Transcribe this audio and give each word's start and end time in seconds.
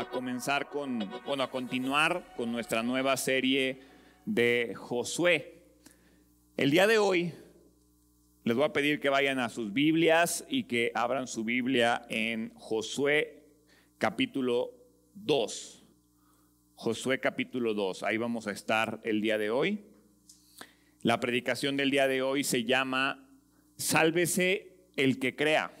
a 0.00 0.08
comenzar 0.08 0.70
con, 0.70 0.98
bueno, 1.26 1.42
a 1.42 1.50
continuar 1.50 2.32
con 2.34 2.50
nuestra 2.50 2.82
nueva 2.82 3.18
serie 3.18 3.82
de 4.24 4.72
Josué. 4.74 5.62
El 6.56 6.70
día 6.70 6.86
de 6.86 6.96
hoy 6.96 7.34
les 8.44 8.56
voy 8.56 8.64
a 8.64 8.72
pedir 8.72 8.98
que 8.98 9.10
vayan 9.10 9.38
a 9.38 9.50
sus 9.50 9.74
Biblias 9.74 10.46
y 10.48 10.64
que 10.64 10.90
abran 10.94 11.26
su 11.26 11.44
Biblia 11.44 12.06
en 12.08 12.50
Josué 12.54 13.44
capítulo 13.98 14.72
2. 15.16 15.84
Josué 16.76 17.20
capítulo 17.20 17.74
2, 17.74 18.02
ahí 18.02 18.16
vamos 18.16 18.46
a 18.46 18.52
estar 18.52 19.02
el 19.04 19.20
día 19.20 19.36
de 19.36 19.50
hoy. 19.50 19.84
La 21.02 21.20
predicación 21.20 21.76
del 21.76 21.90
día 21.90 22.08
de 22.08 22.22
hoy 22.22 22.42
se 22.42 22.64
llama 22.64 23.28
Sálvese 23.76 24.86
el 24.96 25.18
que 25.18 25.36
crea. 25.36 25.72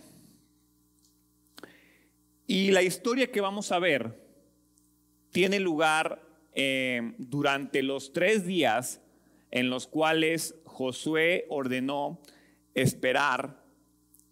Y 2.50 2.72
la 2.72 2.82
historia 2.82 3.30
que 3.30 3.40
vamos 3.40 3.70
a 3.70 3.78
ver 3.78 4.20
tiene 5.30 5.60
lugar 5.60 6.20
eh, 6.52 7.14
durante 7.18 7.80
los 7.80 8.12
tres 8.12 8.44
días 8.44 9.00
en 9.52 9.70
los 9.70 9.86
cuales 9.86 10.56
Josué 10.64 11.46
ordenó 11.48 12.20
esperar 12.74 13.62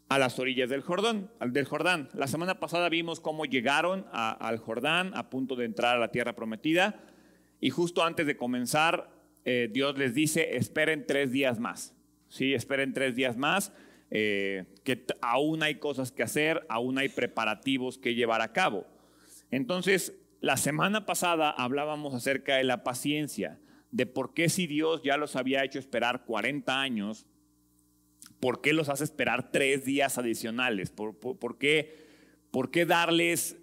a 0.08 0.18
las 0.18 0.36
orillas 0.40 0.68
del 0.68 0.80
Jordán, 0.80 1.30
del 1.46 1.64
Jordán. 1.64 2.08
La 2.12 2.26
semana 2.26 2.58
pasada 2.58 2.88
vimos 2.88 3.20
cómo 3.20 3.44
llegaron 3.44 4.04
al 4.10 4.58
Jordán 4.58 5.12
a 5.14 5.30
punto 5.30 5.54
de 5.54 5.66
entrar 5.66 5.94
a 5.94 6.00
la 6.00 6.10
tierra 6.10 6.34
prometida 6.34 7.00
y 7.60 7.70
justo 7.70 8.02
antes 8.02 8.26
de 8.26 8.36
comenzar 8.36 9.12
eh, 9.44 9.68
Dios 9.70 9.96
les 9.96 10.12
dice 10.12 10.56
esperen 10.56 11.06
tres 11.06 11.30
días 11.30 11.60
más. 11.60 11.94
Sí, 12.26 12.52
esperen 12.52 12.92
tres 12.92 13.14
días 13.14 13.36
más 13.36 13.72
eh, 14.10 14.64
que 14.84 15.04
aún 15.20 15.62
hay 15.62 15.76
cosas 15.76 16.12
que 16.12 16.22
hacer, 16.22 16.64
aún 16.68 16.98
hay 16.98 17.08
preparativos 17.08 17.98
que 17.98 18.14
llevar 18.14 18.40
a 18.40 18.52
cabo. 18.52 18.86
Entonces, 19.50 20.14
la 20.40 20.56
semana 20.56 21.04
pasada 21.04 21.50
hablábamos 21.50 22.14
acerca 22.14 22.56
de 22.56 22.64
la 22.64 22.84
paciencia, 22.84 23.58
de 23.90 24.06
por 24.06 24.34
qué 24.34 24.48
si 24.48 24.66
Dios 24.66 25.02
ya 25.02 25.16
los 25.16 25.36
había 25.36 25.64
hecho 25.64 25.78
esperar 25.78 26.24
40 26.24 26.80
años, 26.80 27.26
¿por 28.40 28.60
qué 28.60 28.72
los 28.72 28.88
hace 28.88 29.04
esperar 29.04 29.50
tres 29.50 29.84
días 29.84 30.18
adicionales? 30.18 30.90
¿Por, 30.90 31.58
qué, 31.58 32.06
¿Por 32.50 32.70
qué 32.70 32.86
darles 32.86 33.58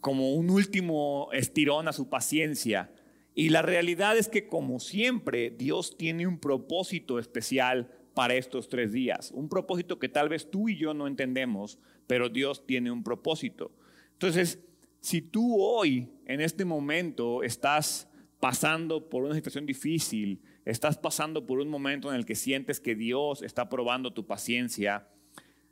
como 0.00 0.34
un 0.34 0.50
último 0.50 1.30
estirón 1.32 1.88
a 1.88 1.92
su 1.92 2.08
paciencia? 2.08 2.92
Y 3.34 3.50
la 3.50 3.62
realidad 3.62 4.16
es 4.16 4.28
que 4.28 4.48
como 4.48 4.78
siempre, 4.80 5.50
Dios 5.50 5.96
tiene 5.96 6.26
un 6.26 6.38
propósito 6.38 7.18
especial 7.18 7.92
para 8.16 8.34
estos 8.34 8.70
tres 8.70 8.92
días. 8.92 9.30
Un 9.34 9.50
propósito 9.50 9.98
que 9.98 10.08
tal 10.08 10.30
vez 10.30 10.50
tú 10.50 10.70
y 10.70 10.76
yo 10.78 10.94
no 10.94 11.06
entendemos, 11.06 11.78
pero 12.06 12.30
Dios 12.30 12.66
tiene 12.66 12.90
un 12.90 13.02
propósito. 13.04 13.72
Entonces, 14.12 14.58
si 15.02 15.20
tú 15.20 15.60
hoy, 15.60 16.08
en 16.24 16.40
este 16.40 16.64
momento, 16.64 17.42
estás 17.42 18.08
pasando 18.40 19.10
por 19.10 19.24
una 19.24 19.34
situación 19.34 19.66
difícil, 19.66 20.40
estás 20.64 20.96
pasando 20.96 21.44
por 21.44 21.58
un 21.58 21.68
momento 21.68 22.08
en 22.08 22.16
el 22.16 22.24
que 22.24 22.36
sientes 22.36 22.80
que 22.80 22.94
Dios 22.94 23.42
está 23.42 23.68
probando 23.68 24.14
tu 24.14 24.26
paciencia, 24.26 25.06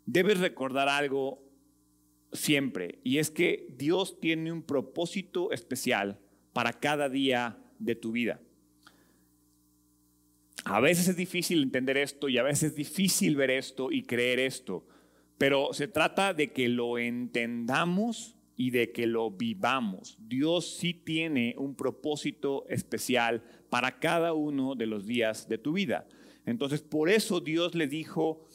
debes 0.05 0.39
recordar 0.39 0.91
algo 0.91 1.43
siempre, 2.31 2.99
y 3.05 3.17
es 3.17 3.31
que 3.31 3.69
Dios 3.79 4.21
tiene 4.21 4.53
un 4.53 4.63
propósito 4.63 5.51
especial 5.51 6.21
para 6.53 6.75
cada 6.75 7.09
día 7.09 7.59
de 7.79 7.95
tu 7.95 8.13
vida. 8.13 8.39
A 10.65 10.81
veces 10.81 11.09
es 11.09 11.17
difícil 11.17 11.63
entender 11.63 11.97
esto 11.97 12.29
y 12.29 12.39
a 12.39 12.43
veces 12.43 12.71
es 12.71 12.77
difícil 12.77 13.37
ver 13.37 13.51
esto 13.51 13.91
y 13.91 14.03
creer 14.03 14.39
esto, 14.39 14.87
pero 15.37 15.73
se 15.73 15.89
trata 15.89 16.33
de 16.33 16.53
que 16.53 16.69
lo 16.69 16.99
entendamos 16.99 18.37
y 18.57 18.71
de 18.71 18.93
que 18.93 19.07
lo 19.07 19.31
vivamos. 19.31 20.17
Dios 20.21 20.77
sí 20.77 20.95
tiene 20.95 21.55
un 21.59 21.75
propósito 21.75 22.67
especial 22.69 23.43
para 23.69 23.99
cada 23.99 24.33
uno 24.33 24.75
de 24.75 24.87
los 24.87 25.07
días 25.07 25.49
de 25.49 25.59
tu 25.59 25.73
vida. 25.73 26.07
Entonces, 26.47 26.83
por 26.83 27.11
eso 27.11 27.41
Dios 27.41 27.75
le 27.75 27.89
dijo 27.89 28.47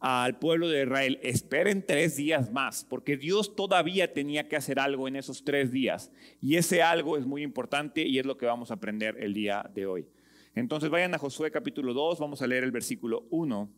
al 0.00 0.38
pueblo 0.38 0.68
de 0.68 0.84
Israel, 0.84 1.18
esperen 1.22 1.84
tres 1.84 2.16
días 2.16 2.52
más, 2.52 2.86
porque 2.88 3.16
Dios 3.16 3.56
todavía 3.56 4.12
tenía 4.12 4.48
que 4.48 4.56
hacer 4.56 4.78
algo 4.78 5.08
en 5.08 5.16
esos 5.16 5.44
tres 5.44 5.72
días. 5.72 6.12
Y 6.40 6.56
ese 6.56 6.82
algo 6.82 7.16
es 7.16 7.26
muy 7.26 7.42
importante 7.42 8.06
y 8.06 8.18
es 8.18 8.26
lo 8.26 8.38
que 8.38 8.46
vamos 8.46 8.70
a 8.70 8.74
aprender 8.74 9.16
el 9.18 9.34
día 9.34 9.68
de 9.74 9.86
hoy. 9.86 10.06
Entonces 10.54 10.90
vayan 10.90 11.14
a 11.14 11.18
Josué 11.18 11.50
capítulo 11.50 11.94
2, 11.94 12.18
vamos 12.18 12.42
a 12.42 12.46
leer 12.46 12.64
el 12.64 12.72
versículo 12.72 13.26
1, 13.30 13.70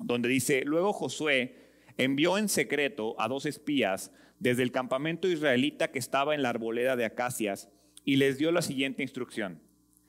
donde 0.00 0.28
dice, 0.28 0.62
luego 0.64 0.92
Josué 0.92 1.70
envió 1.96 2.38
en 2.38 2.48
secreto 2.48 3.14
a 3.20 3.28
dos 3.28 3.46
espías 3.46 4.12
desde 4.38 4.62
el 4.62 4.72
campamento 4.72 5.28
israelita 5.28 5.90
que 5.90 5.98
estaba 5.98 6.34
en 6.34 6.42
la 6.42 6.48
arboleda 6.48 6.96
de 6.96 7.04
acacias 7.04 7.68
y 8.04 8.16
les 8.16 8.38
dio 8.38 8.50
la 8.52 8.62
siguiente 8.62 9.02
instrucción. 9.02 9.60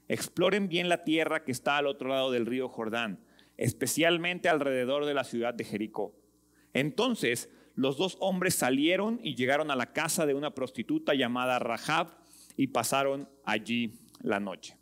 Exploren 0.07 0.69
bien 0.69 0.89
la 0.89 1.03
tierra 1.03 1.43
que 1.43 1.51
está 1.51 1.77
al 1.77 1.87
otro 1.87 2.09
lado 2.09 2.31
del 2.31 2.45
río 2.45 2.69
Jordán, 2.69 3.19
especialmente 3.57 4.49
alrededor 4.49 5.05
de 5.05 5.13
la 5.13 5.23
ciudad 5.23 5.53
de 5.53 5.63
Jericó. 5.63 6.15
Entonces 6.73 7.49
los 7.75 7.97
dos 7.97 8.17
hombres 8.19 8.55
salieron 8.55 9.19
y 9.23 9.35
llegaron 9.35 9.71
a 9.71 9.75
la 9.75 9.93
casa 9.93 10.25
de 10.25 10.33
una 10.33 10.53
prostituta 10.53 11.13
llamada 11.13 11.59
Rahab 11.59 12.17
y 12.55 12.67
pasaron 12.67 13.29
allí 13.45 13.93
la 14.21 14.39
noche. 14.39 14.77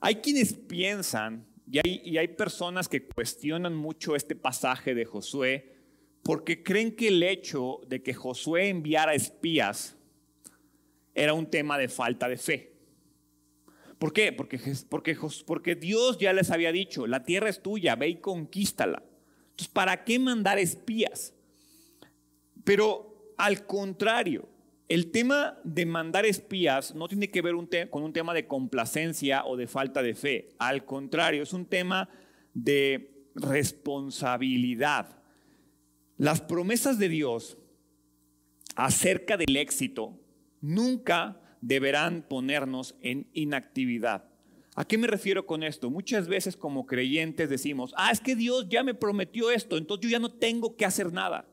Hay 0.00 0.16
quienes 0.16 0.54
piensan, 0.54 1.46
y 1.68 2.16
hay, 2.16 2.28
personas 2.28 2.88
que 2.88 3.04
cuestionan 3.08 3.74
mucho 3.74 4.14
este 4.14 4.36
pasaje 4.36 4.94
de 4.94 5.04
Josué, 5.04 5.74
porque 6.22 6.62
creen 6.62 6.94
que 6.94 7.08
el 7.08 7.22
hecho 7.22 7.80
de 7.88 8.02
que 8.02 8.14
Josué 8.14 8.68
enviara 8.68 9.14
espías 9.14 9.96
era 11.14 11.32
un 11.32 11.46
tema 11.46 11.76
de 11.76 11.88
falta 11.88 12.28
de 12.28 12.36
fe. 12.36 12.72
¿Por 13.98 14.12
qué? 14.12 14.32
Porque, 14.32 14.60
porque, 15.46 15.74
Dios 15.74 16.18
ya 16.18 16.32
les 16.32 16.50
había 16.50 16.70
dicho, 16.70 17.06
la 17.06 17.24
tierra 17.24 17.48
es 17.48 17.62
tuya, 17.62 17.96
ve 17.96 18.08
y 18.08 18.16
conquístala. 18.16 19.02
Entonces, 19.50 19.68
¿para 19.68 20.04
qué 20.04 20.18
mandar 20.18 20.58
espías? 20.58 21.34
Pero 22.62 23.32
al 23.38 23.66
contrario, 23.66 24.48
el 24.88 25.10
tema 25.10 25.58
de 25.64 25.84
mandar 25.84 26.26
espías 26.26 26.94
no 26.94 27.08
tiene 27.08 27.30
que 27.30 27.42
ver 27.42 27.54
con 27.90 28.02
un 28.02 28.12
tema 28.12 28.34
de 28.34 28.46
complacencia 28.46 29.44
o 29.44 29.56
de 29.56 29.66
falta 29.66 30.02
de 30.02 30.14
fe. 30.14 30.54
Al 30.58 30.84
contrario, 30.84 31.42
es 31.42 31.52
un 31.52 31.66
tema 31.66 32.08
de 32.54 33.28
responsabilidad. 33.34 35.22
Las 36.16 36.40
promesas 36.40 36.98
de 36.98 37.08
Dios 37.08 37.58
acerca 38.76 39.36
del 39.36 39.56
éxito 39.56 40.18
nunca 40.60 41.40
deberán 41.60 42.22
ponernos 42.22 42.94
en 43.02 43.28
inactividad. 43.32 44.30
¿A 44.76 44.84
qué 44.84 44.98
me 44.98 45.06
refiero 45.06 45.46
con 45.46 45.62
esto? 45.62 45.90
Muchas 45.90 46.28
veces 46.28 46.56
como 46.56 46.86
creyentes 46.86 47.48
decimos, 47.48 47.92
ah, 47.96 48.10
es 48.12 48.20
que 48.20 48.36
Dios 48.36 48.68
ya 48.68 48.82
me 48.82 48.94
prometió 48.94 49.50
esto, 49.50 49.78
entonces 49.78 50.04
yo 50.04 50.10
ya 50.10 50.18
no 50.18 50.32
tengo 50.32 50.76
que 50.76 50.84
hacer 50.84 51.12
nada. 51.12 51.48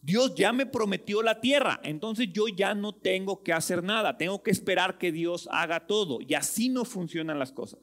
Dios 0.00 0.34
ya 0.34 0.52
me 0.52 0.66
prometió 0.66 1.22
la 1.22 1.40
tierra, 1.40 1.80
entonces 1.82 2.28
yo 2.32 2.48
ya 2.48 2.74
no 2.74 2.94
tengo 2.94 3.42
que 3.42 3.52
hacer 3.52 3.82
nada, 3.82 4.16
tengo 4.16 4.42
que 4.42 4.50
esperar 4.50 4.98
que 4.98 5.12
Dios 5.12 5.48
haga 5.50 5.86
todo. 5.86 6.20
Y 6.20 6.34
así 6.34 6.68
no 6.68 6.84
funcionan 6.84 7.38
las 7.38 7.52
cosas. 7.52 7.80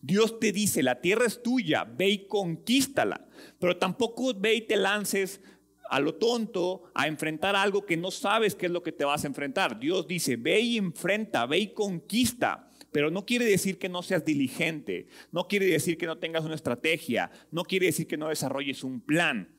Dios 0.00 0.40
te 0.40 0.52
dice, 0.52 0.82
la 0.82 1.00
tierra 1.00 1.26
es 1.26 1.42
tuya, 1.42 1.84
ve 1.84 2.08
y 2.08 2.26
conquístala, 2.26 3.28
pero 3.58 3.76
tampoco 3.76 4.32
ve 4.34 4.54
y 4.54 4.60
te 4.62 4.76
lances 4.76 5.40
a 5.88 6.00
lo 6.00 6.14
tonto 6.14 6.84
a 6.94 7.06
enfrentar 7.06 7.54
algo 7.54 7.86
que 7.86 7.96
no 7.96 8.10
sabes 8.10 8.54
qué 8.54 8.66
es 8.66 8.72
lo 8.72 8.82
que 8.82 8.92
te 8.92 9.04
vas 9.04 9.24
a 9.24 9.28
enfrentar. 9.28 9.78
Dios 9.78 10.06
dice, 10.06 10.36
ve 10.36 10.60
y 10.60 10.78
enfrenta, 10.78 11.46
ve 11.46 11.58
y 11.58 11.74
conquista. 11.74 12.72
Pero 12.90 13.10
no 13.10 13.26
quiere 13.26 13.44
decir 13.44 13.78
que 13.78 13.88
no 13.88 14.02
seas 14.02 14.24
diligente, 14.24 15.08
no 15.30 15.48
quiere 15.48 15.66
decir 15.66 15.98
que 15.98 16.06
no 16.06 16.18
tengas 16.18 16.44
una 16.44 16.54
estrategia, 16.54 17.30
no 17.50 17.64
quiere 17.64 17.86
decir 17.86 18.06
que 18.06 18.16
no 18.16 18.28
desarrolles 18.28 18.82
un 18.84 19.00
plan. 19.00 19.55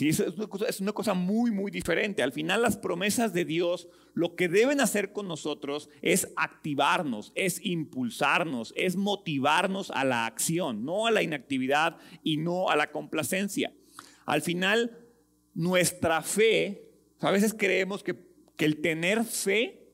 Sí, 0.00 0.08
es, 0.08 0.20
una 0.20 0.46
cosa, 0.46 0.64
es 0.64 0.80
una 0.80 0.92
cosa 0.92 1.12
muy, 1.12 1.50
muy 1.50 1.70
diferente. 1.70 2.22
Al 2.22 2.32
final 2.32 2.62
las 2.62 2.78
promesas 2.78 3.34
de 3.34 3.44
Dios 3.44 3.86
lo 4.14 4.34
que 4.34 4.48
deben 4.48 4.80
hacer 4.80 5.12
con 5.12 5.28
nosotros 5.28 5.90
es 6.00 6.32
activarnos, 6.36 7.32
es 7.34 7.62
impulsarnos, 7.62 8.72
es 8.76 8.96
motivarnos 8.96 9.90
a 9.90 10.04
la 10.06 10.24
acción, 10.24 10.86
no 10.86 11.06
a 11.06 11.10
la 11.10 11.22
inactividad 11.22 11.98
y 12.22 12.38
no 12.38 12.70
a 12.70 12.76
la 12.76 12.92
complacencia. 12.92 13.74
Al 14.24 14.40
final, 14.40 15.06
nuestra 15.52 16.22
fe, 16.22 16.88
a 17.18 17.30
veces 17.30 17.52
creemos 17.52 18.02
que, 18.02 18.16
que 18.56 18.64
el 18.64 18.80
tener 18.80 19.22
fe 19.24 19.86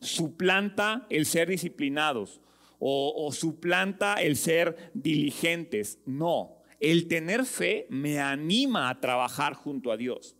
suplanta 0.00 1.06
el 1.08 1.24
ser 1.24 1.48
disciplinados 1.48 2.42
o, 2.78 3.14
o 3.26 3.32
suplanta 3.32 4.16
el 4.16 4.36
ser 4.36 4.90
diligentes. 4.92 5.98
No, 6.04 6.61
el 6.82 7.06
tener 7.06 7.46
fe 7.46 7.86
me 7.90 8.18
anima 8.18 8.90
a 8.90 9.00
trabajar 9.00 9.54
junto 9.54 9.92
a 9.92 9.96
Dios. 9.96 10.36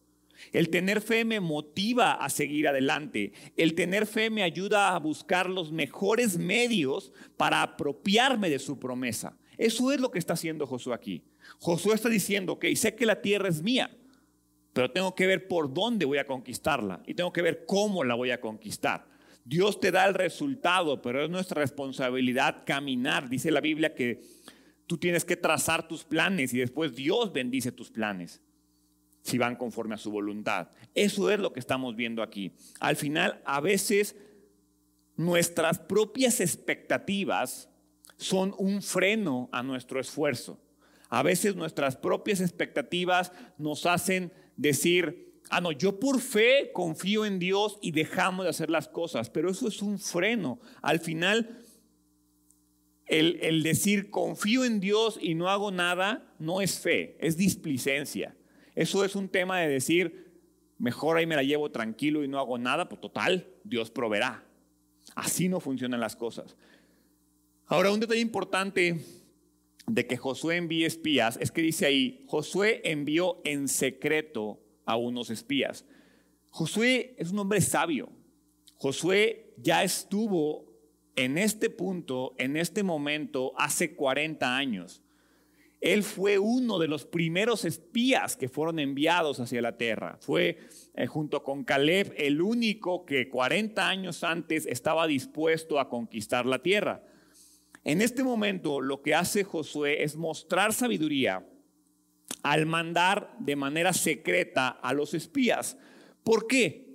El 0.52 0.70
tener 0.70 1.00
fe 1.00 1.24
me 1.24 1.38
motiva 1.38 2.14
a 2.14 2.28
seguir 2.28 2.66
adelante. 2.66 3.32
El 3.56 3.74
tener 3.74 4.06
fe 4.06 4.28
me 4.28 4.42
ayuda 4.42 4.92
a 4.92 4.98
buscar 4.98 5.48
los 5.48 5.70
mejores 5.70 6.36
medios 6.36 7.12
para 7.36 7.62
apropiarme 7.62 8.50
de 8.50 8.58
su 8.58 8.80
promesa. 8.80 9.38
Eso 9.56 9.92
es 9.92 10.00
lo 10.00 10.10
que 10.10 10.18
está 10.18 10.32
haciendo 10.32 10.66
Josué 10.66 10.94
aquí. 10.94 11.22
Josué 11.60 11.94
está 11.94 12.08
diciendo, 12.08 12.54
ok, 12.54 12.66
sé 12.74 12.96
que 12.96 13.06
la 13.06 13.22
tierra 13.22 13.48
es 13.48 13.62
mía, 13.62 13.96
pero 14.72 14.90
tengo 14.90 15.14
que 15.14 15.28
ver 15.28 15.46
por 15.46 15.72
dónde 15.72 16.06
voy 16.06 16.18
a 16.18 16.26
conquistarla 16.26 17.04
y 17.06 17.14
tengo 17.14 17.32
que 17.32 17.42
ver 17.42 17.64
cómo 17.66 18.02
la 18.02 18.16
voy 18.16 18.32
a 18.32 18.40
conquistar. 18.40 19.06
Dios 19.44 19.80
te 19.80 19.90
da 19.90 20.06
el 20.06 20.14
resultado, 20.14 21.02
pero 21.02 21.24
es 21.24 21.30
nuestra 21.30 21.60
responsabilidad 21.60 22.62
caminar. 22.64 23.28
Dice 23.28 23.50
la 23.50 23.60
Biblia 23.60 23.94
que 23.94 24.22
tú 24.86 24.98
tienes 24.98 25.24
que 25.24 25.36
trazar 25.36 25.88
tus 25.88 26.04
planes 26.04 26.52
y 26.54 26.58
después 26.58 26.94
Dios 26.94 27.32
bendice 27.32 27.72
tus 27.72 27.90
planes 27.90 28.40
si 29.22 29.38
van 29.38 29.56
conforme 29.56 29.94
a 29.94 29.98
su 29.98 30.10
voluntad. 30.10 30.68
Eso 30.94 31.30
es 31.30 31.38
lo 31.38 31.52
que 31.52 31.60
estamos 31.60 31.94
viendo 31.96 32.22
aquí. 32.22 32.52
Al 32.80 32.96
final, 32.96 33.40
a 33.44 33.60
veces 33.60 34.16
nuestras 35.16 35.78
propias 35.78 36.40
expectativas 36.40 37.68
son 38.16 38.54
un 38.58 38.82
freno 38.82 39.48
a 39.52 39.62
nuestro 39.62 40.00
esfuerzo. 40.00 40.60
A 41.08 41.22
veces 41.22 41.56
nuestras 41.56 41.96
propias 41.96 42.40
expectativas 42.40 43.32
nos 43.58 43.86
hacen 43.86 44.32
decir, 44.56 45.40
ah, 45.50 45.60
no, 45.60 45.72
yo 45.72 46.00
por 46.00 46.20
fe 46.20 46.70
confío 46.72 47.24
en 47.26 47.38
Dios 47.38 47.78
y 47.82 47.92
dejamos 47.92 48.44
de 48.44 48.50
hacer 48.50 48.70
las 48.70 48.88
cosas, 48.88 49.28
pero 49.28 49.50
eso 49.50 49.68
es 49.68 49.82
un 49.82 49.98
freno. 49.98 50.58
Al 50.80 51.00
final, 51.00 51.62
el, 53.18 53.62
decir 53.62 54.10
confío 54.10 54.64
en 54.64 54.80
Dios 54.80 55.18
y 55.20 55.34
no 55.34 55.48
hago 55.48 55.70
nada 55.70 56.34
no 56.38 56.60
es 56.60 56.80
fe, 56.80 57.16
es 57.20 57.36
displicencia. 57.36 58.36
Eso 58.74 59.04
es 59.04 59.14
un 59.14 59.28
tema 59.28 59.60
de 59.60 59.68
decir, 59.68 60.32
mejor 60.78 61.16
ahí 61.16 61.26
me 61.26 61.36
la 61.36 61.42
llevo 61.42 61.70
tranquilo 61.70 62.24
y 62.24 62.28
no 62.28 62.38
hago 62.38 62.58
nada, 62.58 62.88
pues 62.88 63.00
total, 63.00 63.48
Dios 63.64 63.90
proveerá. 63.90 64.46
Así 65.14 65.48
no 65.48 65.60
funcionan 65.60 66.00
las 66.00 66.16
cosas. 66.16 66.56
Ahora, 67.66 67.92
un 67.92 68.00
detalle 68.00 68.20
importante 68.20 69.00
de 69.86 70.06
que 70.06 70.16
Josué 70.16 70.56
envíe 70.56 70.84
espías 70.84 71.38
es 71.40 71.50
que 71.50 71.62
dice 71.62 71.86
ahí, 71.86 72.24
Josué 72.28 72.80
envió 72.84 73.40
en 73.44 73.68
secreto 73.68 74.60
a 74.86 74.96
unos 74.96 75.30
espías. 75.30 75.84
Josué 76.50 77.14
es 77.18 77.30
un 77.30 77.40
hombre 77.40 77.60
sabio. 77.60 78.10
Josué 78.76 79.54
ya 79.58 79.82
estuvo 79.82 80.71
en 81.16 81.38
este 81.38 81.70
punto, 81.70 82.34
en 82.38 82.56
este 82.56 82.82
momento, 82.82 83.52
hace 83.56 83.94
40 83.94 84.56
años. 84.56 85.02
Él 85.82 86.04
fue 86.04 86.38
uno 86.38 86.78
de 86.78 86.86
los 86.86 87.04
primeros 87.04 87.64
espías 87.64 88.36
que 88.36 88.48
fueron 88.48 88.78
enviados 88.78 89.40
hacia 89.40 89.60
la 89.60 89.76
tierra. 89.76 90.16
Fue 90.20 90.58
eh, 90.94 91.06
junto 91.06 91.42
con 91.42 91.64
Caleb 91.64 92.14
el 92.16 92.40
único 92.40 93.04
que 93.04 93.28
40 93.28 93.88
años 93.88 94.22
antes 94.22 94.64
estaba 94.66 95.08
dispuesto 95.08 95.80
a 95.80 95.88
conquistar 95.88 96.46
la 96.46 96.60
tierra. 96.60 97.02
En 97.82 98.00
este 98.00 98.22
momento 98.22 98.80
lo 98.80 99.02
que 99.02 99.16
hace 99.16 99.42
Josué 99.42 100.04
es 100.04 100.14
mostrar 100.14 100.72
sabiduría 100.72 101.44
al 102.44 102.66
mandar 102.66 103.34
de 103.40 103.56
manera 103.56 103.92
secreta 103.92 104.68
a 104.68 104.92
los 104.94 105.14
espías. 105.14 105.76
¿Por 106.22 106.46
qué? 106.46 106.91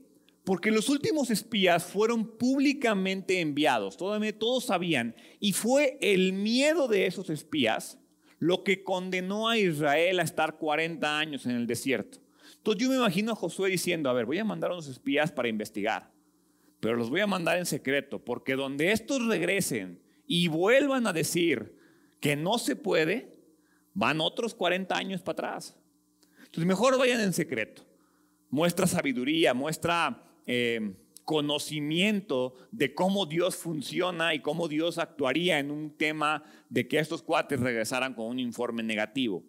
Porque 0.47 0.71
los 0.71 0.87
últimos 0.87 1.29
espías 1.29 1.83
fueron 1.83 2.25
públicamente 2.25 3.41
enviados, 3.41 3.97
todos 3.97 4.63
sabían, 4.63 5.13
y 5.41 5.51
fue 5.51 5.97
el 5.99 6.31
miedo 6.31 6.87
de 6.87 7.05
esos 7.05 7.29
espías 7.29 7.99
lo 8.39 8.63
que 8.63 8.81
condenó 8.81 9.49
a 9.49 9.57
Israel 9.57 10.21
a 10.21 10.23
estar 10.23 10.57
40 10.57 11.19
años 11.19 11.45
en 11.45 11.51
el 11.51 11.67
desierto. 11.67 12.19
Entonces 12.55 12.81
yo 12.81 12.89
me 12.89 12.95
imagino 12.95 13.33
a 13.33 13.35
Josué 13.35 13.69
diciendo, 13.69 14.09
a 14.09 14.13
ver, 14.13 14.25
voy 14.25 14.39
a 14.39 14.45
mandar 14.45 14.71
a 14.71 14.75
unos 14.75 14.87
espías 14.87 15.33
para 15.33 15.49
investigar, 15.49 16.13
pero 16.79 16.95
los 16.95 17.09
voy 17.09 17.19
a 17.19 17.27
mandar 17.27 17.57
en 17.57 17.65
secreto, 17.65 18.23
porque 18.23 18.55
donde 18.55 18.93
estos 18.93 19.25
regresen 19.25 20.01
y 20.27 20.47
vuelvan 20.47 21.07
a 21.07 21.11
decir 21.11 21.75
que 22.21 22.37
no 22.37 22.57
se 22.57 22.77
puede, 22.77 23.37
van 23.93 24.21
otros 24.21 24.55
40 24.55 24.95
años 24.95 25.21
para 25.21 25.33
atrás. 25.33 25.77
Entonces 26.37 26.65
mejor 26.65 26.97
vayan 26.97 27.19
en 27.19 27.33
secreto. 27.33 27.85
Muestra 28.49 28.87
sabiduría, 28.87 29.53
muestra 29.53 30.23
eh, 30.47 30.95
conocimiento 31.25 32.55
de 32.71 32.95
cómo 32.95 33.25
Dios 33.25 33.57
funciona 33.57 34.33
y 34.33 34.39
cómo 34.39 34.69
Dios 34.69 34.97
actuaría 34.97 35.59
en 35.59 35.71
un 35.71 35.91
tema 35.91 36.43
de 36.69 36.87
que 36.87 36.99
estos 36.99 37.21
cuates 37.21 37.59
regresaran 37.59 38.13
con 38.13 38.27
un 38.27 38.39
informe 38.39 38.81
negativo. 38.81 39.43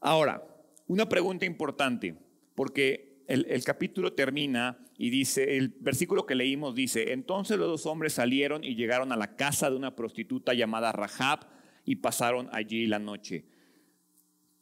Ahora, 0.00 0.42
una 0.86 1.08
pregunta 1.08 1.46
importante, 1.46 2.14
porque 2.54 3.24
el, 3.26 3.44
el 3.50 3.64
capítulo 3.64 4.12
termina 4.12 4.78
y 4.96 5.10
dice, 5.10 5.56
el 5.56 5.68
versículo 5.80 6.26
que 6.26 6.34
leímos 6.34 6.74
dice, 6.74 7.12
entonces 7.12 7.58
los 7.58 7.68
dos 7.68 7.86
hombres 7.86 8.12
salieron 8.12 8.62
y 8.62 8.76
llegaron 8.76 9.12
a 9.12 9.16
la 9.16 9.34
casa 9.34 9.68
de 9.68 9.76
una 9.76 9.96
prostituta 9.96 10.54
llamada 10.54 10.92
Rahab 10.92 11.40
y 11.84 11.96
pasaron 11.96 12.48
allí 12.52 12.86
la 12.86 12.98
noche. 12.98 13.46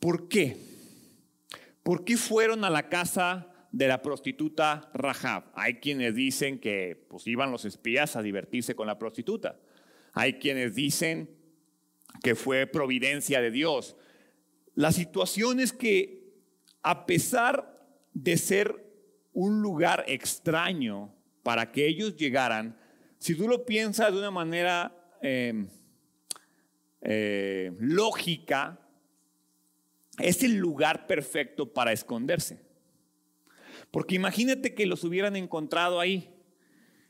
¿Por 0.01 0.29
qué? 0.29 0.57
¿Por 1.83 2.05
qué 2.05 2.17
fueron 2.17 2.65
a 2.65 2.71
la 2.71 2.89
casa 2.89 3.53
de 3.73 3.89
la 3.89 4.03
prostituta 4.03 4.91
Rahab? 4.95 5.51
Hay 5.55 5.75
quienes 5.75 6.15
dicen 6.15 6.59
que 6.59 7.07
pues 7.09 7.27
iban 7.27 7.51
los 7.51 7.65
espías 7.65 8.17
a 8.17 8.23
divertirse 8.23 8.75
con 8.75 8.87
la 8.87 8.99
prostituta. 8.99 9.59
Hay 10.13 10.35
quienes 10.35 10.75
dicen 10.75 11.31
que 12.23 12.35
fue 12.35 12.67
providencia 12.67 13.41
de 13.41 13.51
Dios. 13.51 13.97
La 14.75 14.93
situación 14.93 15.61
es 15.61 15.73
que 15.73 16.33
a 16.83 17.07
pesar 17.07 17.79
de 18.15 18.37
ser 18.37 18.85
un 19.33 19.63
lugar 19.63 20.05
extraño 20.09 21.15
para 21.43 21.71
que 21.71 21.87
ellos 21.87 22.17
llegaran, 22.17 22.79
si 23.19 23.35
tú 23.35 23.49
lo 23.49 23.65
piensas 23.65 24.13
de 24.13 24.19
una 24.19 24.31
manera 24.31 24.95
em, 25.21 25.69
eh, 27.03 27.73
lógica, 27.79 28.81
es 30.19 30.43
el 30.43 30.57
lugar 30.57 31.07
perfecto 31.07 31.73
para 31.73 31.93
esconderse. 31.93 32.68
Porque 33.91 34.15
imagínate 34.15 34.75
que 34.75 34.87
los 34.87 35.05
hubieran 35.05 35.37
encontrado 35.37 36.01
ahí. 36.01 36.31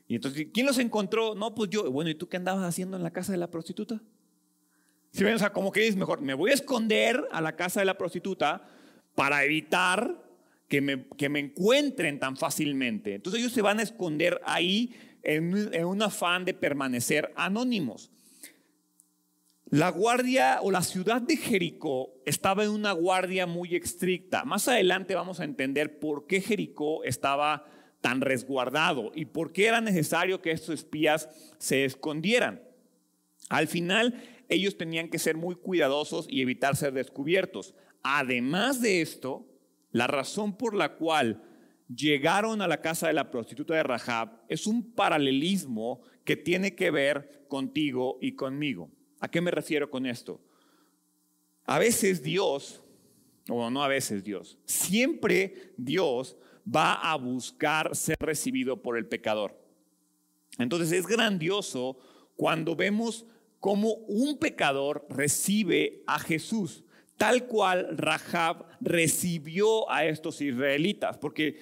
Y 0.07 0.15
entonces, 0.15 0.47
¿quién 0.53 0.65
los 0.65 0.77
encontró? 0.77 1.35
No, 1.35 1.53
pues 1.53 1.69
yo. 1.69 1.91
Bueno, 1.91 2.09
¿y 2.09 2.15
tú 2.15 2.27
qué 2.27 2.37
andabas 2.37 2.63
haciendo 2.63 2.97
en 2.97 3.03
la 3.03 3.11
casa 3.11 3.31
de 3.31 3.37
la 3.37 3.51
prostituta? 3.51 4.01
Si 5.11 5.23
ven, 5.23 5.37
como 5.53 5.71
que 5.71 5.81
dices 5.81 5.95
mejor, 5.95 6.21
me 6.21 6.33
voy 6.33 6.51
a 6.51 6.53
esconder 6.53 7.27
a 7.31 7.41
la 7.41 7.55
casa 7.55 7.79
de 7.79 7.85
la 7.85 7.97
prostituta 7.97 8.67
para 9.15 9.43
evitar 9.43 10.23
que 10.67 10.81
me, 10.81 11.07
que 11.17 11.29
me 11.29 11.39
encuentren 11.39 12.19
tan 12.19 12.37
fácilmente. 12.37 13.15
Entonces 13.15 13.41
ellos 13.41 13.53
se 13.53 13.61
van 13.61 13.79
a 13.79 13.83
esconder 13.83 14.39
ahí 14.45 14.95
en, 15.23 15.73
en 15.73 15.85
un 15.85 16.01
afán 16.01 16.45
de 16.45 16.53
permanecer 16.53 17.33
anónimos. 17.35 18.11
La 19.71 19.89
guardia 19.89 20.61
o 20.63 20.71
la 20.71 20.81
ciudad 20.81 21.21
de 21.21 21.37
Jericó 21.37 22.15
estaba 22.25 22.63
en 22.63 22.71
una 22.71 22.91
guardia 22.91 23.45
muy 23.45 23.75
estricta. 23.75 24.43
Más 24.43 24.67
adelante 24.67 25.13
vamos 25.13 25.39
a 25.39 25.43
entender 25.43 25.99
por 25.99 26.25
qué 26.25 26.41
Jericó 26.41 27.03
estaba 27.03 27.65
tan 28.01 28.21
resguardado 28.21 29.11
y 29.13 29.25
por 29.25 29.51
qué 29.53 29.67
era 29.67 29.79
necesario 29.79 30.41
que 30.41 30.49
estos 30.49 30.73
espías 30.73 31.29
se 31.59 31.85
escondieran. 31.85 32.63
Al 33.49 33.67
final, 33.67 34.19
ellos 34.47 34.75
tenían 34.75 35.07
que 35.09 35.19
ser 35.19 35.37
muy 35.37 35.53
cuidadosos 35.53 36.25
y 36.27 36.41
evitar 36.41 36.75
ser 36.75 36.93
descubiertos. 36.93 37.75
Además 38.01 38.81
de 38.81 39.01
esto, 39.01 39.45
la 39.91 40.07
razón 40.07 40.57
por 40.57 40.73
la 40.73 40.95
cual 40.95 41.43
llegaron 41.93 42.63
a 42.63 42.67
la 42.67 42.81
casa 42.81 43.05
de 43.05 43.13
la 43.13 43.29
prostituta 43.29 43.75
de 43.75 43.83
Rahab 43.83 44.41
es 44.47 44.65
un 44.65 44.93
paralelismo 44.93 46.01
que 46.23 46.37
tiene 46.37 46.73
que 46.73 46.89
ver 46.89 47.45
contigo 47.47 48.17
y 48.19 48.31
conmigo. 48.31 48.89
¿A 49.19 49.29
qué 49.29 49.41
me 49.41 49.51
refiero 49.51 49.89
con 49.89 50.05
esto? 50.05 50.39
A 51.65 51.79
veces 51.79 52.23
Dios, 52.23 52.81
o 53.49 53.69
no 53.69 53.83
a 53.83 53.87
veces 53.87 54.23
Dios, 54.23 54.57
siempre 54.65 55.73
Dios 55.77 56.35
va 56.65 56.93
a 56.93 57.15
buscar 57.15 57.95
ser 57.95 58.17
recibido 58.19 58.81
por 58.81 58.97
el 58.97 59.07
pecador. 59.07 59.57
Entonces 60.57 60.91
es 60.91 61.07
grandioso 61.07 61.97
cuando 62.35 62.75
vemos 62.75 63.25
cómo 63.59 63.93
un 64.07 64.37
pecador 64.37 65.05
recibe 65.09 66.03
a 66.07 66.19
Jesús 66.19 66.83
tal 67.19 67.47
cual 67.47 67.97
Rahab 67.97 68.65
recibió 68.79 69.91
a 69.91 70.05
estos 70.05 70.39
israelitas, 70.39 71.17
porque 71.17 71.59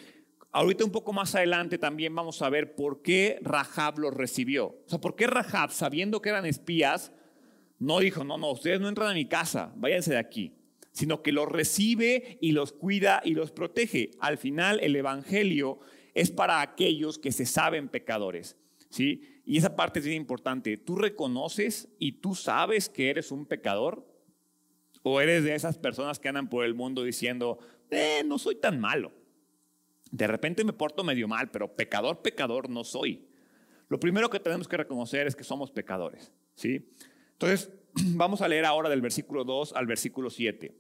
ahorita 0.51 0.85
un 0.85 0.91
poco 0.91 1.11
más 1.13 1.33
adelante 1.33 1.79
también 1.79 2.13
vamos 2.13 2.43
a 2.43 2.49
ver 2.49 2.75
por 2.75 3.01
qué 3.01 3.39
Rahab 3.41 3.97
los 3.97 4.13
recibió. 4.13 4.67
O 4.67 4.83
sea, 4.85 5.01
por 5.01 5.15
qué 5.15 5.25
Rahab, 5.25 5.71
sabiendo 5.71 6.21
que 6.21 6.29
eran 6.29 6.45
espías, 6.45 7.11
no 7.79 7.99
dijo, 7.99 8.23
no, 8.23 8.37
no, 8.37 8.51
ustedes 8.51 8.79
no 8.79 8.89
entran 8.89 9.11
a 9.11 9.13
mi 9.13 9.25
casa, 9.25 9.71
váyanse 9.75 10.11
de 10.11 10.17
aquí, 10.17 10.53
sino 10.91 11.21
que 11.21 11.31
los 11.31 11.47
recibe 11.47 12.37
y 12.41 12.51
los 12.51 12.73
cuida 12.73 13.21
y 13.23 13.33
los 13.33 13.51
protege. 13.51 14.11
Al 14.19 14.37
final 14.37 14.79
el 14.81 14.95
Evangelio 14.95 15.79
es 16.13 16.31
para 16.31 16.61
aquellos 16.61 17.19
que 17.19 17.31
se 17.31 17.45
saben 17.45 17.89
pecadores. 17.89 18.57
¿sí? 18.89 19.21
Y 19.45 19.57
esa 19.57 19.75
parte 19.75 19.99
es 19.99 20.05
bien 20.05 20.17
importante. 20.17 20.77
¿Tú 20.77 20.95
reconoces 20.95 21.89
y 21.99 22.13
tú 22.13 22.33
sabes 22.33 22.89
que 22.89 23.09
eres 23.09 23.31
un 23.31 23.45
pecador? 23.45 24.07
¿O 25.03 25.21
eres 25.21 25.43
de 25.43 25.53
esas 25.53 25.77
personas 25.77 26.19
que 26.19 26.27
andan 26.27 26.49
por 26.49 26.65
el 26.65 26.73
mundo 26.73 27.03
diciendo, 27.03 27.59
eh, 27.91 28.23
no 28.25 28.39
soy 28.39 28.55
tan 28.55 28.79
malo? 28.79 29.13
De 30.11 30.25
repente 30.25 30.63
me 30.63 30.73
porto 30.73 31.03
medio 31.03 31.27
mal, 31.27 31.51
pero 31.51 31.75
pecador, 31.75 32.21
pecador 32.21 32.69
no 32.69 32.83
soy. 32.83 33.27
Lo 33.87 33.99
primero 33.99 34.29
que 34.29 34.39
tenemos 34.39 34.67
que 34.67 34.77
reconocer 34.77 35.27
es 35.27 35.35
que 35.35 35.43
somos 35.43 35.71
pecadores. 35.71 36.33
¿sí? 36.55 36.89
Entonces, 37.39 37.71
vamos 38.15 38.41
a 38.41 38.47
leer 38.47 38.65
ahora 38.65 38.89
del 38.89 39.01
versículo 39.01 39.43
2 39.43 39.73
al 39.73 39.85
versículo 39.85 40.29
7. 40.29 40.75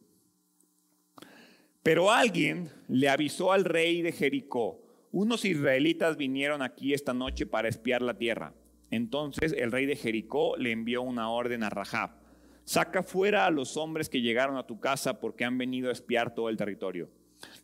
Pero 1.83 2.11
alguien 2.11 2.69
le 2.87 3.07
avisó 3.09 3.53
al 3.53 3.63
rey 3.63 4.01
de 4.01 4.11
Jericó, 4.11 4.83
unos 5.11 5.45
israelitas 5.45 6.17
vinieron 6.17 6.61
aquí 6.61 6.93
esta 6.93 7.13
noche 7.13 7.45
para 7.45 7.69
espiar 7.69 8.01
la 8.01 8.17
tierra. 8.17 8.53
Entonces 8.91 9.53
el 9.57 9.71
rey 9.71 9.85
de 9.85 9.95
Jericó 9.95 10.57
le 10.57 10.71
envió 10.71 11.01
una 11.01 11.29
orden 11.29 11.63
a 11.63 11.69
Rahab. 11.69 12.11
Saca 12.65 13.03
fuera 13.03 13.45
a 13.45 13.51
los 13.51 13.77
hombres 13.77 14.09
que 14.09 14.21
llegaron 14.21 14.57
a 14.57 14.67
tu 14.67 14.79
casa 14.79 15.21
porque 15.21 15.45
han 15.45 15.57
venido 15.57 15.89
a 15.89 15.93
espiar 15.93 16.35
todo 16.35 16.49
el 16.49 16.57
territorio. 16.57 17.09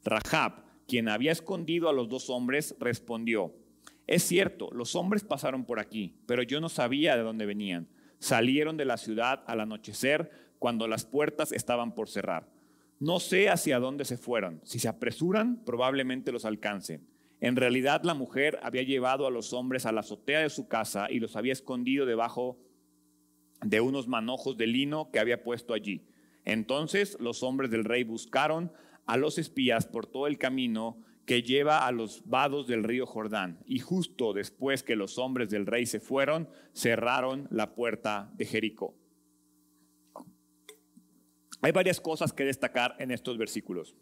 Rahab, 0.05 0.63
quien 0.87 1.09
había 1.09 1.33
escondido 1.33 1.89
a 1.89 1.93
los 1.93 2.07
dos 2.07 2.29
hombres, 2.29 2.75
respondió, 2.79 3.53
es 4.07 4.23
cierto, 4.23 4.69
los 4.71 4.95
hombres 4.95 5.23
pasaron 5.23 5.65
por 5.65 5.79
aquí, 5.79 6.15
pero 6.25 6.43
yo 6.43 6.61
no 6.61 6.69
sabía 6.69 7.17
de 7.17 7.23
dónde 7.23 7.45
venían. 7.45 7.87
Salieron 8.23 8.77
de 8.77 8.85
la 8.85 8.95
ciudad 8.95 9.43
al 9.47 9.59
anochecer 9.59 10.31
cuando 10.57 10.87
las 10.87 11.03
puertas 11.03 11.51
estaban 11.51 11.93
por 11.93 12.07
cerrar. 12.07 12.47
No 12.97 13.19
sé 13.19 13.49
hacia 13.49 13.79
dónde 13.79 14.05
se 14.05 14.15
fueron. 14.15 14.61
Si 14.63 14.79
se 14.79 14.87
apresuran, 14.87 15.61
probablemente 15.65 16.31
los 16.31 16.45
alcancen. 16.45 17.05
En 17.41 17.57
realidad 17.57 18.03
la 18.05 18.13
mujer 18.13 18.59
había 18.63 18.83
llevado 18.83 19.27
a 19.27 19.29
los 19.29 19.51
hombres 19.51 19.85
a 19.85 19.91
la 19.91 19.99
azotea 19.99 20.39
de 20.39 20.49
su 20.49 20.69
casa 20.69 21.11
y 21.11 21.19
los 21.19 21.35
había 21.35 21.51
escondido 21.51 22.05
debajo 22.05 22.57
de 23.61 23.81
unos 23.81 24.07
manojos 24.07 24.55
de 24.55 24.67
lino 24.67 25.11
que 25.11 25.19
había 25.19 25.43
puesto 25.43 25.73
allí. 25.73 26.05
Entonces 26.45 27.17
los 27.19 27.43
hombres 27.43 27.71
del 27.71 27.83
rey 27.83 28.05
buscaron 28.05 28.71
a 29.05 29.17
los 29.17 29.37
espías 29.37 29.85
por 29.85 30.05
todo 30.05 30.27
el 30.27 30.37
camino 30.37 31.03
que 31.25 31.41
lleva 31.41 31.87
a 31.87 31.91
los 31.91 32.23
vados 32.25 32.67
del 32.67 32.83
río 32.83 33.05
Jordán. 33.05 33.59
Y 33.65 33.79
justo 33.79 34.33
después 34.33 34.83
que 34.83 34.95
los 34.95 35.17
hombres 35.17 35.49
del 35.49 35.65
rey 35.65 35.85
se 35.85 35.99
fueron, 35.99 36.49
cerraron 36.73 37.47
la 37.49 37.75
puerta 37.75 38.31
de 38.35 38.45
Jericó. 38.45 38.95
Hay 41.61 41.71
varias 41.71 42.01
cosas 42.01 42.33
que 42.33 42.43
destacar 42.43 42.95
en 42.99 43.11
estos 43.11 43.37
versículos. 43.37 43.95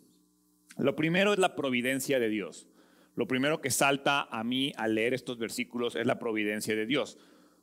Lo 0.78 0.96
primero 0.96 1.34
es 1.34 1.40
la 1.40 1.56
providencia 1.56 2.20
de 2.20 2.30
Dios. 2.30 2.68
Lo 3.16 3.28
primero 3.28 3.62
que 3.62 3.70
salta 3.70 4.24
a 4.32 4.44
mí 4.44 4.74
al 4.78 4.96
leer 4.96 5.14
estos 5.14 5.38
versículos 5.38 5.96
es 5.96 6.08
la 6.08 6.18
providencia 6.18 6.76
de 6.76 6.86
Dios. 6.88 7.20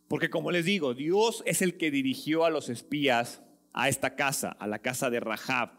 Porque 0.06 0.30
como 0.30 0.50
les 0.50 0.64
digo, 0.64 0.94
Dios 0.94 1.42
es 1.46 1.62
el 1.62 1.76
que 1.76 1.90
dirigió 1.90 2.44
a 2.44 2.50
los 2.50 2.68
espías 2.68 3.42
a 3.72 3.88
esta 3.88 4.14
casa, 4.14 4.50
a 4.50 4.66
la 4.66 4.78
casa 4.78 5.10
de 5.10 5.20
Rahab. 5.20 5.72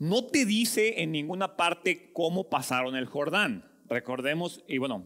No 0.00 0.24
te 0.24 0.46
dice 0.46 1.02
en 1.02 1.12
ninguna 1.12 1.58
parte 1.58 2.10
cómo 2.14 2.48
pasaron 2.48 2.96
el 2.96 3.04
Jordán. 3.04 3.70
Recordemos, 3.86 4.64
y 4.66 4.78
bueno, 4.78 5.04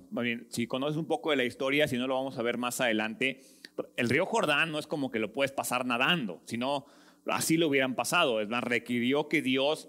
si 0.51 0.69
conoces 0.69 0.97
un 0.97 1.07
poco 1.07 1.31
de 1.31 1.37
la 1.37 1.45
historia, 1.45 1.89
si 1.89 1.97
no 1.97 2.07
lo 2.07 2.15
vamos 2.15 2.39
a 2.39 2.43
ver 2.43 2.59
más 2.59 2.81
adelante, 2.81 3.41
el 3.97 4.09
río 4.09 4.25
Jordán 4.25 4.71
no 4.71 4.79
es 4.79 4.87
como 4.87 5.11
que 5.11 5.19
lo 5.19 5.33
puedes 5.33 5.51
pasar 5.51 5.85
nadando, 5.85 6.43
sino 6.45 6.87
así 7.27 7.57
lo 7.57 7.67
hubieran 7.67 7.97
pasado. 7.97 8.41
Es 8.41 8.49
más, 8.49 8.63
requirió 8.63 9.29
que 9.29 9.43
Dios 9.43 9.89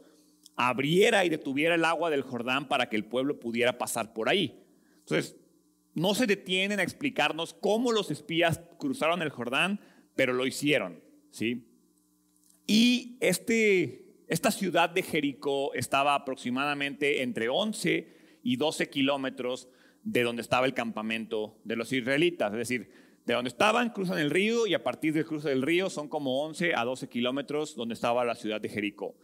abriera 0.56 1.24
y 1.24 1.30
detuviera 1.30 1.76
el 1.76 1.86
agua 1.86 2.10
del 2.10 2.24
Jordán 2.24 2.68
para 2.68 2.90
que 2.90 2.96
el 2.96 3.06
pueblo 3.06 3.40
pudiera 3.40 3.78
pasar 3.78 4.12
por 4.12 4.28
ahí. 4.28 4.60
Entonces, 5.02 5.38
no 5.94 6.16
se 6.16 6.26
detienen 6.26 6.80
a 6.80 6.84
explicarnos 6.84 7.54
cómo 7.54 7.92
los 7.92 8.10
espías 8.10 8.60
cruzaron 8.80 9.22
el 9.22 9.30
Jordán, 9.30 9.80
pero 10.16 10.34
lo 10.34 10.48
hicieron, 10.48 11.00
¿sí? 11.30 11.68
Y 12.66 13.18
este, 13.20 14.05
esta 14.28 14.52
ciudad 14.52 14.90
de 14.90 15.04
Jericó 15.04 15.74
estaba 15.74 16.16
aproximadamente 16.16 17.22
entre 17.22 17.50
11 17.50 18.08
y 18.44 18.56
12 18.56 18.90
kilómetros 18.90 19.70
de 20.04 20.24
donde 20.24 20.42
estaba 20.42 20.66
el 20.66 20.74
campamento 20.74 21.58
de 21.64 21.76
los 21.76 21.92
israelitas, 21.92 22.52
es 22.52 22.58
decir, 22.58 22.92
de 23.26 23.34
donde 23.34 23.50
estaban, 23.50 23.90
cruzan 23.90 24.20
el 24.20 24.30
río 24.30 24.68
y 24.68 24.74
a 24.76 24.84
partir 24.84 25.14
del 25.14 25.26
cruce 25.26 25.50
del 25.50 25.64
río 25.64 25.90
son 25.90 26.08
como 26.08 26.44
11 26.44 26.76
a 26.76 26.84
12 26.84 27.10
kilómetros 27.10 27.76
donde 27.76 27.96
estaba 27.96 28.24
la 28.24 28.36
ciudad 28.36 28.62
de 28.62 28.70
Jericó. 28.70 29.16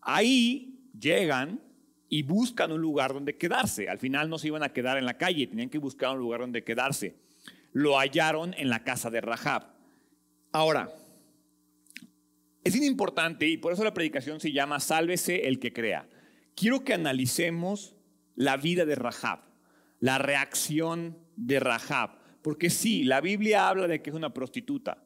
Ahí 0.00 0.80
llegan 0.98 1.60
y 2.08 2.22
buscan 2.22 2.72
un 2.72 2.80
lugar 2.80 3.12
donde 3.12 3.36
quedarse. 3.36 3.88
Al 3.88 3.98
final 3.98 4.28
no 4.28 4.38
se 4.38 4.48
iban 4.48 4.62
a 4.62 4.72
quedar 4.72 4.98
en 4.98 5.06
la 5.06 5.16
calle, 5.16 5.46
tenían 5.46 5.70
que 5.70 5.78
buscar 5.78 6.12
un 6.12 6.18
lugar 6.18 6.40
donde 6.40 6.64
quedarse. 6.64 7.16
Lo 7.72 7.98
hallaron 7.98 8.54
en 8.54 8.68
la 8.68 8.82
casa 8.82 9.10
de 9.10 9.20
Rahab. 9.20 9.74
Ahora, 10.52 10.90
es 12.74 12.86
importante 12.86 13.46
y 13.46 13.56
por 13.56 13.72
eso 13.72 13.84
la 13.84 13.94
predicación 13.94 14.40
se 14.40 14.52
llama 14.52 14.80
Sálvese 14.80 15.46
el 15.46 15.58
que 15.58 15.72
crea. 15.72 16.08
Quiero 16.54 16.84
que 16.84 16.94
analicemos 16.94 17.94
la 18.34 18.56
vida 18.56 18.84
de 18.84 18.94
Rahab, 18.94 19.40
la 20.00 20.18
reacción 20.18 21.18
de 21.36 21.60
Rahab. 21.60 22.18
Porque 22.42 22.70
sí, 22.70 23.04
la 23.04 23.20
Biblia 23.20 23.68
habla 23.68 23.86
de 23.86 24.02
que 24.02 24.10
es 24.10 24.16
una 24.16 24.32
prostituta, 24.32 25.04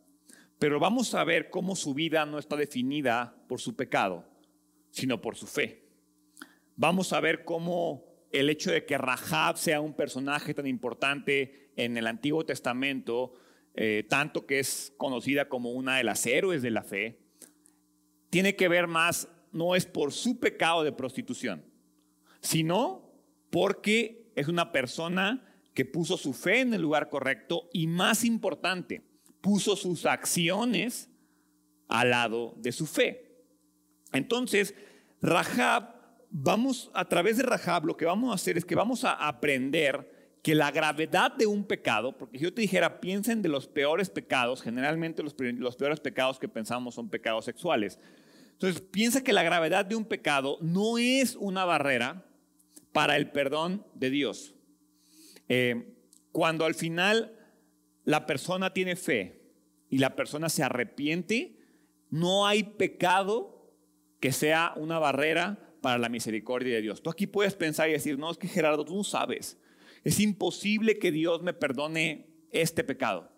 pero 0.59 0.79
vamos 0.79 1.14
a 1.14 1.25
ver 1.25 1.50
cómo 1.50 1.75
su 1.75 1.95
vida 1.95 2.26
no 2.26 2.38
está 2.38 2.57
definida 2.57 3.35
por 3.49 3.61
su 3.61 3.76
pecado, 3.76 4.25
sino 4.90 5.21
por 5.21 5.37
su 5.37 5.47
fe. 5.47 5.88
Vamos 6.76 7.12
a 7.12 7.21
ver 7.21 7.45
cómo 7.45 8.05
el 8.33 8.49
hecho 8.49 8.71
de 8.71 8.85
que 8.85 8.97
Rahab 8.97 9.59
sea 9.59 9.81
un 9.81 9.95
personaje 9.95 10.55
tan 10.55 10.67
importante 10.67 11.73
en 11.76 11.97
el 11.97 12.07
Antiguo 12.07 12.45
Testamento, 12.45 13.35
eh, 13.75 14.07
tanto 14.09 14.47
que 14.47 14.61
es 14.61 14.93
conocida 14.97 15.49
como 15.49 15.73
una 15.73 15.97
de 15.97 16.05
las 16.05 16.26
héroes 16.26 16.62
de 16.62 16.71
la 16.71 16.83
fe, 16.83 17.19
tiene 18.30 18.56
que 18.56 18.68
ver 18.68 18.87
más, 18.87 19.28
no 19.52 19.75
es 19.75 19.84
por 19.84 20.12
su 20.12 20.38
pecado 20.38 20.82
de 20.84 20.92
prostitución, 20.92 21.64
sino 22.40 23.12
porque 23.50 24.32
es 24.37 24.49
una 24.49 24.72
persona 24.72 25.44
que 25.75 25.84
puso 25.84 26.16
su 26.16 26.32
fe 26.32 26.60
en 26.60 26.75
el 26.75 26.82
lugar 26.82 27.10
correcto 27.10 27.68
y 27.72 27.87
más 27.87 28.25
importante, 28.25 29.02
puso 29.40 29.76
sus 29.76 30.06
acciones 30.06 31.10
al 31.88 32.10
lado 32.10 32.54
de 32.56 32.72
su 32.72 32.87
fe. 32.87 33.44
Entonces, 34.12 34.75
Rahab, 35.20 35.94
vamos 36.30 36.90
a 36.94 37.08
través 37.08 37.37
de 37.37 37.42
Rahab, 37.42 37.84
lo 37.84 37.96
que 37.96 38.04
vamos 38.04 38.30
a 38.30 38.34
hacer 38.34 38.56
es 38.56 38.64
que 38.64 38.75
vamos 38.75 39.04
a 39.04 39.12
aprender 39.12 40.20
que 40.42 40.54
la 40.54 40.70
gravedad 40.70 41.32
de 41.37 41.47
un 41.47 41.64
pecado, 41.64 42.16
porque 42.16 42.38
si 42.38 42.44
yo 42.44 42.54
te 42.54 42.62
dijera, 42.62 43.00
piensen 43.00 43.42
de 43.42 43.49
los 43.49 43.66
peores 43.66 44.09
pecados, 44.09 44.62
generalmente 44.62 45.23
los, 45.23 45.35
peores 45.35 46.00
pecados 46.00 46.38
que 46.38 46.49
pensamos 46.49 46.94
son 46.94 47.11
pecados 47.11 47.44
sexuales. 47.44 47.99
Entonces, 48.52 48.80
piensa 48.80 49.23
que 49.23 49.32
la 49.32 49.42
gravedad 49.42 49.85
de 49.85 49.97
un 49.97 50.04
pecado 50.04 50.59
no 50.61 50.99
es 50.99 51.37
una 51.37 51.64
barrera 51.64 52.26
para 52.92 53.16
el 53.16 53.30
perdón 53.30 53.87
de 53.94 54.11
Dios. 54.11 54.54
Eh, 55.49 55.94
cuando 56.32 56.64
al 56.64 56.75
final 56.75 57.37
la 58.04 58.26
persona 58.26 58.73
tiene 58.73 58.97
fe 58.97 59.42
y 59.90 59.99
la 59.99 60.16
persona 60.16 60.49
se 60.49 60.62
arrepiente, 60.62 61.59
no 62.09 62.47
hay 62.47 62.62
pecado 62.64 63.75
que 64.20 64.32
sea 64.32 64.73
una 64.76 64.99
barrera 64.99 65.75
para 65.80 65.99
la 65.99 66.09
misericordia 66.09 66.75
de 66.75 66.82
Dios. 66.82 67.02
Tú 67.02 67.11
aquí 67.11 67.26
puedes 67.26 67.54
pensar 67.54 67.88
y 67.88 67.92
decir, 67.92 68.18
no, 68.18 68.30
es 68.30 68.38
que 68.38 68.49
Gerardo, 68.49 68.85
tú 68.85 68.97
no 68.97 69.04
sabes. 69.04 69.60
Es 70.04 70.21
imposible 70.21 70.99
que 70.99 71.12
Dios 71.12 71.42
me 71.42 71.52
perdone 71.52 72.26
este 72.52 72.85
pecado. 72.85 73.30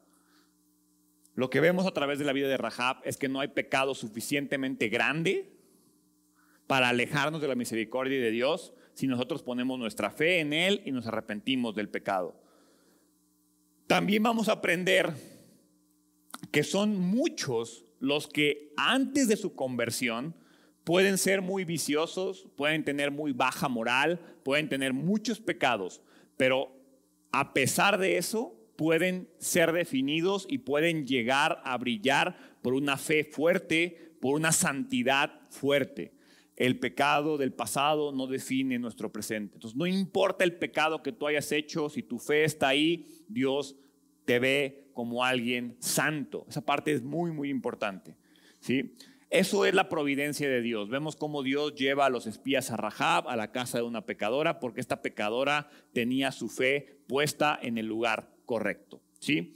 Lo 1.34 1.50
que 1.50 1.60
vemos 1.60 1.86
a 1.86 1.92
través 1.92 2.18
de 2.18 2.24
la 2.24 2.32
vida 2.32 2.48
de 2.48 2.56
Rahab 2.56 2.98
es 3.04 3.16
que 3.16 3.28
no 3.28 3.40
hay 3.40 3.48
pecado 3.48 3.94
suficientemente 3.94 4.88
grande 4.88 5.52
para 6.66 6.90
alejarnos 6.90 7.40
de 7.40 7.48
la 7.48 7.54
misericordia 7.54 8.20
de 8.20 8.30
Dios 8.30 8.74
si 8.94 9.06
nosotros 9.06 9.42
ponemos 9.42 9.78
nuestra 9.78 10.10
fe 10.10 10.40
en 10.40 10.52
Él 10.52 10.82
y 10.84 10.92
nos 10.92 11.06
arrepentimos 11.06 11.74
del 11.74 11.88
pecado. 11.88 12.38
También 13.86 14.22
vamos 14.22 14.48
a 14.48 14.52
aprender 14.52 15.14
que 16.50 16.62
son 16.62 16.98
muchos 16.98 17.84
los 17.98 18.26
que 18.26 18.72
antes 18.76 19.28
de 19.28 19.36
su 19.36 19.54
conversión 19.54 20.34
pueden 20.84 21.16
ser 21.18 21.40
muy 21.40 21.64
viciosos, 21.64 22.48
pueden 22.56 22.84
tener 22.84 23.10
muy 23.10 23.32
baja 23.32 23.68
moral, 23.68 24.20
pueden 24.42 24.68
tener 24.68 24.92
muchos 24.92 25.40
pecados, 25.40 26.02
pero 26.42 26.76
a 27.30 27.54
pesar 27.54 27.98
de 27.98 28.16
eso 28.16 28.58
pueden 28.74 29.28
ser 29.38 29.70
definidos 29.70 30.44
y 30.50 30.58
pueden 30.58 31.06
llegar 31.06 31.62
a 31.62 31.78
brillar 31.78 32.36
por 32.62 32.74
una 32.74 32.96
fe 32.96 33.22
fuerte, 33.22 34.16
por 34.20 34.34
una 34.34 34.50
santidad 34.50 35.48
fuerte. 35.50 36.14
El 36.56 36.80
pecado 36.80 37.38
del 37.38 37.52
pasado 37.52 38.10
no 38.10 38.26
define 38.26 38.80
nuestro 38.80 39.12
presente. 39.12 39.54
Entonces, 39.54 39.78
no 39.78 39.86
importa 39.86 40.42
el 40.42 40.56
pecado 40.56 41.00
que 41.00 41.12
tú 41.12 41.28
hayas 41.28 41.52
hecho, 41.52 41.88
si 41.88 42.02
tu 42.02 42.18
fe 42.18 42.42
está 42.42 42.66
ahí, 42.66 43.06
Dios 43.28 43.76
te 44.24 44.40
ve 44.40 44.90
como 44.94 45.24
alguien 45.24 45.76
santo. 45.78 46.44
Esa 46.48 46.66
parte 46.66 46.90
es 46.90 47.04
muy, 47.04 47.30
muy 47.30 47.50
importante. 47.50 48.16
¿sí? 48.58 48.96
Eso 49.32 49.64
es 49.64 49.72
la 49.72 49.88
providencia 49.88 50.46
de 50.46 50.60
Dios. 50.60 50.90
Vemos 50.90 51.16
cómo 51.16 51.42
Dios 51.42 51.74
lleva 51.74 52.04
a 52.04 52.10
los 52.10 52.26
espías 52.26 52.70
a 52.70 52.76
Rahab, 52.76 53.30
a 53.30 53.34
la 53.34 53.50
casa 53.50 53.78
de 53.78 53.84
una 53.84 54.04
pecadora, 54.04 54.60
porque 54.60 54.82
esta 54.82 55.00
pecadora 55.00 55.70
tenía 55.94 56.32
su 56.32 56.50
fe 56.50 56.98
puesta 57.08 57.58
en 57.62 57.78
el 57.78 57.86
lugar 57.86 58.28
correcto. 58.44 59.00
¿sí? 59.20 59.54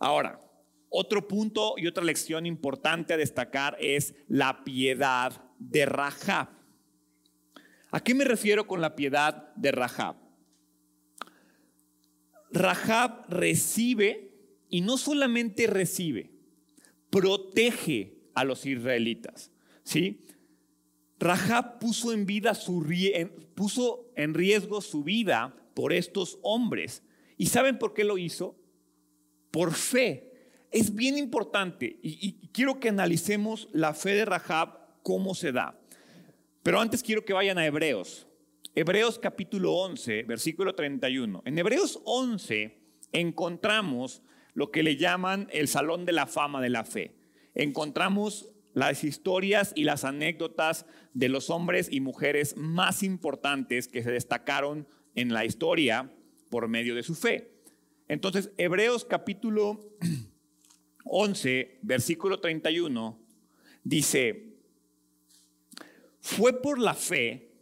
Ahora, 0.00 0.40
otro 0.88 1.28
punto 1.28 1.74
y 1.76 1.86
otra 1.86 2.02
lección 2.02 2.44
importante 2.44 3.14
a 3.14 3.16
destacar 3.16 3.76
es 3.78 4.16
la 4.26 4.64
piedad 4.64 5.44
de 5.60 5.86
Rahab. 5.86 6.48
¿A 7.92 8.00
qué 8.00 8.16
me 8.16 8.24
refiero 8.24 8.66
con 8.66 8.80
la 8.80 8.96
piedad 8.96 9.54
de 9.54 9.70
Rahab? 9.70 10.16
Rahab 12.50 13.26
recibe 13.28 14.32
y 14.68 14.80
no 14.80 14.98
solamente 14.98 15.68
recibe, 15.68 16.32
protege 17.10 18.13
a 18.34 18.44
los 18.44 18.66
israelitas, 18.66 19.50
¿sí? 19.82 20.20
Rahab 21.18 21.78
puso 21.78 22.12
en, 22.12 22.26
vida 22.26 22.54
su, 22.54 22.84
puso 23.54 24.10
en 24.16 24.34
riesgo 24.34 24.80
su 24.80 25.04
vida 25.04 25.54
por 25.74 25.92
estos 25.92 26.38
hombres. 26.42 27.02
¿Y 27.36 27.46
saben 27.46 27.78
por 27.78 27.94
qué 27.94 28.04
lo 28.04 28.18
hizo? 28.18 28.56
Por 29.50 29.72
fe. 29.72 30.32
Es 30.70 30.94
bien 30.94 31.16
importante 31.16 31.98
y, 32.02 32.48
quiero 32.48 32.80
que 32.80 32.88
analicemos 32.88 33.68
la 33.72 33.94
fe 33.94 34.14
de 34.14 34.24
Rahab, 34.24 34.76
cómo 35.02 35.34
se 35.34 35.52
da. 35.52 35.78
Pero 36.62 36.80
antes 36.80 37.02
quiero 37.02 37.24
que 37.24 37.32
vayan 37.32 37.58
a 37.58 37.66
Hebreos. 37.66 38.26
Hebreos 38.74 39.20
capítulo 39.20 39.72
11, 39.72 40.24
versículo 40.24 40.74
31. 40.74 41.42
En 41.44 41.58
Hebreos 41.58 42.00
11 42.04 42.76
encontramos 43.12 44.22
lo 44.52 44.72
que 44.72 44.82
le 44.82 44.96
llaman 44.96 45.48
el 45.52 45.68
salón 45.68 46.04
de 46.04 46.12
la 46.12 46.26
fama 46.26 46.60
de 46.60 46.70
la 46.70 46.84
fe. 46.84 47.14
Encontramos 47.54 48.50
las 48.72 49.04
historias 49.04 49.72
y 49.74 49.84
las 49.84 50.04
anécdotas 50.04 50.86
de 51.12 51.28
los 51.28 51.48
hombres 51.50 51.88
y 51.90 52.00
mujeres 52.00 52.56
más 52.56 53.02
importantes 53.02 53.88
que 53.88 54.02
se 54.02 54.10
destacaron 54.10 54.88
en 55.14 55.32
la 55.32 55.44
historia 55.44 56.12
por 56.50 56.68
medio 56.68 56.94
de 56.94 57.04
su 57.04 57.14
fe. 57.14 57.52
Entonces, 58.08 58.50
Hebreos 58.58 59.04
capítulo 59.04 59.96
11, 61.04 61.78
versículo 61.82 62.40
31, 62.40 63.18
dice, 63.84 64.54
fue 66.20 66.60
por 66.60 66.78
la 66.78 66.94
fe 66.94 67.52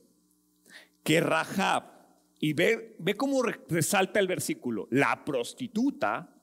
que 1.03 1.21
Rahab, 1.21 1.93
y 2.39 2.55
ve, 2.55 2.97
ve 2.99 3.15
cómo 3.15 3.43
resalta 3.43 4.19
el 4.19 4.27
versículo, 4.27 4.89
la 4.91 5.25
prostituta, 5.25 6.35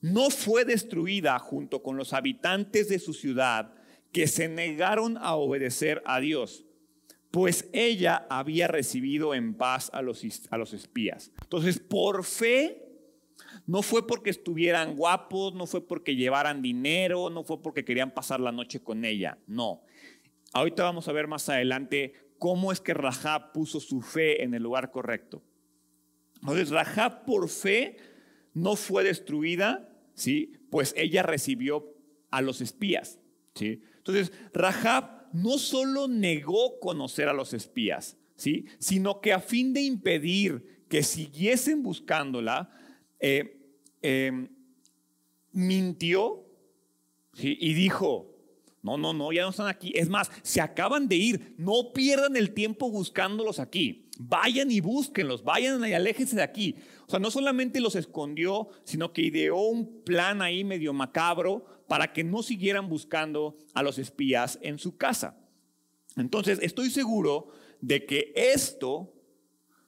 no 0.00 0.30
fue 0.30 0.64
destruida 0.64 1.38
junto 1.38 1.82
con 1.82 1.96
los 1.96 2.12
habitantes 2.12 2.88
de 2.88 2.98
su 2.98 3.12
ciudad 3.12 3.74
que 4.12 4.26
se 4.26 4.48
negaron 4.48 5.16
a 5.18 5.34
obedecer 5.34 6.02
a 6.04 6.20
Dios, 6.20 6.64
pues 7.30 7.68
ella 7.72 8.26
había 8.28 8.66
recibido 8.66 9.34
en 9.34 9.54
paz 9.54 9.90
a 9.92 10.02
los, 10.02 10.24
a 10.50 10.58
los 10.58 10.72
espías. 10.72 11.30
Entonces, 11.42 11.78
por 11.78 12.24
fe, 12.24 12.90
no 13.66 13.82
fue 13.82 14.06
porque 14.06 14.30
estuvieran 14.30 14.96
guapos, 14.96 15.54
no 15.54 15.66
fue 15.66 15.86
porque 15.86 16.16
llevaran 16.16 16.62
dinero, 16.62 17.30
no 17.30 17.44
fue 17.44 17.62
porque 17.62 17.84
querían 17.84 18.12
pasar 18.12 18.40
la 18.40 18.52
noche 18.52 18.82
con 18.82 19.04
ella, 19.04 19.38
no. 19.46 19.82
Ahorita 20.52 20.82
vamos 20.82 21.06
a 21.06 21.12
ver 21.12 21.28
más 21.28 21.48
adelante 21.48 22.14
cómo 22.38 22.72
es 22.72 22.80
que 22.80 22.94
Rahab 22.94 23.52
puso 23.52 23.78
su 23.78 24.00
fe 24.00 24.42
en 24.42 24.54
el 24.54 24.62
lugar 24.62 24.90
correcto. 24.90 25.42
Entonces, 26.40 26.70
Rahab 26.70 27.24
por 27.24 27.48
fe 27.48 27.96
no 28.54 28.74
fue 28.74 29.04
destruida, 29.04 29.89
¿sí? 30.20 30.52
Pues 30.70 30.94
ella 30.96 31.22
recibió 31.22 31.96
a 32.30 32.42
los 32.42 32.60
espías, 32.60 33.18
¿sí? 33.54 33.80
Entonces, 33.96 34.32
Rahab 34.52 35.28
no 35.32 35.58
solo 35.58 36.08
negó 36.08 36.78
conocer 36.78 37.28
a 37.28 37.32
los 37.32 37.54
espías, 37.54 38.18
¿sí? 38.36 38.66
sino 38.78 39.20
que 39.20 39.32
a 39.32 39.40
fin 39.40 39.72
de 39.72 39.80
impedir 39.80 40.84
que 40.88 41.02
siguiesen 41.02 41.82
buscándola, 41.82 42.70
eh, 43.18 43.60
em, 44.02 44.48
mintió 45.52 46.44
y 47.34 47.72
dijo, 47.74 48.36
no, 48.82 48.98
no, 48.98 49.14
no, 49.14 49.32
ya 49.32 49.42
no 49.42 49.50
están 49.50 49.68
aquí. 49.68 49.92
Es 49.94 50.08
más, 50.08 50.30
se 50.42 50.60
acaban 50.60 51.08
de 51.08 51.16
ir. 51.16 51.54
No 51.56 51.92
pierdan 51.94 52.36
el 52.36 52.52
tiempo 52.52 52.90
buscándolos 52.90 53.58
aquí. 53.60 54.09
Vayan 54.22 54.70
y 54.70 54.80
búsquenlos, 54.80 55.42
vayan 55.42 55.82
y 55.88 55.94
aléjense 55.94 56.36
de 56.36 56.42
aquí. 56.42 56.76
O 57.06 57.10
sea, 57.10 57.18
no 57.18 57.30
solamente 57.30 57.80
los 57.80 57.96
escondió, 57.96 58.68
sino 58.84 59.14
que 59.14 59.22
ideó 59.22 59.56
un 59.56 60.02
plan 60.02 60.42
ahí 60.42 60.62
medio 60.62 60.92
macabro 60.92 61.64
para 61.88 62.12
que 62.12 62.22
no 62.22 62.42
siguieran 62.42 62.90
buscando 62.90 63.56
a 63.72 63.82
los 63.82 63.98
espías 63.98 64.58
en 64.60 64.78
su 64.78 64.98
casa. 64.98 65.38
Entonces, 66.16 66.58
estoy 66.60 66.90
seguro 66.90 67.48
de 67.80 68.04
que 68.04 68.34
esto 68.36 69.10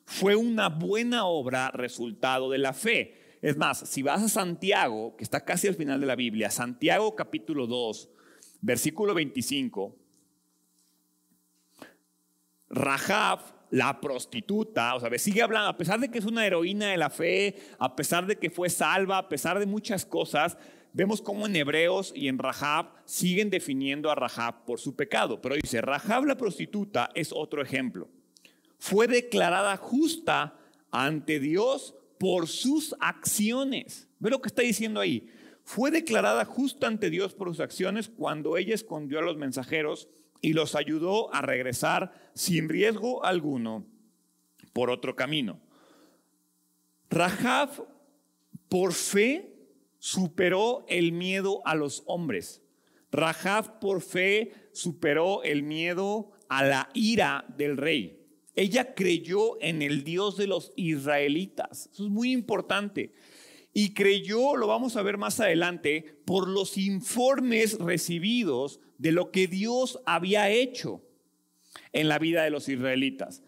fue 0.06 0.34
una 0.34 0.70
buena 0.70 1.26
obra 1.26 1.70
resultado 1.70 2.48
de 2.48 2.56
la 2.56 2.72
fe. 2.72 3.36
Es 3.42 3.58
más, 3.58 3.80
si 3.80 4.00
vas 4.00 4.22
a 4.22 4.30
Santiago, 4.30 5.14
que 5.14 5.24
está 5.24 5.44
casi 5.44 5.68
al 5.68 5.74
final 5.74 6.00
de 6.00 6.06
la 6.06 6.16
Biblia, 6.16 6.50
Santiago 6.50 7.14
capítulo 7.14 7.66
2, 7.66 8.08
versículo 8.62 9.12
25, 9.12 9.94
Rahab, 12.70 13.61
la 13.72 14.02
prostituta, 14.02 14.94
o 14.94 15.00
sea, 15.00 15.18
sigue 15.18 15.40
hablando, 15.40 15.70
a 15.70 15.76
pesar 15.78 15.98
de 15.98 16.10
que 16.10 16.18
es 16.18 16.26
una 16.26 16.46
heroína 16.46 16.90
de 16.90 16.98
la 16.98 17.08
fe, 17.08 17.56
a 17.78 17.96
pesar 17.96 18.26
de 18.26 18.36
que 18.36 18.50
fue 18.50 18.68
salva, 18.68 19.16
a 19.16 19.28
pesar 19.30 19.58
de 19.58 19.64
muchas 19.64 20.04
cosas, 20.04 20.58
vemos 20.92 21.22
cómo 21.22 21.46
en 21.46 21.56
Hebreos 21.56 22.12
y 22.14 22.28
en 22.28 22.38
Rahab 22.38 22.90
siguen 23.06 23.48
definiendo 23.48 24.10
a 24.10 24.14
Rahab 24.14 24.66
por 24.66 24.78
su 24.78 24.94
pecado. 24.94 25.40
Pero 25.40 25.54
dice, 25.54 25.80
Rahab 25.80 26.26
la 26.26 26.36
prostituta 26.36 27.10
es 27.14 27.32
otro 27.32 27.62
ejemplo. 27.62 28.10
Fue 28.78 29.08
declarada 29.08 29.78
justa 29.78 30.54
ante 30.90 31.40
Dios 31.40 31.94
por 32.18 32.48
sus 32.48 32.94
acciones. 33.00 34.06
Ve 34.18 34.28
lo 34.28 34.42
que 34.42 34.48
está 34.48 34.60
diciendo 34.60 35.00
ahí 35.00 35.30
fue 35.64 35.90
declarada 35.90 36.44
justa 36.44 36.88
ante 36.88 37.08
Dios 37.08 37.34
por 37.34 37.48
sus 37.48 37.60
acciones 37.60 38.08
cuando 38.08 38.56
ella 38.56 38.74
escondió 38.74 39.20
a 39.20 39.22
los 39.22 39.36
mensajeros 39.36 40.08
y 40.42 40.52
los 40.52 40.74
ayudó 40.74 41.32
a 41.32 41.40
regresar 41.40 42.12
sin 42.34 42.68
riesgo 42.68 43.24
alguno 43.24 43.86
por 44.74 44.90
otro 44.90 45.16
camino. 45.16 45.60
Rahab, 47.08 47.86
por 48.68 48.92
fe, 48.92 49.54
superó 49.98 50.84
el 50.88 51.12
miedo 51.12 51.62
a 51.64 51.74
los 51.74 52.02
hombres. 52.06 52.60
Rahab, 53.12 53.78
por 53.78 54.02
fe, 54.02 54.52
superó 54.72 55.42
el 55.44 55.62
miedo 55.62 56.32
a 56.48 56.64
la 56.64 56.88
ira 56.92 57.44
del 57.56 57.76
rey. 57.76 58.18
Ella 58.54 58.94
creyó 58.94 59.62
en 59.62 59.80
el 59.80 60.04
Dios 60.04 60.36
de 60.36 60.46
los 60.46 60.72
israelitas. 60.76 61.88
Eso 61.92 62.04
es 62.04 62.10
muy 62.10 62.32
importante 62.32 63.12
y 63.72 63.94
creyó, 63.94 64.56
lo 64.56 64.66
vamos 64.66 64.96
a 64.96 65.02
ver 65.02 65.18
más 65.18 65.40
adelante, 65.40 66.20
por 66.24 66.48
los 66.48 66.76
informes 66.76 67.78
recibidos 67.78 68.80
de 68.98 69.12
lo 69.12 69.30
que 69.30 69.46
Dios 69.46 70.00
había 70.06 70.50
hecho 70.50 71.02
en 71.92 72.08
la 72.08 72.18
vida 72.18 72.44
de 72.44 72.50
los 72.50 72.68
israelitas 72.68 73.42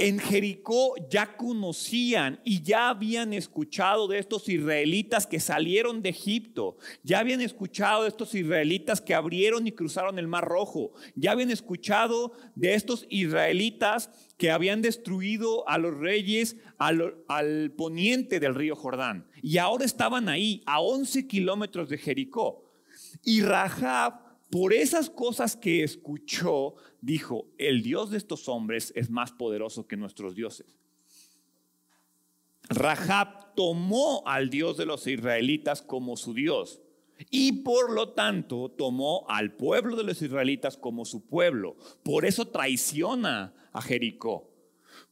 en 0.00 0.18
Jericó 0.18 0.94
ya 1.10 1.36
conocían 1.36 2.40
y 2.42 2.62
ya 2.62 2.88
habían 2.88 3.34
escuchado 3.34 4.08
de 4.08 4.18
estos 4.18 4.48
israelitas 4.48 5.26
que 5.26 5.40
salieron 5.40 6.00
de 6.00 6.08
Egipto, 6.08 6.78
ya 7.02 7.18
habían 7.18 7.42
escuchado 7.42 8.02
de 8.02 8.08
estos 8.08 8.34
israelitas 8.34 9.02
que 9.02 9.14
abrieron 9.14 9.66
y 9.66 9.72
cruzaron 9.72 10.18
el 10.18 10.26
Mar 10.26 10.46
Rojo, 10.46 10.92
ya 11.14 11.32
habían 11.32 11.50
escuchado 11.50 12.32
de 12.54 12.74
estos 12.74 13.06
israelitas 13.10 14.10
que 14.38 14.50
habían 14.50 14.80
destruido 14.80 15.68
a 15.68 15.76
los 15.76 15.94
reyes 15.94 16.56
al, 16.78 17.72
poniente 17.76 18.40
del 18.40 18.54
río 18.54 18.74
Jordán. 18.74 19.26
Y 19.42 19.58
ahora 19.58 19.84
estaban 19.84 20.30
ahí, 20.30 20.62
a 20.64 20.80
11 20.80 21.26
kilómetros 21.26 21.90
de 21.90 21.98
Jericó. 21.98 22.72
Y 23.22 23.42
Rahab 23.42 24.29
por 24.50 24.72
esas 24.72 25.10
cosas 25.10 25.56
que 25.56 25.82
escuchó, 25.84 26.74
dijo, 27.00 27.46
el 27.56 27.82
Dios 27.82 28.10
de 28.10 28.18
estos 28.18 28.48
hombres 28.48 28.92
es 28.96 29.08
más 29.10 29.32
poderoso 29.32 29.86
que 29.86 29.96
nuestros 29.96 30.34
dioses. 30.34 30.76
Rahab 32.68 33.54
tomó 33.54 34.22
al 34.26 34.50
Dios 34.50 34.76
de 34.76 34.86
los 34.86 35.06
israelitas 35.06 35.82
como 35.82 36.16
su 36.16 36.34
Dios 36.34 36.80
y 37.30 37.52
por 37.62 37.92
lo 37.92 38.10
tanto 38.10 38.70
tomó 38.70 39.26
al 39.28 39.54
pueblo 39.54 39.96
de 39.96 40.04
los 40.04 40.22
israelitas 40.22 40.76
como 40.76 41.04
su 41.04 41.26
pueblo. 41.26 41.76
Por 42.02 42.24
eso 42.24 42.48
traiciona 42.48 43.54
a 43.72 43.82
Jericó. 43.82 44.48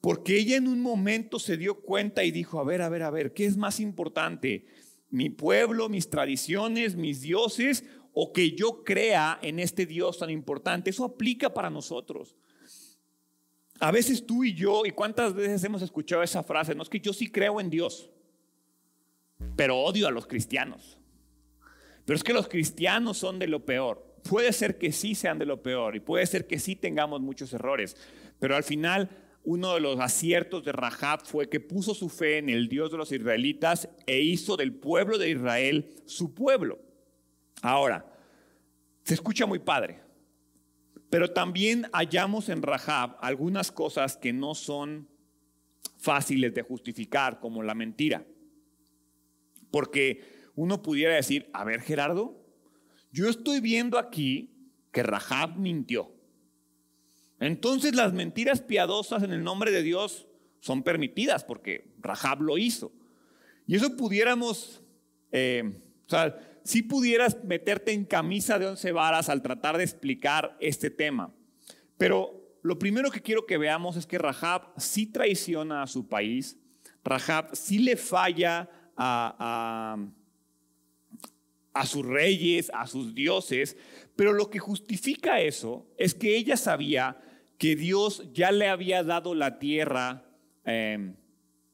Porque 0.00 0.38
ella 0.38 0.56
en 0.56 0.68
un 0.68 0.80
momento 0.80 1.38
se 1.38 1.56
dio 1.56 1.80
cuenta 1.80 2.24
y 2.24 2.30
dijo, 2.30 2.60
a 2.60 2.64
ver, 2.64 2.82
a 2.82 2.88
ver, 2.88 3.02
a 3.02 3.10
ver, 3.10 3.34
¿qué 3.34 3.46
es 3.46 3.56
más 3.56 3.80
importante? 3.80 4.66
¿Mi 5.10 5.30
pueblo, 5.30 5.88
mis 5.88 6.10
tradiciones, 6.10 6.94
mis 6.94 7.20
dioses 7.20 7.84
o 8.12 8.32
que 8.32 8.52
yo 8.52 8.82
crea 8.84 9.38
en 9.42 9.58
este 9.58 9.86
Dios 9.86 10.18
tan 10.18 10.30
importante. 10.30 10.90
Eso 10.90 11.04
aplica 11.04 11.52
para 11.52 11.70
nosotros. 11.70 12.36
A 13.80 13.92
veces 13.92 14.26
tú 14.26 14.44
y 14.44 14.54
yo, 14.54 14.84
y 14.84 14.90
cuántas 14.90 15.34
veces 15.34 15.62
hemos 15.62 15.82
escuchado 15.82 16.22
esa 16.22 16.42
frase, 16.42 16.74
no 16.74 16.82
es 16.82 16.88
que 16.88 17.00
yo 17.00 17.12
sí 17.12 17.30
creo 17.30 17.60
en 17.60 17.70
Dios, 17.70 18.10
pero 19.54 19.78
odio 19.78 20.08
a 20.08 20.10
los 20.10 20.26
cristianos. 20.26 20.98
Pero 22.04 22.16
es 22.16 22.24
que 22.24 22.32
los 22.32 22.48
cristianos 22.48 23.18
son 23.18 23.38
de 23.38 23.46
lo 23.46 23.64
peor. 23.64 24.04
Puede 24.28 24.52
ser 24.52 24.78
que 24.78 24.90
sí 24.90 25.14
sean 25.14 25.38
de 25.38 25.46
lo 25.46 25.62
peor 25.62 25.94
y 25.94 26.00
puede 26.00 26.26
ser 26.26 26.46
que 26.46 26.58
sí 26.58 26.74
tengamos 26.74 27.20
muchos 27.20 27.52
errores, 27.52 27.96
pero 28.40 28.56
al 28.56 28.64
final 28.64 29.08
uno 29.44 29.74
de 29.74 29.80
los 29.80 30.00
aciertos 30.00 30.64
de 30.64 30.72
Rahab 30.72 31.24
fue 31.24 31.48
que 31.48 31.60
puso 31.60 31.94
su 31.94 32.08
fe 32.08 32.38
en 32.38 32.48
el 32.48 32.68
Dios 32.68 32.90
de 32.90 32.98
los 32.98 33.12
israelitas 33.12 33.88
e 34.06 34.20
hizo 34.20 34.56
del 34.56 34.74
pueblo 34.74 35.18
de 35.18 35.30
Israel 35.30 35.88
su 36.04 36.34
pueblo. 36.34 36.80
Ahora, 37.62 38.04
se 39.02 39.14
escucha 39.14 39.46
muy 39.46 39.58
padre, 39.58 40.00
pero 41.10 41.32
también 41.32 41.88
hallamos 41.92 42.48
en 42.48 42.62
Rahab 42.62 43.16
algunas 43.20 43.72
cosas 43.72 44.16
que 44.16 44.32
no 44.32 44.54
son 44.54 45.08
fáciles 45.96 46.54
de 46.54 46.62
justificar, 46.62 47.40
como 47.40 47.62
la 47.62 47.74
mentira. 47.74 48.26
Porque 49.70 50.50
uno 50.54 50.82
pudiera 50.82 51.14
decir, 51.14 51.48
a 51.52 51.64
ver 51.64 51.80
Gerardo, 51.80 52.36
yo 53.10 53.28
estoy 53.28 53.60
viendo 53.60 53.98
aquí 53.98 54.50
que 54.92 55.02
Rahab 55.02 55.56
mintió. 55.56 56.12
Entonces 57.40 57.94
las 57.94 58.12
mentiras 58.12 58.60
piadosas 58.60 59.22
en 59.22 59.32
el 59.32 59.42
nombre 59.44 59.70
de 59.70 59.82
Dios 59.82 60.26
son 60.60 60.82
permitidas 60.82 61.44
porque 61.44 61.92
Rahab 62.00 62.42
lo 62.42 62.58
hizo. 62.58 62.92
Y 63.66 63.76
eso 63.76 63.96
pudiéramos, 63.96 64.82
eh, 65.30 65.80
o 66.06 66.10
sea, 66.10 66.36
si 66.68 66.82
pudieras 66.82 67.42
meterte 67.44 67.92
en 67.92 68.04
camisa 68.04 68.58
de 68.58 68.66
once 68.66 68.92
varas 68.92 69.30
al 69.30 69.40
tratar 69.40 69.78
de 69.78 69.84
explicar 69.84 70.54
este 70.60 70.90
tema. 70.90 71.32
Pero 71.96 72.58
lo 72.60 72.78
primero 72.78 73.10
que 73.10 73.22
quiero 73.22 73.46
que 73.46 73.56
veamos 73.56 73.96
es 73.96 74.06
que 74.06 74.18
Rahab 74.18 74.74
sí 74.76 75.06
traiciona 75.06 75.82
a 75.82 75.86
su 75.86 76.06
país, 76.06 76.58
Rahab 77.02 77.56
sí 77.56 77.78
le 77.78 77.96
falla 77.96 78.68
a, 78.98 79.96
a, 81.72 81.86
sus 81.86 82.04
reyes, 82.04 82.70
a 82.74 82.86
sus 82.86 83.14
dioses, 83.14 83.74
pero 84.14 84.34
lo 84.34 84.50
que 84.50 84.58
justifica 84.58 85.40
eso 85.40 85.86
es 85.96 86.12
que 86.12 86.36
ella 86.36 86.58
sabía 86.58 87.18
que 87.56 87.76
Dios 87.76 88.30
ya 88.34 88.52
le 88.52 88.68
había 88.68 89.02
dado 89.02 89.34
la 89.34 89.58
tierra 89.58 90.22
em, 90.66 91.16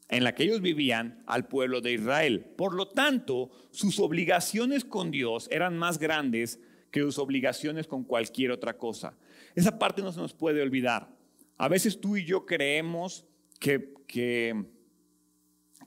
en 0.08 0.24
la 0.24 0.34
que 0.34 0.44
ellos 0.44 0.60
vivían 0.60 1.22
al 1.26 1.48
pueblo 1.48 1.80
de 1.80 1.92
Israel. 1.92 2.44
Por 2.56 2.74
lo 2.74 2.88
tanto, 2.88 3.50
sus 3.70 3.98
obligaciones 3.98 4.84
con 4.84 5.10
Dios 5.10 5.48
eran 5.50 5.76
más 5.76 5.98
grandes 5.98 6.60
que 6.90 7.00
sus 7.00 7.18
obligaciones 7.18 7.86
con 7.86 8.04
cualquier 8.04 8.50
otra 8.50 8.76
cosa. 8.76 9.16
Esa 9.54 9.78
parte 9.78 10.02
no 10.02 10.12
se 10.12 10.20
nos 10.20 10.34
puede 10.34 10.62
olvidar. 10.62 11.08
A 11.56 11.68
veces 11.68 12.00
tú 12.00 12.16
y 12.16 12.24
yo 12.24 12.46
creemos 12.46 13.26
que, 13.58 13.94
que, 14.06 14.64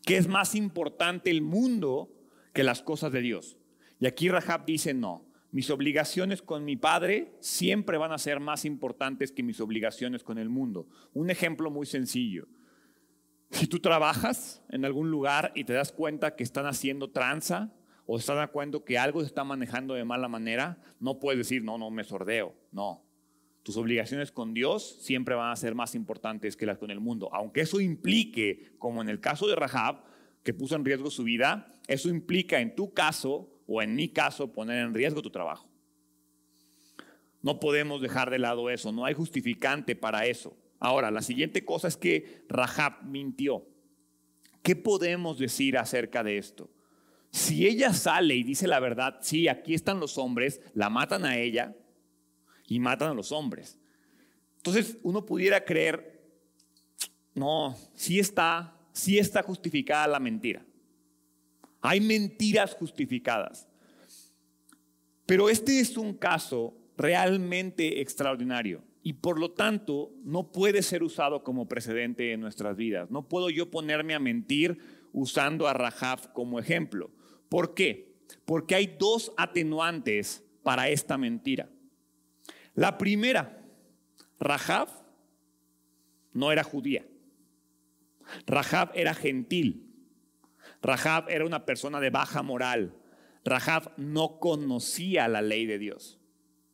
que 0.04 0.18
es 0.18 0.28
más 0.28 0.56
importante 0.56 1.30
el 1.30 1.42
mundo 1.42 2.12
que 2.54 2.64
las 2.64 2.82
cosas 2.82 3.12
de 3.12 3.22
Dios. 3.22 3.58
Y 4.00 4.08
aquí 4.08 4.30
Rahab 4.30 4.66
dice, 4.66 4.94
no, 4.94 5.28
mis 5.52 5.70
obligaciones 5.70 6.42
con 6.42 6.66
mi 6.66 6.76
padre 6.76 7.34
siempre 7.40 7.98
van 7.98 8.12
a 8.12 8.18
ser 8.18 8.40
más 8.40 8.66
importantes 8.66 9.32
que 9.32 9.44
mis 9.44 9.60
obligaciones 9.60 10.24
con 10.24 10.38
el 10.38 10.50
mundo. 10.50 10.88
Un 11.14 11.30
ejemplo 11.30 11.72
muy 11.72 11.86
sencillo. 11.86 12.48
Si 13.52 13.68
tú 13.68 13.80
trabajas 13.80 14.62
en 14.70 14.84
algún 14.84 15.10
lugar 15.10 15.52
y 15.56 15.64
te 15.64 15.74
das 15.74 15.92
cuenta 15.92 16.36
que 16.36 16.44
están 16.44 16.66
haciendo 16.66 17.12
tranza 17.12 17.74
o 18.06 18.18
están 18.18 18.40
de 18.40 18.48
cuenta 18.48 18.80
que 18.86 18.98
algo 18.98 19.22
se 19.22 19.28
está 19.28 19.44
manejando 19.44 19.94
de 19.94 20.04
mala 20.04 20.28
manera, 20.28 20.82
no 21.00 21.20
puedes 21.20 21.40
decir, 21.40 21.64
no, 21.64 21.78
no, 21.78 21.90
me 21.90 22.04
sordeo. 22.04 22.56
No. 22.72 23.04
Tus 23.64 23.78
obligaciones 23.78 24.32
con 24.32 24.54
Dios 24.54 24.98
siempre 25.02 25.36
van 25.36 25.52
a 25.52 25.56
ser 25.56 25.76
más 25.76 25.96
importantes 25.96 26.56
que 26.56 26.66
las 26.66 26.78
con 26.78 26.92
el 26.92 27.00
mundo. 27.00 27.30
Aunque 27.34 27.62
eso 27.62 27.82
implique, 27.82 28.76
como 28.80 29.02
en 29.02 29.10
el 29.10 29.20
caso 29.20 29.48
de 29.48 29.56
Rahab, 29.56 30.04
que 30.44 30.54
puso 30.54 30.76
en 30.76 30.86
riesgo 30.86 31.10
su 31.10 31.24
vida, 31.24 31.74
eso 31.88 32.10
implica 32.10 32.62
en 32.62 32.76
tu 32.76 32.94
caso 32.94 33.50
o 33.68 33.82
en 33.82 33.96
mi 33.96 34.10
caso 34.10 34.54
poner 34.54 34.86
en 34.86 34.94
riesgo 34.94 35.22
tu 35.22 35.30
trabajo. 35.30 35.70
No 37.42 37.60
podemos 37.60 38.02
dejar 38.02 38.30
de 38.30 38.40
lado 38.40 38.70
eso, 38.70 38.92
no 38.92 39.06
hay 39.06 39.14
justificante 39.14 39.96
para 39.96 40.26
eso. 40.26 40.58
Ahora, 40.80 41.12
la 41.12 41.22
siguiente 41.22 41.66
cosa 41.66 41.88
es 41.88 41.98
que 41.98 42.46
Rahab 42.48 43.04
mintió. 43.04 43.66
¿Qué 44.62 44.76
podemos 44.76 45.40
decir 45.40 45.78
acerca 45.78 46.24
de 46.24 46.38
esto? 46.38 46.70
Si 47.32 47.68
ella 47.68 47.94
sale 47.94 48.36
y 48.36 48.44
dice 48.44 48.68
la 48.68 48.80
verdad, 48.80 49.20
sí, 49.22 49.48
aquí 49.48 49.74
están 49.74 50.00
los 50.00 50.18
hombres, 50.18 50.62
la 50.74 50.90
matan 50.90 51.26
a 51.26 51.38
ella 51.38 51.76
y 52.68 52.80
matan 52.80 53.12
a 53.12 53.14
los 53.14 53.32
hombres. 53.32 53.78
Entonces 54.58 54.98
uno 55.04 55.26
pudiera 55.26 55.64
creer, 55.64 56.22
no, 57.34 57.76
sí 57.94 58.20
está, 58.20 58.78
sí 58.92 59.18
está 59.18 59.44
justificada 59.44 60.08
la 60.08 60.20
mentira. 60.20 60.66
Hay 61.82 62.02
mentiras 62.02 62.76
justificadas. 62.76 63.68
Pero 65.26 65.50
este 65.50 65.80
es 65.80 65.98
un 65.98 66.14
caso 66.14 66.78
realmente 66.98 68.02
extraordinario 68.02 68.87
y 69.08 69.14
por 69.14 69.40
lo 69.40 69.52
tanto 69.52 70.12
no 70.26 70.52
puede 70.52 70.82
ser 70.82 71.02
usado 71.02 71.42
como 71.42 71.70
precedente 71.70 72.34
en 72.34 72.42
nuestras 72.42 72.76
vidas. 72.76 73.10
No 73.10 73.30
puedo 73.30 73.50
yo 73.50 73.72
ponerme 73.72 74.14
a 74.14 74.20
mentir 74.20 74.80
usando 75.14 75.70
a 75.70 75.74
Rahab 75.74 76.34
como 76.34 76.60
ejemplo. 76.60 77.10
¿Por 77.48 77.74
qué? 77.74 78.18
Porque 78.44 78.76
hay 78.76 78.98
dos 79.00 79.32
atenuantes 79.38 80.44
para 80.62 80.90
esta 80.90 81.18
mentira. 81.18 81.70
La 82.74 82.98
primera, 82.98 83.66
Rahab 84.42 84.90
no 86.34 86.52
era 86.52 86.66
judía. 86.66 87.08
Rahab 88.46 88.92
era 88.94 89.14
gentil. 89.14 89.90
Rahab 90.82 91.30
era 91.30 91.46
una 91.46 91.66
persona 91.66 92.02
de 92.02 92.10
baja 92.10 92.44
moral. 92.44 92.94
Rahab 93.46 93.94
no 93.96 94.38
conocía 94.42 95.30
la 95.30 95.42
ley 95.42 95.66
de 95.66 95.80
Dios. 95.80 96.20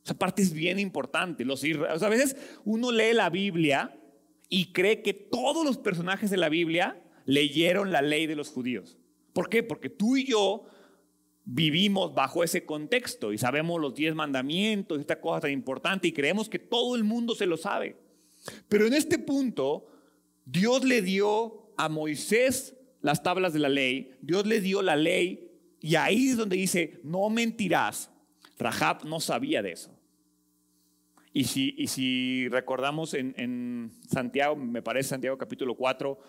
Esa 0.04 0.14
parte 0.16 0.42
es 0.42 0.54
bien 0.54 0.80
importante. 0.80 1.46
Los, 1.46 1.64
a 1.64 2.10
veces 2.10 2.36
uno 2.66 2.92
lee 2.92 3.14
la 3.14 3.30
Biblia 3.30 3.98
y 4.50 4.74
cree 4.74 5.02
que 5.02 5.14
todos 5.14 5.66
los 5.66 5.78
personajes 5.78 6.30
de 6.30 6.38
la 6.38 6.50
Biblia 6.50 7.02
leyeron 7.26 7.92
la 7.92 8.02
ley 8.02 8.28
de 8.28 8.36
los 8.36 8.50
judíos. 8.50 8.98
¿Por 9.32 9.50
qué? 9.50 9.64
Porque 9.64 9.90
tú 9.90 10.18
y 10.18 10.26
yo 10.26 10.66
vivimos 11.46 12.14
bajo 12.14 12.44
ese 12.44 12.66
contexto 12.66 13.34
y 13.34 13.38
sabemos 13.38 13.82
los 13.82 13.96
diez 13.96 14.14
mandamientos, 14.14 15.00
esta 15.00 15.20
cosa 15.20 15.42
tan 15.42 15.52
importante, 15.52 16.08
y 16.08 16.12
creemos 16.12 16.50
que 16.50 16.60
todo 16.60 16.96
el 16.96 17.04
mundo 17.04 17.36
se 17.36 17.46
lo 17.46 17.58
sabe. 17.58 17.98
Pero 18.68 18.86
en 18.86 18.94
este 18.94 19.20
punto, 19.20 19.88
Dios 20.46 20.84
le 20.84 21.02
dio 21.02 21.72
a 21.78 21.90
Moisés 21.90 22.76
las 23.02 23.24
tablas 23.24 23.54
de 23.54 23.60
la 23.60 23.70
ley, 23.70 24.12
Dios 24.22 24.46
le 24.46 24.62
dio 24.62 24.82
la 24.82 24.96
ley 24.96 25.52
y 25.82 25.96
ahí 25.96 26.30
es 26.30 26.38
donde 26.38 26.56
dice, 26.56 27.00
no 27.04 27.30
mentirás. 27.30 28.10
Rahab 28.58 29.06
no 29.06 29.20
sabía 29.20 29.62
de 29.62 29.72
eso. 29.72 29.92
Y 31.36 31.46
si, 31.46 32.48
recordamos 32.50 33.16
en, 33.16 33.34
en, 33.38 33.92
Santiago, 34.08 34.56
me 34.56 34.84
parece 34.84 35.10
Santiago 35.10 35.38
capítulo 35.38 35.76
4, 35.76 36.20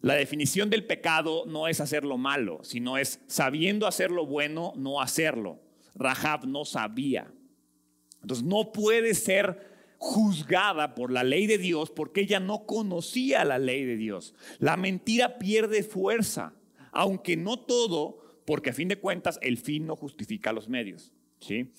la 0.00 0.14
definición 0.14 0.70
del 0.70 0.86
pecado 0.86 1.44
no 1.46 1.68
es 1.68 1.80
hacer 1.80 2.04
lo 2.04 2.16
malo, 2.16 2.60
sino 2.62 2.96
es 2.96 3.20
sabiendo 3.26 3.86
hacer 3.86 4.10
lo 4.10 4.24
bueno, 4.24 4.72
no 4.76 5.02
hacerlo. 5.02 5.60
Rahab 5.94 6.46
no 6.46 6.64
sabía. 6.64 7.32
Entonces 8.22 8.44
no 8.44 8.72
puede 8.72 9.14
ser 9.14 9.74
juzgada 9.98 10.94
por 10.94 11.10
la 11.10 11.24
ley 11.24 11.46
de 11.46 11.58
Dios 11.58 11.90
porque 11.90 12.22
ella 12.22 12.40
no 12.40 12.66
conocía 12.66 13.44
la 13.44 13.58
ley 13.58 13.84
de 13.84 13.96
Dios. 13.96 14.34
La 14.58 14.76
mentira 14.76 15.38
pierde 15.38 15.82
fuerza, 15.82 16.54
aunque 16.92 17.36
no 17.36 17.58
todo, 17.58 18.18
porque 18.46 18.70
a 18.70 18.74
fin 18.74 18.88
de 18.88 18.98
cuentas 18.98 19.38
el 19.42 19.58
fin 19.58 19.86
no 19.86 19.96
justifica 19.96 20.52
los 20.52 20.68
medios. 20.68 21.12
¿Sí? 21.44 21.72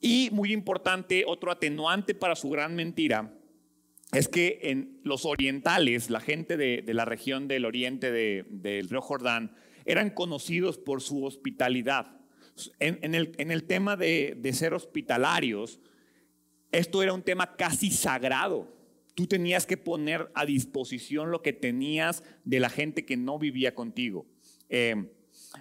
Y 0.00 0.28
muy 0.32 0.52
importante, 0.52 1.24
otro 1.26 1.50
atenuante 1.50 2.14
para 2.14 2.36
su 2.36 2.50
gran 2.50 2.74
mentira 2.76 3.32
es 4.12 4.28
que 4.28 4.60
en 4.62 5.00
los 5.02 5.24
orientales, 5.24 6.10
la 6.10 6.20
gente 6.20 6.56
de, 6.56 6.84
la 6.86 7.04
región 7.04 7.48
del 7.48 7.64
oriente 7.64 8.12
del 8.12 8.88
río 8.88 9.00
Jordán, 9.00 9.56
eran 9.86 10.10
conocidos 10.10 10.78
por 10.78 11.00
su 11.00 11.24
hospitalidad. 11.24 12.20
En, 12.78 13.14
el, 13.14 13.64
tema 13.64 13.96
de, 13.96 14.38
ser 14.52 14.74
hospitalarios, 14.74 15.80
esto 16.70 17.02
era 17.02 17.12
un 17.12 17.22
tema 17.22 17.56
casi 17.56 17.90
sagrado. 17.90 18.72
Tú 19.14 19.26
tenías 19.26 19.66
que 19.66 19.76
poner 19.76 20.30
a 20.34 20.44
disposición 20.44 21.30
lo 21.30 21.42
que 21.42 21.52
tenías 21.52 22.22
de 22.44 22.60
la 22.60 22.68
gente 22.68 23.04
que 23.04 23.16
no 23.16 23.38
vivía 23.38 23.74
contigo. 23.74 24.26
Eh, 24.68 25.10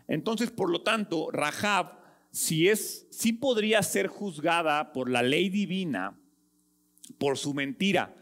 entonces, 0.08 0.52
por 0.52 0.70
lo 0.70 0.82
tanto, 0.82 1.30
Rahab, 1.32 2.03
si 2.34 2.68
es, 2.68 3.06
sí 3.12 3.32
podría 3.32 3.84
ser 3.84 4.08
juzgada 4.08 4.92
por 4.92 5.08
la 5.08 5.22
ley 5.22 5.50
divina, 5.50 6.20
por 7.20 7.38
su 7.38 7.54
mentira. 7.54 8.16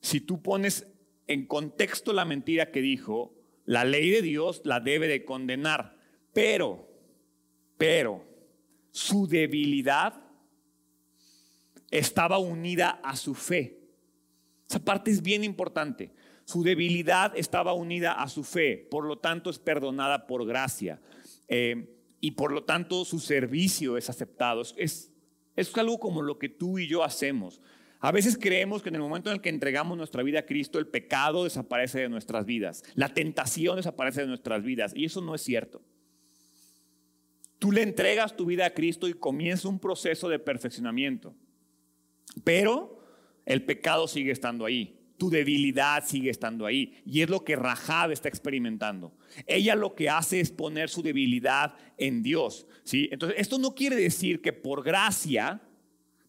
Si 0.00 0.20
tú 0.20 0.42
pones 0.42 0.88
en 1.28 1.46
contexto 1.46 2.12
la 2.12 2.24
mentira 2.24 2.72
que 2.72 2.82
dijo, 2.82 3.36
la 3.64 3.84
ley 3.84 4.10
de 4.10 4.20
Dios 4.20 4.62
la 4.64 4.80
debe 4.80 5.06
de 5.06 5.24
condenar. 5.24 5.96
Pero, 6.32 6.88
pero, 7.78 8.24
su 8.90 9.28
debilidad 9.28 10.20
estaba 11.92 12.38
unida 12.38 13.00
a 13.04 13.14
su 13.14 13.36
fe. 13.36 13.78
Esa 14.68 14.80
parte 14.80 15.12
es 15.12 15.22
bien 15.22 15.44
importante. 15.44 16.10
Su 16.46 16.64
debilidad 16.64 17.32
estaba 17.36 17.74
unida 17.74 18.20
a 18.20 18.28
su 18.28 18.42
fe, 18.42 18.88
por 18.90 19.04
lo 19.04 19.18
tanto 19.18 19.50
es 19.50 19.60
perdonada 19.60 20.26
por 20.26 20.44
gracia. 20.44 21.00
Eh, 21.46 21.95
y 22.26 22.32
por 22.32 22.50
lo 22.50 22.64
tanto 22.64 23.04
su 23.04 23.20
servicio 23.20 23.96
es 23.96 24.10
aceptado. 24.10 24.60
Es, 24.76 25.12
es 25.54 25.78
algo 25.78 26.00
como 26.00 26.22
lo 26.22 26.40
que 26.40 26.48
tú 26.48 26.76
y 26.80 26.88
yo 26.88 27.04
hacemos. 27.04 27.60
A 28.00 28.10
veces 28.10 28.36
creemos 28.36 28.82
que 28.82 28.88
en 28.88 28.96
el 28.96 29.00
momento 29.00 29.30
en 29.30 29.36
el 29.36 29.40
que 29.40 29.48
entregamos 29.48 29.96
nuestra 29.96 30.24
vida 30.24 30.40
a 30.40 30.44
Cristo, 30.44 30.80
el 30.80 30.88
pecado 30.88 31.44
desaparece 31.44 32.00
de 32.00 32.08
nuestras 32.08 32.44
vidas, 32.44 32.82
la 32.96 33.14
tentación 33.14 33.76
desaparece 33.76 34.22
de 34.22 34.26
nuestras 34.26 34.64
vidas, 34.64 34.92
y 34.96 35.04
eso 35.04 35.20
no 35.20 35.36
es 35.36 35.42
cierto. 35.42 35.82
Tú 37.60 37.70
le 37.70 37.82
entregas 37.82 38.36
tu 38.36 38.44
vida 38.44 38.66
a 38.66 38.74
Cristo 38.74 39.06
y 39.06 39.14
comienza 39.14 39.68
un 39.68 39.78
proceso 39.78 40.28
de 40.28 40.40
perfeccionamiento. 40.40 41.32
Pero 42.42 43.04
el 43.44 43.64
pecado 43.64 44.08
sigue 44.08 44.32
estando 44.32 44.64
ahí. 44.64 44.95
Tu 45.18 45.30
debilidad 45.30 46.04
sigue 46.06 46.30
estando 46.30 46.66
ahí. 46.66 47.02
Y 47.04 47.22
es 47.22 47.30
lo 47.30 47.44
que 47.44 47.56
Rahab 47.56 48.12
está 48.12 48.28
experimentando. 48.28 49.16
Ella 49.46 49.74
lo 49.74 49.94
que 49.94 50.10
hace 50.10 50.40
es 50.40 50.50
poner 50.50 50.88
su 50.88 51.02
debilidad 51.02 51.74
en 51.96 52.22
Dios. 52.22 52.66
¿sí? 52.84 53.08
Entonces, 53.10 53.38
esto 53.40 53.58
no 53.58 53.74
quiere 53.74 53.96
decir 53.96 54.40
que 54.40 54.52
por 54.52 54.84
gracia 54.84 55.60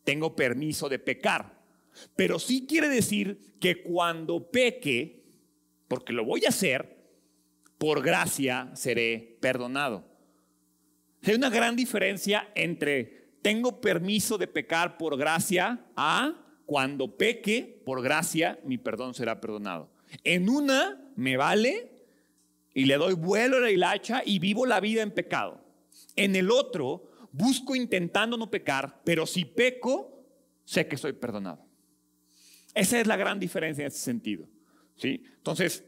tengo 0.04 0.36
permiso 0.36 0.88
de 0.88 1.00
pecar. 1.00 1.58
Pero 2.16 2.40
sí 2.40 2.66
quiere 2.68 2.90
decir 2.90 3.56
que 3.60 3.82
cuando 3.82 4.52
peque, 4.52 5.26
porque 5.88 6.14
lo 6.14 6.24
voy 6.24 6.46
a 6.46 6.50
hacer, 6.50 6.98
por 7.78 8.02
gracia 8.02 8.72
seré 8.74 9.38
perdonado. 9.42 10.06
Hay 11.24 11.34
una 11.34 11.50
gran 11.50 11.76
diferencia 11.76 12.50
entre 12.56 13.28
tengo 13.42 13.80
permiso 13.82 14.38
de 14.38 14.48
pecar 14.48 14.98
por 14.98 15.18
gracia 15.18 15.86
a 15.96 16.47
cuando 16.68 17.16
peque 17.16 17.82
por 17.86 18.04
gracia 18.04 18.60
mi 18.66 18.78
perdón 18.78 19.16
será 19.16 19.42
perdonado. 19.42 19.90
En 20.24 20.50
una 20.50 21.02
me 21.16 21.38
vale 21.38 21.92
y 22.74 22.86
le 22.86 22.98
doy 22.98 23.14
vuelo 23.14 23.58
a 23.58 23.62
la 23.62 23.72
hilacha 23.72 24.22
y 24.24 24.38
vivo 24.38 24.66
la 24.66 24.82
vida 24.82 25.02
en 25.02 25.12
pecado. 25.12 25.62
En 26.16 26.36
el 26.36 26.52
otro 26.52 27.10
busco 27.32 27.74
intentando 27.74 28.38
no 28.38 28.52
pecar, 28.52 29.02
pero 29.06 29.26
si 29.26 29.46
peco, 29.46 30.26
sé 30.66 30.88
que 30.88 30.98
soy 30.98 31.14
perdonado. 31.14 31.66
Esa 32.74 33.00
es 33.00 33.08
la 33.08 33.16
gran 33.16 33.40
diferencia 33.40 33.84
en 33.84 33.88
ese 33.88 34.00
sentido. 34.00 34.46
¿sí? 34.98 35.24
Entonces, 35.38 35.86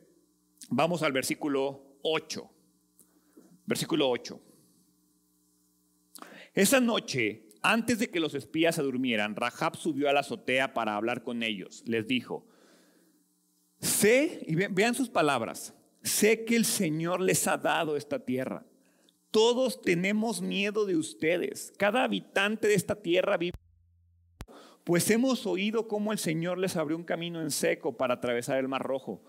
vamos 0.69 1.03
al 1.03 1.11
versículo 1.11 1.97
8. 2.03 2.49
Versículo 3.65 4.09
8. 4.09 4.39
Esa 6.53 6.79
noche, 6.79 7.48
antes 7.61 7.99
de 7.99 8.09
que 8.09 8.19
los 8.19 8.33
espías 8.33 8.75
se 8.75 8.81
durmieran, 8.81 9.35
Rahab 9.35 9.75
subió 9.75 10.09
a 10.09 10.13
la 10.13 10.21
azotea 10.21 10.73
para 10.73 10.95
hablar 10.95 11.23
con 11.23 11.43
ellos. 11.43 11.83
Les 11.85 12.07
dijo, 12.07 12.45
sé, 13.79 14.43
y 14.47 14.55
vean 14.55 14.95
sus 14.95 15.09
palabras, 15.09 15.73
sé 16.01 16.45
que 16.45 16.55
el 16.55 16.65
Señor 16.65 17.21
les 17.21 17.47
ha 17.47 17.57
dado 17.57 17.97
esta 17.97 18.19
tierra. 18.19 18.65
Todos 19.31 19.81
tenemos 19.81 20.41
miedo 20.41 20.85
de 20.85 20.95
ustedes. 20.95 21.73
Cada 21.77 22.03
habitante 22.03 22.67
de 22.67 22.73
esta 22.73 22.95
tierra 22.95 23.37
vive. 23.37 23.57
Pues 24.83 25.09
hemos 25.11 25.45
oído 25.45 25.87
cómo 25.87 26.11
el 26.11 26.17
Señor 26.17 26.57
les 26.57 26.75
abrió 26.75 26.97
un 26.97 27.03
camino 27.03 27.41
en 27.41 27.51
seco 27.51 27.95
para 27.95 28.15
atravesar 28.15 28.57
el 28.57 28.67
Mar 28.67 28.81
Rojo 28.81 29.21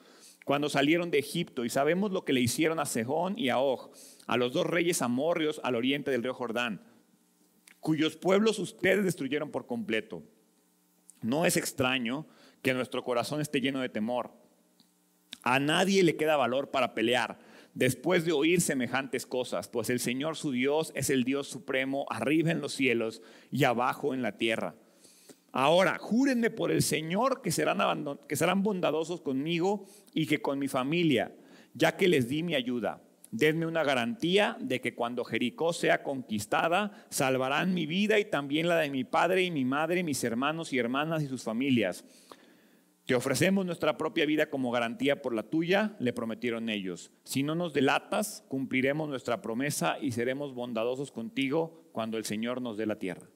cuando 0.46 0.70
salieron 0.70 1.10
de 1.10 1.18
Egipto 1.18 1.66
y 1.66 1.70
sabemos 1.70 2.12
lo 2.12 2.24
que 2.24 2.32
le 2.32 2.40
hicieron 2.40 2.80
a 2.80 2.86
Sejón 2.86 3.38
y 3.38 3.50
a 3.50 3.58
Og, 3.58 3.90
a 4.26 4.36
los 4.38 4.54
dos 4.54 4.66
reyes 4.66 5.02
amorrios 5.02 5.60
al 5.62 5.74
oriente 5.74 6.10
del 6.10 6.22
río 6.22 6.32
Jordán 6.32 6.89
cuyos 7.80 8.16
pueblos 8.16 8.58
ustedes 8.58 9.04
destruyeron 9.04 9.50
por 9.50 9.66
completo. 9.66 10.22
No 11.22 11.44
es 11.44 11.56
extraño 11.56 12.26
que 12.62 12.74
nuestro 12.74 13.02
corazón 13.04 13.40
esté 13.40 13.60
lleno 13.60 13.80
de 13.80 13.88
temor. 13.88 14.32
A 15.42 15.58
nadie 15.58 16.02
le 16.02 16.16
queda 16.16 16.36
valor 16.36 16.70
para 16.70 16.94
pelear 16.94 17.38
después 17.74 18.24
de 18.24 18.32
oír 18.32 18.60
semejantes 18.60 19.26
cosas, 19.26 19.68
pues 19.68 19.90
el 19.90 20.00
Señor 20.00 20.36
su 20.36 20.50
Dios 20.50 20.92
es 20.94 21.10
el 21.10 21.24
Dios 21.24 21.48
supremo 21.48 22.06
arriba 22.10 22.50
en 22.50 22.60
los 22.60 22.72
cielos 22.72 23.22
y 23.50 23.64
abajo 23.64 24.12
en 24.12 24.22
la 24.22 24.36
tierra. 24.36 24.74
Ahora, 25.52 25.98
júrenme 25.98 26.50
por 26.50 26.70
el 26.70 26.82
Señor 26.82 27.42
que 27.42 27.50
serán, 27.50 28.62
bondadosos 28.62 29.20
conmigo 29.20 29.86
y 30.14 30.26
que 30.26 30.40
con 30.40 30.58
mi 30.58 30.68
familia, 30.68 31.34
ya 31.74 31.96
que 31.96 32.08
les 32.08 32.28
di 32.28 32.42
mi 32.42 32.54
ayuda. 32.54 33.02
Denme 33.32 33.66
una 33.66 33.84
garantía 33.84 34.56
de 34.60 34.80
que 34.80 34.94
cuando 34.94 35.24
Jericó 35.24 35.72
sea 35.72 36.02
conquistada, 36.02 37.06
salvarán 37.10 37.74
mi 37.74 37.86
vida 37.86 38.18
y 38.18 38.24
también 38.24 38.68
la 38.68 38.78
de 38.78 38.90
mi 38.90 39.04
padre 39.04 39.42
y 39.42 39.50
mi 39.50 39.64
madre, 39.64 40.02
mis 40.02 40.22
hermanos 40.24 40.72
y 40.72 40.78
hermanas 40.78 41.22
y 41.22 41.28
sus 41.28 41.44
familias. 41.44 42.04
Te 43.06 43.14
ofrecemos 43.14 43.66
nuestra 43.66 43.96
propia 43.96 44.26
vida 44.26 44.50
como 44.50 44.70
garantía 44.70 45.22
por 45.22 45.34
la 45.34 45.44
tuya, 45.44 45.96
le 45.98 46.12
prometieron 46.12 46.68
ellos. 46.68 47.10
Si 47.24 47.42
no 47.42 47.54
nos 47.54 47.72
delatas, 47.72 48.44
cumpliremos 48.48 49.08
nuestra 49.08 49.42
promesa 49.42 49.96
y 50.00 50.12
seremos 50.12 50.54
bondadosos 50.54 51.10
contigo 51.10 51.88
cuando 51.92 52.18
el 52.18 52.24
Señor 52.24 52.62
nos 52.62 52.76
dé 52.76 52.86
la 52.86 52.98
tierra. 52.98 53.26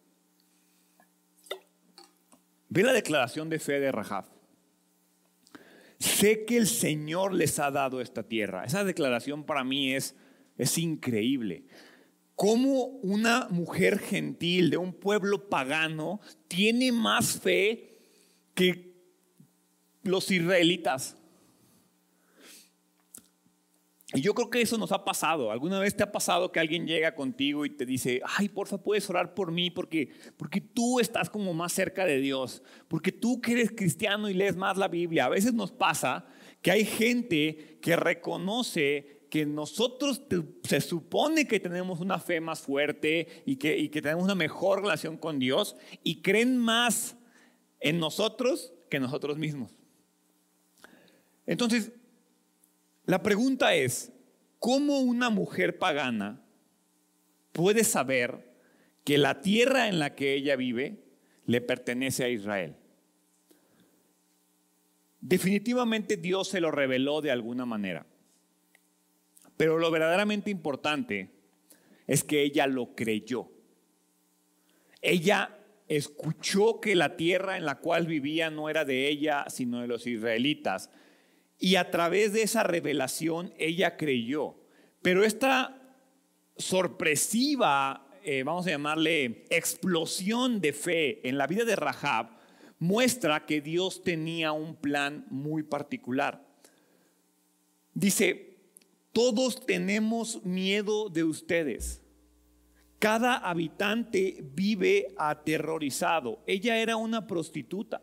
Ve 2.68 2.82
la 2.82 2.92
declaración 2.92 3.48
de 3.48 3.60
fe 3.60 3.78
de 3.78 3.92
Rahab. 3.92 4.33
Sé 5.98 6.44
que 6.44 6.56
el 6.56 6.66
Señor 6.66 7.32
les 7.32 7.58
ha 7.58 7.70
dado 7.70 8.00
esta 8.00 8.22
tierra. 8.22 8.64
Esa 8.64 8.84
declaración 8.84 9.44
para 9.44 9.64
mí 9.64 9.94
es, 9.94 10.14
es 10.56 10.78
increíble. 10.78 11.64
¿Cómo 12.36 12.86
una 13.02 13.48
mujer 13.50 13.98
gentil 13.98 14.70
de 14.70 14.76
un 14.76 14.92
pueblo 14.92 15.48
pagano 15.48 16.20
tiene 16.48 16.90
más 16.90 17.38
fe 17.40 17.98
que 18.54 18.94
los 20.02 20.30
israelitas? 20.30 21.16
Y 24.14 24.20
yo 24.20 24.32
creo 24.32 24.48
que 24.48 24.60
eso 24.60 24.78
nos 24.78 24.92
ha 24.92 25.04
pasado. 25.04 25.50
¿Alguna 25.50 25.80
vez 25.80 25.96
te 25.96 26.04
ha 26.04 26.12
pasado 26.12 26.52
que 26.52 26.60
alguien 26.60 26.86
llega 26.86 27.16
contigo 27.16 27.66
y 27.66 27.70
te 27.70 27.84
dice, 27.84 28.22
ay, 28.24 28.48
porfa, 28.48 28.78
puedes 28.78 29.10
orar 29.10 29.34
por 29.34 29.50
mí 29.50 29.70
porque, 29.70 30.10
porque 30.36 30.60
tú 30.60 31.00
estás 31.00 31.28
como 31.28 31.52
más 31.52 31.72
cerca 31.72 32.06
de 32.06 32.20
Dios, 32.20 32.62
porque 32.86 33.10
tú 33.10 33.40
que 33.40 33.52
eres 33.52 33.72
cristiano 33.72 34.30
y 34.30 34.34
lees 34.34 34.54
más 34.54 34.76
la 34.76 34.86
Biblia? 34.86 35.24
A 35.24 35.30
veces 35.30 35.52
nos 35.52 35.72
pasa 35.72 36.26
que 36.62 36.70
hay 36.70 36.84
gente 36.84 37.78
que 37.82 37.96
reconoce 37.96 39.26
que 39.30 39.44
nosotros 39.46 40.22
se 40.62 40.80
supone 40.80 41.48
que 41.48 41.58
tenemos 41.58 41.98
una 41.98 42.20
fe 42.20 42.40
más 42.40 42.60
fuerte 42.60 43.42
y 43.44 43.56
que, 43.56 43.76
y 43.76 43.88
que 43.88 44.00
tenemos 44.00 44.22
una 44.22 44.36
mejor 44.36 44.82
relación 44.82 45.16
con 45.16 45.40
Dios 45.40 45.74
y 46.04 46.22
creen 46.22 46.56
más 46.56 47.16
en 47.80 47.98
nosotros 47.98 48.72
que 48.88 49.00
nosotros 49.00 49.38
mismos. 49.38 49.74
Entonces, 51.46 51.90
la 53.06 53.22
pregunta 53.22 53.74
es, 53.74 54.12
¿cómo 54.58 55.00
una 55.00 55.30
mujer 55.30 55.78
pagana 55.78 56.42
puede 57.52 57.84
saber 57.84 58.54
que 59.04 59.18
la 59.18 59.40
tierra 59.40 59.88
en 59.88 59.98
la 59.98 60.14
que 60.14 60.34
ella 60.34 60.56
vive 60.56 61.04
le 61.46 61.60
pertenece 61.60 62.24
a 62.24 62.28
Israel? 62.28 62.76
Definitivamente 65.20 66.16
Dios 66.16 66.48
se 66.48 66.60
lo 66.60 66.70
reveló 66.70 67.20
de 67.20 67.30
alguna 67.30 67.64
manera. 67.64 68.06
Pero 69.56 69.78
lo 69.78 69.90
verdaderamente 69.90 70.50
importante 70.50 71.30
es 72.06 72.24
que 72.24 72.42
ella 72.42 72.66
lo 72.66 72.94
creyó. 72.94 73.50
Ella 75.00 75.58
escuchó 75.88 76.80
que 76.80 76.94
la 76.94 77.16
tierra 77.16 77.56
en 77.56 77.64
la 77.64 77.78
cual 77.78 78.06
vivía 78.06 78.50
no 78.50 78.68
era 78.68 78.84
de 78.84 79.08
ella, 79.08 79.44
sino 79.48 79.80
de 79.80 79.86
los 79.86 80.06
israelitas. 80.06 80.90
Y 81.58 81.76
a 81.76 81.90
través 81.90 82.32
de 82.32 82.42
esa 82.42 82.62
revelación 82.62 83.54
ella 83.58 83.96
creyó. 83.96 84.56
Pero 85.02 85.24
esta 85.24 85.80
sorpresiva, 86.56 88.06
eh, 88.24 88.42
vamos 88.42 88.66
a 88.66 88.70
llamarle, 88.70 89.44
explosión 89.50 90.60
de 90.60 90.72
fe 90.72 91.28
en 91.28 91.38
la 91.38 91.46
vida 91.46 91.64
de 91.64 91.76
Rahab 91.76 92.34
muestra 92.78 93.46
que 93.46 93.60
Dios 93.60 94.02
tenía 94.02 94.52
un 94.52 94.76
plan 94.76 95.26
muy 95.30 95.62
particular. 95.62 96.46
Dice, 97.94 98.58
todos 99.12 99.64
tenemos 99.64 100.44
miedo 100.44 101.08
de 101.08 101.24
ustedes. 101.24 102.02
Cada 102.98 103.36
habitante 103.36 104.44
vive 104.54 105.14
aterrorizado. 105.16 106.42
Ella 106.46 106.78
era 106.78 106.96
una 106.96 107.26
prostituta. 107.26 108.02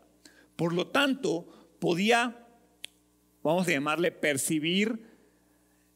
Por 0.56 0.72
lo 0.72 0.88
tanto, 0.88 1.76
podía 1.78 2.46
vamos 3.42 3.66
a 3.66 3.70
llamarle, 3.70 4.12
percibir 4.12 5.06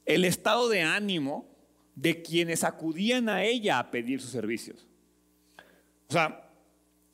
el 0.04 0.24
estado 0.24 0.68
de 0.68 0.82
ánimo 0.82 1.48
de 1.94 2.22
quienes 2.22 2.64
acudían 2.64 3.28
a 3.28 3.44
ella 3.44 3.78
a 3.78 3.90
pedir 3.90 4.20
sus 4.20 4.30
servicios. 4.30 4.86
O 6.08 6.12
sea, 6.12 6.50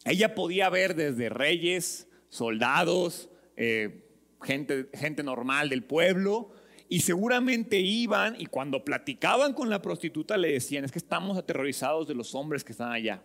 ella 0.05 0.35
podía 0.35 0.69
ver 0.69 0.95
desde 0.95 1.29
reyes, 1.29 2.09
soldados, 2.29 3.31
eh, 3.57 4.09
gente, 4.43 4.89
gente 4.93 5.23
normal 5.23 5.69
del 5.69 5.85
pueblo, 5.85 6.53
y 6.89 7.01
seguramente 7.01 7.79
iban 7.79 8.39
y 8.39 8.47
cuando 8.47 8.85
platicaban 8.85 9.55
con 9.55 9.71
la 9.71 9.81
prostituta 9.81 10.37
le 10.37 10.53
decían, 10.53 10.85
es 10.85 10.93
que 10.93 10.99
estamos 10.99 11.39
aterrorizados 11.39 12.07
de 12.07 12.15
los 12.15 12.35
hombres 12.35 12.65
que 12.65 12.73
están 12.73 12.93
allá. 12.93 13.23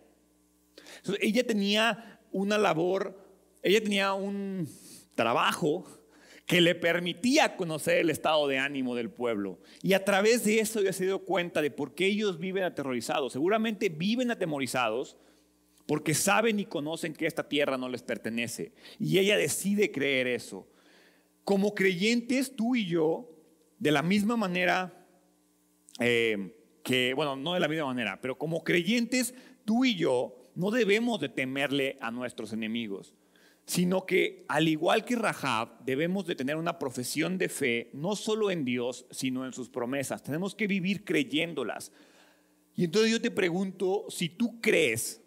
ella 1.20 1.46
tenía 1.46 2.18
una 2.30 2.56
labor, 2.56 3.18
ella 3.62 3.82
tenía 3.82 4.14
un 4.14 4.66
trabajo 5.14 5.97
que 6.48 6.62
le 6.62 6.74
permitía 6.74 7.56
conocer 7.56 7.98
el 7.98 8.08
estado 8.08 8.48
de 8.48 8.56
ánimo 8.56 8.94
del 8.94 9.10
pueblo. 9.10 9.58
Y 9.82 9.92
a 9.92 10.02
través 10.02 10.44
de 10.44 10.60
eso 10.60 10.80
ya 10.80 10.94
se 10.94 11.04
dio 11.04 11.18
cuenta 11.18 11.60
de 11.60 11.70
por 11.70 11.94
qué 11.94 12.06
ellos 12.06 12.38
viven 12.38 12.64
aterrorizados. 12.64 13.34
Seguramente 13.34 13.90
viven 13.90 14.30
atemorizados 14.30 15.18
porque 15.84 16.14
saben 16.14 16.58
y 16.58 16.64
conocen 16.64 17.12
que 17.12 17.26
esta 17.26 17.46
tierra 17.46 17.76
no 17.76 17.90
les 17.90 18.02
pertenece. 18.02 18.72
Y 18.98 19.18
ella 19.18 19.36
decide 19.36 19.92
creer 19.92 20.26
eso. 20.26 20.66
Como 21.44 21.74
creyentes, 21.74 22.56
tú 22.56 22.74
y 22.74 22.86
yo, 22.86 23.28
de 23.78 23.92
la 23.92 24.02
misma 24.02 24.38
manera 24.38 25.06
eh, 26.00 26.56
que, 26.82 27.12
bueno, 27.12 27.36
no 27.36 27.52
de 27.52 27.60
la 27.60 27.68
misma 27.68 27.84
manera, 27.84 28.22
pero 28.22 28.38
como 28.38 28.64
creyentes, 28.64 29.34
tú 29.66 29.84
y 29.84 29.96
yo 29.96 30.50
no 30.54 30.70
debemos 30.70 31.20
de 31.20 31.28
temerle 31.28 31.98
a 32.00 32.10
nuestros 32.10 32.54
enemigos 32.54 33.14
sino 33.68 34.06
que 34.06 34.46
al 34.48 34.66
igual 34.66 35.04
que 35.04 35.14
Rahab, 35.14 35.84
debemos 35.84 36.26
de 36.26 36.34
tener 36.34 36.56
una 36.56 36.78
profesión 36.78 37.36
de 37.36 37.50
fe, 37.50 37.90
no 37.92 38.16
solo 38.16 38.50
en 38.50 38.64
Dios, 38.64 39.04
sino 39.10 39.44
en 39.44 39.52
sus 39.52 39.68
promesas. 39.68 40.22
Tenemos 40.22 40.54
que 40.54 40.66
vivir 40.66 41.04
creyéndolas. 41.04 41.92
Y 42.74 42.84
entonces 42.84 43.12
yo 43.12 43.20
te 43.20 43.30
pregunto, 43.30 44.06
si 44.08 44.30
tú 44.30 44.58
crees 44.62 45.20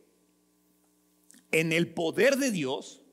en 1.52 1.72
el 1.72 1.94
poder 1.94 2.38
de 2.38 2.50
Dios, 2.50 3.04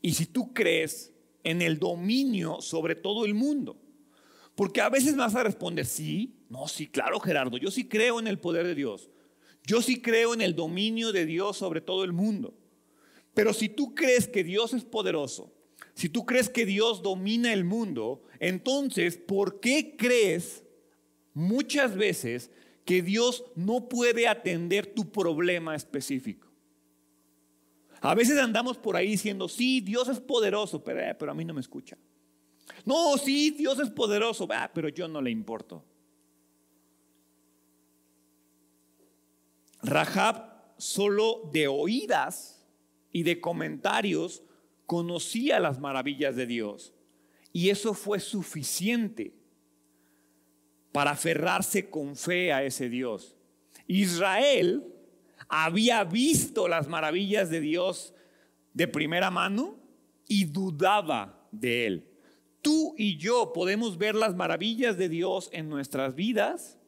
y 0.00 0.14
si 0.14 0.24
tú 0.24 0.54
crees 0.54 1.12
en 1.44 1.60
el 1.60 1.78
dominio 1.78 2.62
sobre 2.62 2.94
todo 2.94 3.26
el 3.26 3.34
mundo. 3.34 3.82
Porque 4.54 4.80
a 4.80 4.88
veces 4.88 5.14
vas 5.14 5.34
a 5.34 5.42
responder, 5.42 5.84
sí, 5.84 6.46
no, 6.48 6.68
sí, 6.68 6.86
claro 6.86 7.20
Gerardo, 7.20 7.58
yo 7.58 7.70
sí 7.70 7.86
creo 7.86 8.18
en 8.18 8.28
el 8.28 8.38
poder 8.38 8.66
de 8.66 8.74
Dios. 8.74 9.10
Yo 9.66 9.82
sí 9.82 10.00
creo 10.00 10.32
en 10.32 10.40
el 10.40 10.56
dominio 10.56 11.12
de 11.12 11.26
Dios 11.26 11.58
sobre 11.58 11.82
todo 11.82 12.04
el 12.04 12.14
mundo. 12.14 12.61
Pero 13.34 13.52
si 13.52 13.68
tú 13.68 13.94
crees 13.94 14.28
que 14.28 14.44
Dios 14.44 14.74
es 14.74 14.84
poderoso, 14.84 15.52
si 15.94 16.08
tú 16.08 16.24
crees 16.24 16.48
que 16.48 16.66
Dios 16.66 17.02
domina 17.02 17.52
el 17.52 17.64
mundo, 17.64 18.22
entonces, 18.38 19.16
¿por 19.16 19.60
qué 19.60 19.96
crees 19.96 20.64
muchas 21.34 21.96
veces 21.96 22.50
que 22.84 23.02
Dios 23.02 23.44
no 23.54 23.88
puede 23.88 24.28
atender 24.28 24.94
tu 24.94 25.10
problema 25.10 25.74
específico? 25.74 26.48
A 28.00 28.14
veces 28.14 28.38
andamos 28.38 28.78
por 28.78 28.96
ahí 28.96 29.08
diciendo, 29.08 29.48
sí, 29.48 29.80
Dios 29.80 30.08
es 30.08 30.18
poderoso, 30.18 30.82
pero, 30.82 31.00
eh, 31.00 31.16
a 31.20 31.34
mí 31.34 31.44
no 31.44 31.54
me 31.54 31.60
escucha. 31.60 31.96
No, 32.84 33.16
sí, 33.16 33.50
Dios 33.50 33.78
es 33.78 33.90
poderoso, 33.90 34.48
ah, 34.50 34.70
pero 34.74 34.88
yo 34.88 35.06
no 35.06 35.20
le 35.22 35.30
importo. 35.30 35.84
Rahab 39.82 40.74
solo 40.78 41.48
de 41.52 41.68
oídas 41.68 42.61
y 43.12 43.22
de 43.22 43.40
comentarios 43.40 44.42
conocía 44.86 45.60
las 45.60 45.78
maravillas 45.78 46.34
de 46.36 46.46
Dios. 46.46 46.94
Y 47.52 47.68
eso 47.68 47.94
fue 47.94 48.18
suficiente 48.18 49.34
para 50.90 51.12
aferrarse 51.12 51.88
con 51.88 52.16
fe 52.16 52.52
a 52.52 52.64
ese 52.64 52.88
Dios. 52.88 53.36
Israel 53.86 54.84
había 55.48 56.04
visto 56.04 56.68
las 56.68 56.88
maravillas 56.88 57.50
de 57.50 57.60
Dios 57.60 58.14
de 58.72 58.88
primera 58.88 59.30
mano 59.30 59.78
y 60.26 60.44
dudaba 60.44 61.46
de 61.50 61.86
él. 61.86 62.08
Tú 62.62 62.94
y 62.96 63.16
yo 63.16 63.52
podemos 63.52 63.98
ver 63.98 64.14
las 64.14 64.34
maravillas 64.34 64.96
de 64.96 65.08
Dios 65.08 65.50
en 65.52 65.68
nuestras 65.68 66.14
vidas 66.14 66.78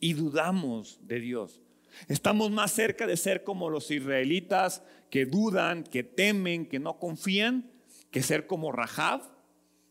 y 0.00 0.14
dudamos 0.14 0.98
de 1.06 1.20
Dios. 1.20 1.62
Estamos 2.08 2.50
más 2.50 2.72
cerca 2.72 3.06
de 3.06 3.16
ser 3.16 3.44
como 3.44 3.70
los 3.70 3.90
israelitas 3.90 4.82
que 5.10 5.26
dudan, 5.26 5.84
que 5.84 6.02
temen, 6.02 6.66
que 6.66 6.78
no 6.78 6.98
confían, 6.98 7.70
que 8.10 8.22
ser 8.22 8.46
como 8.46 8.72
Rahab, 8.72 9.22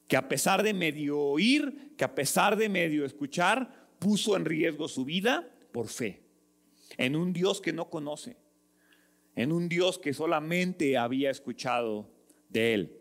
que 0.07 0.17
a 0.17 0.27
pesar 0.27 0.63
de 0.63 0.73
medio 0.73 1.19
oír, 1.19 1.93
que 1.97 2.03
a 2.03 2.15
pesar 2.15 2.57
de 2.57 2.69
medio 2.69 3.05
escuchar, 3.05 3.89
puso 3.99 4.35
en 4.35 4.45
riesgo 4.45 4.87
su 4.87 5.05
vida 5.05 5.47
por 5.71 5.87
fe, 5.87 6.23
en 6.97 7.15
un 7.15 7.33
Dios 7.33 7.61
que 7.61 7.71
no 7.71 7.89
conoce, 7.89 8.35
en 9.35 9.51
un 9.51 9.69
Dios 9.69 9.99
que 9.99 10.13
solamente 10.13 10.97
había 10.97 11.29
escuchado 11.29 12.09
de 12.49 12.73
él. 12.73 12.97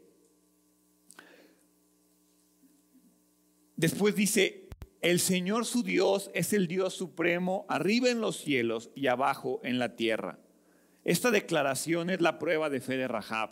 Después 3.76 4.14
dice, 4.14 4.59
el 5.00 5.18
Señor 5.18 5.64
su 5.64 5.82
Dios 5.82 6.30
es 6.34 6.52
el 6.52 6.66
Dios 6.66 6.94
supremo 6.94 7.64
arriba 7.68 8.10
en 8.10 8.20
los 8.20 8.36
cielos 8.36 8.90
y 8.94 9.06
abajo 9.06 9.60
en 9.64 9.78
la 9.78 9.96
tierra. 9.96 10.38
Esta 11.04 11.30
declaración 11.30 12.10
es 12.10 12.20
la 12.20 12.38
prueba 12.38 12.68
de 12.68 12.80
fe 12.80 12.96
de 12.98 13.08
Rahab. 13.08 13.50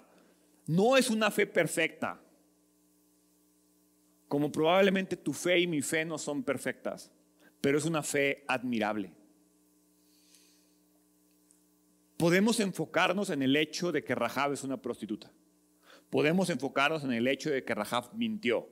No 0.67 0.99
es 0.99 1.09
una 1.09 1.31
fe 1.31 1.47
perfecta, 1.47 2.21
como 4.29 4.53
probablemente 4.53 5.17
tu 5.17 5.33
fe 5.33 5.61
y 5.61 5.67
mi 5.67 5.81
fe 5.81 6.05
no 6.05 6.19
son 6.19 6.43
perfectas, 6.43 7.11
pero 7.63 7.79
es 7.79 7.87
una 7.87 8.03
fe 8.03 8.45
admirable. 8.47 9.11
Podemos 12.19 12.61
enfocarnos 12.61 13.31
en 13.31 13.43
el 13.43 13.57
hecho 13.57 13.91
de 13.91 14.05
que 14.05 14.15
Rahab 14.15 14.53
es 14.53 14.65
una 14.65 14.83
prostituta. 14.83 15.33
Podemos 16.11 16.51
enfocarnos 16.51 17.05
en 17.05 17.13
el 17.13 17.27
hecho 17.27 17.49
de 17.49 17.65
que 17.65 17.75
Rahab 17.75 18.13
mintió 18.15 18.69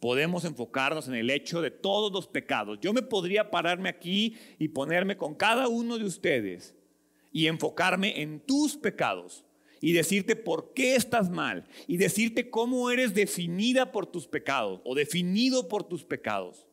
podemos 0.00 0.44
enfocarnos 0.44 1.08
en 1.08 1.14
el 1.14 1.30
hecho 1.30 1.62
de 1.62 1.70
todos 1.70 2.12
los 2.12 2.26
pecados. 2.26 2.78
Yo 2.80 2.92
me 2.92 3.02
podría 3.02 3.50
pararme 3.50 3.88
aquí 3.88 4.36
y 4.58 4.68
ponerme 4.68 5.16
con 5.16 5.34
cada 5.34 5.68
uno 5.68 5.98
de 5.98 6.04
ustedes 6.04 6.74
y 7.32 7.46
enfocarme 7.46 8.20
en 8.20 8.40
tus 8.40 8.76
pecados 8.76 9.44
y 9.80 9.92
decirte 9.92 10.36
por 10.36 10.72
qué 10.72 10.96
estás 10.96 11.30
mal 11.30 11.66
y 11.86 11.98
decirte 11.98 12.48
cómo 12.48 12.90
eres 12.90 13.12
definida 13.12 13.92
por 13.92 14.06
tus 14.06 14.26
pecados 14.26 14.80
o 14.84 14.94
definido 14.94 15.68
por 15.68 15.84
tus 15.84 16.04
pecados. 16.04 16.66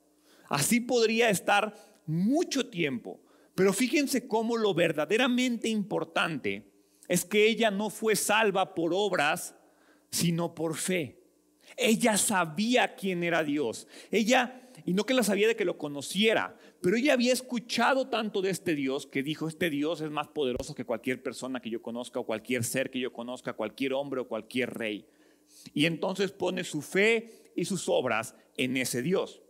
Así 0.48 0.80
podría 0.80 1.30
estar 1.30 1.76
mucho 2.06 2.70
tiempo, 2.70 3.20
pero 3.56 3.74
fíjense 3.74 4.28
cómo 4.28 4.58
lo 4.58 4.74
verdaderamente 4.74 5.68
importante 5.68 6.72
es 7.08 7.26
que 7.26 7.48
ella 7.48 7.72
no 7.72 7.90
fue 7.90 8.16
salva 8.16 8.74
por 8.74 8.92
obras, 8.94 9.56
sino 10.12 10.56
por 10.56 10.76
fe. 10.76 11.21
Ella 11.78 12.18
sabía 12.18 12.96
quién 12.96 13.24
era 13.24 13.44
Dios. 13.44 13.88
Ella, 14.12 14.70
y 14.86 14.94
no 14.94 15.06
que 15.06 15.14
la 15.14 15.24
sabía 15.24 15.48
de 15.48 15.56
que 15.56 15.66
lo 15.66 15.78
conociera, 15.78 16.58
pero 16.82 16.96
ella 16.96 17.14
había 17.14 17.34
escuchado 17.34 18.08
tanto 18.08 18.42
de 18.42 18.50
este 18.50 18.76
Dios 18.76 19.06
que 19.06 19.24
dijo, 19.24 19.48
este 19.48 19.70
Dios 19.70 20.02
es 20.02 20.10
más 20.10 20.28
poderoso 20.28 20.76
que 20.76 20.86
cualquier 20.86 21.22
persona 21.22 21.62
que 21.62 21.70
yo 21.70 21.82
conozca 21.82 22.20
o 22.20 22.26
cualquier 22.26 22.64
ser 22.64 22.90
que 22.90 23.00
yo 23.00 23.14
conozca, 23.14 23.54
cualquier 23.54 23.94
hombre 23.94 24.22
o 24.22 24.28
cualquier 24.28 24.74
rey. 24.74 25.06
Y 25.74 25.86
entonces 25.86 26.32
pone 26.32 26.64
su 26.64 26.82
fe 26.82 27.52
y 27.56 27.66
sus 27.66 27.88
obras 27.88 28.36
en 28.58 28.78
ese 28.78 29.02
Dios. 29.02 29.42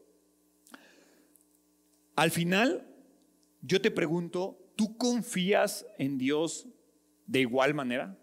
Al 2.16 2.32
final, 2.32 2.88
yo 3.62 3.82
te 3.82 3.92
pregunto, 3.92 4.58
¿tú 4.76 4.98
confías 4.98 5.86
en 5.98 6.18
Dios 6.18 6.68
de 7.26 7.40
igual 7.40 7.74
manera? 7.74 8.18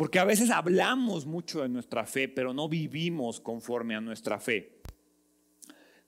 Porque 0.00 0.18
a 0.18 0.24
veces 0.24 0.48
hablamos 0.48 1.26
mucho 1.26 1.60
de 1.60 1.68
nuestra 1.68 2.06
fe, 2.06 2.26
pero 2.26 2.54
no 2.54 2.70
vivimos 2.70 3.38
conforme 3.38 3.94
a 3.94 4.00
nuestra 4.00 4.40
fe. 4.40 4.80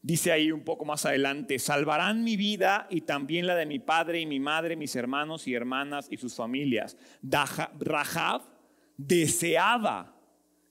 Dice 0.00 0.32
ahí 0.32 0.50
un 0.50 0.64
poco 0.64 0.86
más 0.86 1.04
adelante, 1.04 1.58
salvarán 1.58 2.24
mi 2.24 2.38
vida 2.38 2.86
y 2.88 3.02
también 3.02 3.46
la 3.46 3.54
de 3.54 3.66
mi 3.66 3.80
padre 3.80 4.18
y 4.18 4.24
mi 4.24 4.40
madre, 4.40 4.76
mis 4.76 4.96
hermanos 4.96 5.46
y 5.46 5.52
hermanas 5.52 6.08
y 6.10 6.16
sus 6.16 6.34
familias. 6.34 6.96
Rahab 7.22 8.44
deseaba 8.96 10.16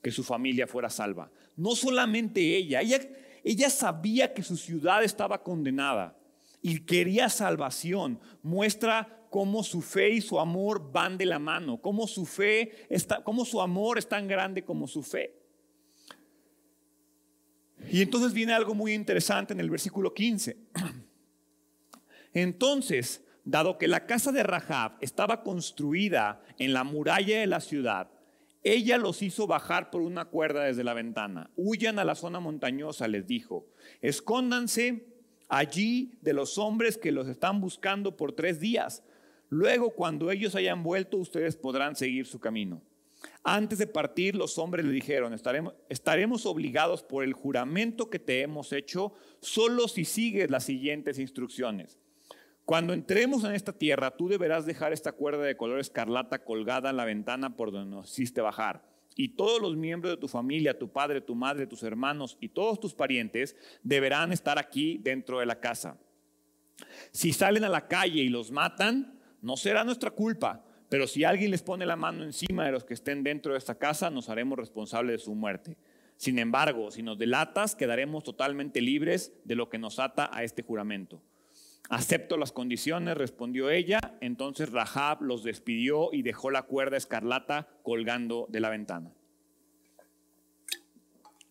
que 0.01 0.09
su 0.09 0.23
familia 0.23 0.65
fuera 0.65 0.89
salva. 0.89 1.29
No 1.55 1.75
solamente 1.75 2.41
ella, 2.41 2.81
ella, 2.81 3.01
ella 3.43 3.69
sabía 3.69 4.33
que 4.33 4.41
su 4.41 4.57
ciudad 4.57 5.03
estaba 5.03 5.43
condenada 5.43 6.17
y 6.63 6.79
quería 6.79 7.29
salvación. 7.29 8.19
Muestra 8.41 9.20
cómo 9.31 9.63
su 9.63 9.81
fe 9.81 10.09
y 10.09 10.21
su 10.21 10.37
amor 10.41 10.91
van 10.91 11.17
de 11.17 11.25
la 11.25 11.39
mano, 11.39 11.81
cómo 11.81 12.05
su 12.05 12.25
fe 12.25 12.85
está, 12.89 13.23
cómo 13.23 13.45
su 13.45 13.61
amor 13.61 13.97
es 13.97 14.07
tan 14.07 14.27
grande 14.27 14.65
como 14.65 14.89
su 14.89 15.01
fe. 15.01 15.33
Y 17.89 18.01
entonces 18.01 18.33
viene 18.33 18.51
algo 18.51 18.75
muy 18.75 18.93
interesante 18.93 19.53
en 19.53 19.61
el 19.61 19.69
versículo 19.69 20.13
15. 20.13 20.57
Entonces, 22.33 23.23
dado 23.43 23.77
que 23.77 23.87
la 23.87 24.05
casa 24.05 24.33
de 24.33 24.43
Rahab 24.43 24.97
estaba 24.99 25.43
construida 25.43 26.43
en 26.59 26.73
la 26.73 26.83
muralla 26.83 27.39
de 27.39 27.47
la 27.47 27.61
ciudad, 27.61 28.11
ella 28.63 28.97
los 28.97 29.21
hizo 29.21 29.47
bajar 29.47 29.91
por 29.91 30.01
una 30.01 30.25
cuerda 30.25 30.65
desde 30.65 30.83
la 30.83 30.93
ventana. 30.93 31.49
Huyan 31.55 31.99
a 31.99 32.03
la 32.03 32.15
zona 32.15 32.39
montañosa, 32.39 33.07
les 33.07 33.25
dijo. 33.25 33.65
Escóndanse 34.01 35.05
allí 35.47 36.17
de 36.21 36.33
los 36.33 36.57
hombres 36.57 36.97
que 36.97 37.11
los 37.11 37.27
están 37.27 37.59
buscando 37.59 38.15
por 38.17 38.33
tres 38.33 38.59
días. 38.59 39.03
Luego, 39.51 39.89
cuando 39.89 40.31
ellos 40.31 40.55
hayan 40.55 40.81
vuelto, 40.81 41.17
ustedes 41.17 41.57
podrán 41.57 41.97
seguir 41.97 42.25
su 42.25 42.39
camino. 42.39 42.81
Antes 43.43 43.79
de 43.79 43.85
partir, 43.85 44.33
los 44.33 44.57
hombres 44.57 44.85
le 44.85 44.93
dijeron, 44.93 45.33
estaremos, 45.33 45.73
estaremos 45.89 46.45
obligados 46.45 47.03
por 47.03 47.25
el 47.25 47.33
juramento 47.33 48.09
que 48.09 48.17
te 48.17 48.41
hemos 48.41 48.71
hecho 48.71 49.13
solo 49.41 49.89
si 49.89 50.05
sigues 50.05 50.49
las 50.49 50.63
siguientes 50.63 51.19
instrucciones. 51.19 51.99
Cuando 52.63 52.93
entremos 52.93 53.43
en 53.43 53.51
esta 53.51 53.73
tierra, 53.73 54.15
tú 54.15 54.29
deberás 54.29 54.65
dejar 54.65 54.93
esta 54.93 55.11
cuerda 55.11 55.43
de 55.43 55.57
color 55.57 55.79
escarlata 55.79 56.45
colgada 56.45 56.89
en 56.89 56.95
la 56.95 57.03
ventana 57.03 57.57
por 57.57 57.73
donde 57.73 57.93
nos 57.93 58.09
hiciste 58.09 58.39
bajar. 58.39 58.89
Y 59.17 59.35
todos 59.35 59.61
los 59.61 59.75
miembros 59.75 60.13
de 60.13 60.17
tu 60.17 60.29
familia, 60.29 60.79
tu 60.79 60.89
padre, 60.89 61.19
tu 61.19 61.35
madre, 61.35 61.67
tus 61.67 61.83
hermanos 61.83 62.37
y 62.39 62.47
todos 62.47 62.79
tus 62.79 62.93
parientes 62.93 63.57
deberán 63.83 64.31
estar 64.31 64.57
aquí 64.57 64.97
dentro 65.03 65.39
de 65.39 65.45
la 65.45 65.59
casa. 65.59 65.97
Si 67.11 67.33
salen 67.33 67.65
a 67.65 67.69
la 67.69 67.89
calle 67.89 68.21
y 68.21 68.29
los 68.29 68.49
matan, 68.49 69.19
no 69.41 69.57
será 69.57 69.83
nuestra 69.83 70.11
culpa, 70.11 70.63
pero 70.89 71.07
si 71.07 71.23
alguien 71.23 71.51
les 71.51 71.63
pone 71.63 71.85
la 71.85 71.95
mano 71.95 72.23
encima 72.23 72.65
de 72.65 72.71
los 72.71 72.83
que 72.83 72.93
estén 72.93 73.23
dentro 73.23 73.53
de 73.53 73.57
esta 73.57 73.75
casa, 73.75 74.09
nos 74.09 74.29
haremos 74.29 74.59
responsables 74.59 75.19
de 75.19 75.23
su 75.23 75.33
muerte. 75.33 75.77
Sin 76.17 76.37
embargo, 76.37 76.91
si 76.91 77.01
nos 77.01 77.17
delatas, 77.17 77.75
quedaremos 77.75 78.23
totalmente 78.23 78.81
libres 78.81 79.33
de 79.43 79.55
lo 79.55 79.69
que 79.69 79.79
nos 79.79 79.99
ata 79.99 80.29
a 80.31 80.43
este 80.43 80.61
juramento. 80.61 81.21
Acepto 81.89 82.37
las 82.37 82.51
condiciones, 82.51 83.17
respondió 83.17 83.69
ella. 83.69 83.99
Entonces 84.21 84.71
Rahab 84.71 85.21
los 85.23 85.43
despidió 85.43 86.13
y 86.13 86.21
dejó 86.21 86.51
la 86.51 86.63
cuerda 86.63 86.97
escarlata 86.97 87.67
colgando 87.83 88.47
de 88.49 88.59
la 88.59 88.69
ventana. 88.69 89.11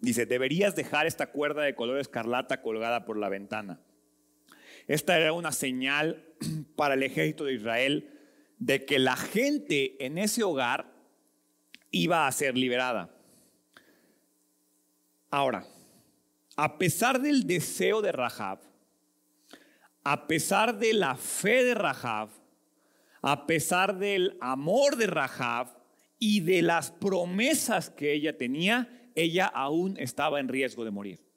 Dice, 0.00 0.24
deberías 0.24 0.76
dejar 0.76 1.06
esta 1.06 1.30
cuerda 1.30 1.62
de 1.62 1.74
color 1.74 1.98
escarlata 1.98 2.62
colgada 2.62 3.04
por 3.04 3.18
la 3.18 3.28
ventana. 3.28 3.80
Esta 4.90 5.16
era 5.16 5.32
una 5.32 5.52
señal 5.52 6.20
para 6.74 6.94
el 6.94 7.04
ejército 7.04 7.44
de 7.44 7.54
Israel 7.54 8.10
de 8.58 8.84
que 8.84 8.98
la 8.98 9.14
gente 9.14 10.04
en 10.04 10.18
ese 10.18 10.42
hogar 10.42 10.92
iba 11.92 12.26
a 12.26 12.32
ser 12.32 12.58
liberada. 12.58 13.08
Ahora, 15.30 15.64
a 16.56 16.76
pesar 16.76 17.20
del 17.20 17.46
deseo 17.46 18.02
de 18.02 18.10
Rahab, 18.10 18.58
a 20.02 20.26
pesar 20.26 20.76
de 20.76 20.92
la 20.92 21.14
fe 21.14 21.62
de 21.62 21.74
Rahab, 21.74 22.30
a 23.22 23.46
pesar 23.46 23.96
del 23.96 24.36
amor 24.40 24.96
de 24.96 25.06
Rahab 25.06 25.68
y 26.18 26.40
de 26.40 26.62
las 26.62 26.90
promesas 26.90 27.90
que 27.90 28.12
ella 28.12 28.36
tenía, 28.36 29.08
ella 29.14 29.46
aún 29.46 29.96
estaba 29.98 30.40
en 30.40 30.48
riesgo 30.48 30.84
de 30.84 30.90
morir. 30.90 31.29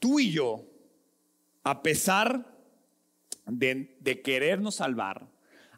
Tú 0.00 0.18
y 0.18 0.32
yo, 0.32 0.66
a 1.62 1.82
pesar 1.82 2.46
de, 3.46 4.22
querernos 4.24 4.76
salvar, 4.76 5.28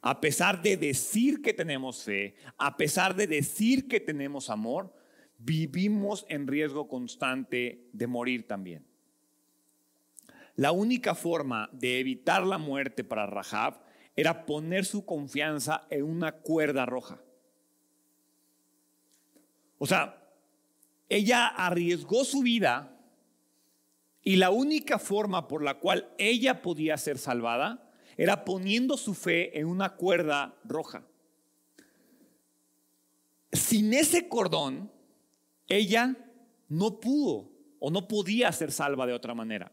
a 0.01 0.21
pesar 0.21 0.63
de 0.63 0.77
decir 0.77 1.43
que 1.43 1.53
tenemos 1.53 2.05
fe, 2.05 2.37
a 2.57 2.77
pesar 2.77 3.17
de 3.17 3.27
decir 3.27 3.89
que 3.89 3.99
tenemos 3.99 4.49
amor, 4.49 4.95
vivimos 5.39 6.25
en 6.29 6.47
riesgo 6.47 6.89
constante 6.89 7.89
de 7.93 8.07
morir 8.07 8.47
también. 8.47 8.87
La 10.55 10.71
única 10.71 11.17
forma 11.17 11.69
de 11.73 11.99
evitar 11.99 12.47
la 12.47 12.59
muerte 12.59 13.03
para 13.03 13.27
Rahab 13.27 13.81
era 14.15 14.47
poner 14.47 14.85
su 14.85 15.05
confianza 15.05 15.87
en 15.91 16.05
una 16.05 16.31
cuerda 16.31 16.87
roja. 16.87 17.21
O 19.79 19.87
sea, 19.87 20.23
ella 21.09 21.49
arriesgó 21.49 22.25
su 22.25 22.43
vida 22.43 22.92
y 24.23 24.37
la 24.37 24.51
única 24.51 24.99
forma 24.99 25.49
por 25.49 25.63
la 25.63 25.79
cual 25.79 26.09
ella 26.19 26.63
podía 26.63 26.97
ser 26.97 27.19
salvada 27.19 27.91
era 28.17 28.45
poniendo 28.45 28.97
su 28.97 29.15
fe 29.15 29.59
en 29.59 29.67
una 29.67 29.97
cuerda 29.97 30.55
roja. 30.65 31.05
Sin 33.53 33.93
ese 33.93 34.29
cordón, 34.29 34.91
ella 35.69 36.17
no 36.69 37.01
pudo 37.01 37.51
o 37.81 37.91
no 37.91 38.07
podía 38.07 38.53
ser 38.53 38.71
salva 38.71 39.07
de 39.07 39.13
otra 39.13 39.35
manera. 39.35 39.73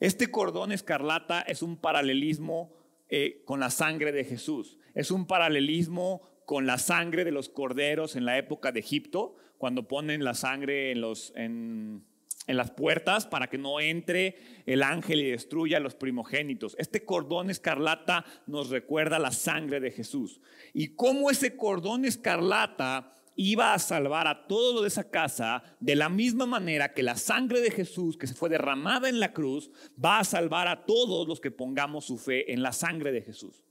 Este 0.00 0.30
cordón 0.30 0.72
escarlata 0.72 1.42
es 1.42 1.62
un 1.62 1.76
paralelismo 1.76 2.72
eh, 3.08 3.42
con 3.44 3.60
la 3.60 3.70
sangre 3.70 4.12
de 4.12 4.24
Jesús. 4.24 4.78
Es 4.94 5.10
un 5.10 5.26
paralelismo 5.26 6.22
con 6.44 6.66
la 6.66 6.78
sangre 6.78 7.24
de 7.24 7.32
los 7.32 7.48
corderos 7.48 8.16
en 8.16 8.24
la 8.24 8.38
época 8.38 8.72
de 8.72 8.80
Egipto, 8.80 9.36
cuando 9.58 9.88
ponen 9.88 10.24
la 10.24 10.34
sangre 10.34 10.92
en 10.92 11.00
los, 11.00 11.32
en, 11.34 12.04
en 12.46 12.56
las 12.56 12.70
puertas 12.70 13.26
para 13.26 13.48
que 13.48 13.58
no 13.58 13.80
entre 13.80 14.36
el 14.66 14.82
ángel 14.82 15.20
y 15.20 15.30
destruya 15.30 15.78
a 15.78 15.80
los 15.80 15.94
primogénitos. 15.94 16.76
Este 16.78 17.04
cordón 17.04 17.50
escarlata 17.50 18.24
nos 18.46 18.70
recuerda 18.70 19.18
la 19.18 19.32
sangre 19.32 19.80
de 19.80 19.90
Jesús. 19.90 20.40
Y 20.72 20.88
cómo 20.94 21.30
ese 21.30 21.56
cordón 21.56 22.04
escarlata 22.04 23.12
iba 23.36 23.74
a 23.74 23.78
salvar 23.78 24.26
a 24.26 24.46
todo 24.46 24.74
lo 24.74 24.82
de 24.82 24.88
esa 24.88 25.10
casa 25.10 25.62
de 25.78 25.94
la 25.94 26.08
misma 26.08 26.46
manera 26.46 26.94
que 26.94 27.02
la 27.02 27.16
sangre 27.16 27.60
de 27.60 27.70
Jesús 27.70 28.16
que 28.16 28.26
se 28.26 28.34
fue 28.34 28.48
derramada 28.48 29.08
en 29.08 29.20
la 29.20 29.32
cruz 29.32 29.70
va 30.02 30.18
a 30.18 30.24
salvar 30.24 30.68
a 30.68 30.86
todos 30.86 31.28
los 31.28 31.40
que 31.40 31.50
pongamos 31.50 32.06
su 32.06 32.16
fe 32.16 32.52
en 32.52 32.62
la 32.62 32.72
sangre 32.72 33.12
de 33.12 33.22
Jesús. 33.22 33.62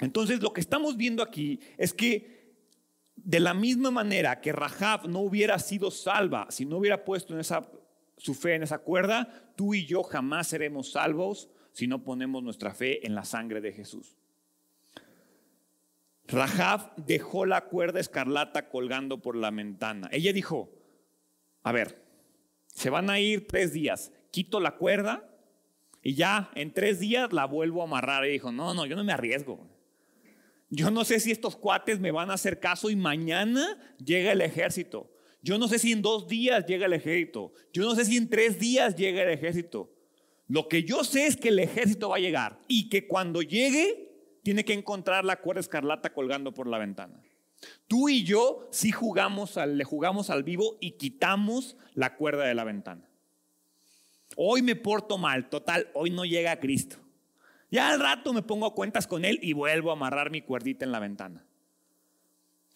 Entonces 0.00 0.40
lo 0.42 0.52
que 0.52 0.60
estamos 0.60 0.96
viendo 0.96 1.22
aquí 1.22 1.60
es 1.76 1.92
que 1.92 2.37
de 3.24 3.40
la 3.40 3.54
misma 3.54 3.90
manera 3.90 4.40
que 4.40 4.52
Rahab 4.52 5.08
no 5.08 5.20
hubiera 5.20 5.58
sido 5.58 5.90
salva 5.90 6.46
si 6.50 6.64
no 6.64 6.78
hubiera 6.78 7.04
puesto 7.04 7.34
en 7.34 7.40
esa, 7.40 7.68
su 8.16 8.34
fe 8.34 8.54
en 8.54 8.62
esa 8.62 8.78
cuerda, 8.78 9.52
tú 9.56 9.74
y 9.74 9.86
yo 9.86 10.02
jamás 10.02 10.48
seremos 10.48 10.92
salvos 10.92 11.48
si 11.72 11.86
no 11.86 12.04
ponemos 12.04 12.42
nuestra 12.42 12.74
fe 12.74 13.06
en 13.06 13.14
la 13.14 13.24
sangre 13.24 13.60
de 13.60 13.72
Jesús. 13.72 14.16
Rahab 16.26 16.94
dejó 16.96 17.46
la 17.46 17.62
cuerda 17.62 18.00
escarlata 18.00 18.68
colgando 18.68 19.22
por 19.22 19.34
la 19.34 19.50
ventana. 19.50 20.08
Ella 20.12 20.32
dijo, 20.32 20.70
a 21.62 21.72
ver, 21.72 22.04
se 22.66 22.90
van 22.90 23.08
a 23.08 23.18
ir 23.18 23.46
tres 23.46 23.72
días, 23.72 24.12
quito 24.30 24.60
la 24.60 24.76
cuerda 24.76 25.28
y 26.02 26.14
ya 26.14 26.50
en 26.54 26.72
tres 26.72 27.00
días 27.00 27.32
la 27.32 27.46
vuelvo 27.46 27.80
a 27.80 27.84
amarrar. 27.84 28.26
Y 28.26 28.30
dijo, 28.30 28.52
no, 28.52 28.74
no, 28.74 28.86
yo 28.86 28.94
no 28.94 29.04
me 29.04 29.12
arriesgo. 29.12 29.66
Yo 30.70 30.90
no 30.90 31.04
sé 31.04 31.20
si 31.20 31.30
estos 31.30 31.56
cuates 31.56 31.98
me 31.98 32.10
van 32.10 32.30
a 32.30 32.34
hacer 32.34 32.60
caso 32.60 32.90
y 32.90 32.96
mañana 32.96 33.78
llega 34.04 34.32
el 34.32 34.40
ejército. 34.40 35.10
Yo 35.42 35.56
no 35.56 35.68
sé 35.68 35.78
si 35.78 35.92
en 35.92 36.02
dos 36.02 36.28
días 36.28 36.66
llega 36.66 36.86
el 36.86 36.92
ejército. 36.92 37.52
Yo 37.72 37.84
no 37.84 37.94
sé 37.94 38.04
si 38.04 38.16
en 38.16 38.28
tres 38.28 38.58
días 38.58 38.96
llega 38.96 39.22
el 39.22 39.30
ejército. 39.30 39.90
Lo 40.46 40.68
que 40.68 40.82
yo 40.82 41.04
sé 41.04 41.26
es 41.26 41.36
que 41.36 41.48
el 41.48 41.58
ejército 41.58 42.10
va 42.10 42.16
a 42.16 42.20
llegar 42.20 42.58
y 42.68 42.88
que 42.88 43.06
cuando 43.06 43.42
llegue 43.42 44.08
tiene 44.42 44.64
que 44.64 44.72
encontrar 44.72 45.24
la 45.24 45.40
cuerda 45.40 45.60
escarlata 45.60 46.12
colgando 46.12 46.52
por 46.52 46.66
la 46.66 46.78
ventana. 46.78 47.22
Tú 47.86 48.08
y 48.08 48.24
yo 48.24 48.68
sí 48.70 48.90
jugamos 48.90 49.56
le 49.56 49.84
jugamos 49.84 50.30
al 50.30 50.42
vivo 50.42 50.76
y 50.80 50.92
quitamos 50.92 51.76
la 51.94 52.16
cuerda 52.16 52.44
de 52.44 52.54
la 52.54 52.64
ventana. 52.64 53.08
Hoy 54.36 54.62
me 54.62 54.76
porto 54.76 55.18
mal, 55.18 55.48
total, 55.48 55.88
hoy 55.94 56.10
no 56.10 56.24
llega 56.24 56.60
Cristo. 56.60 56.98
Ya 57.70 57.90
al 57.90 58.00
rato 58.00 58.32
me 58.32 58.42
pongo 58.42 58.66
a 58.66 58.74
cuentas 58.74 59.06
con 59.06 59.24
él 59.24 59.38
y 59.42 59.52
vuelvo 59.52 59.90
a 59.90 59.94
amarrar 59.94 60.30
mi 60.30 60.40
cuerdita 60.40 60.84
en 60.84 60.92
la 60.92 61.00
ventana. 61.00 61.44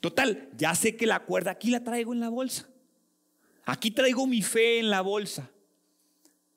Total, 0.01 0.51
ya 0.57 0.75
sé 0.75 0.97
que 0.97 1.07
la 1.07 1.21
cuerda 1.21 1.53
aquí 1.53 1.71
la 1.71 1.83
traigo 1.83 2.13
en 2.13 2.21
la 2.21 2.29
bolsa. 2.29 2.69
Aquí 3.65 3.91
traigo 3.91 4.27
mi 4.27 4.43
fe 4.43 4.81
en 4.81 4.91
la 4.91 5.01
bolsa. 5.01 5.51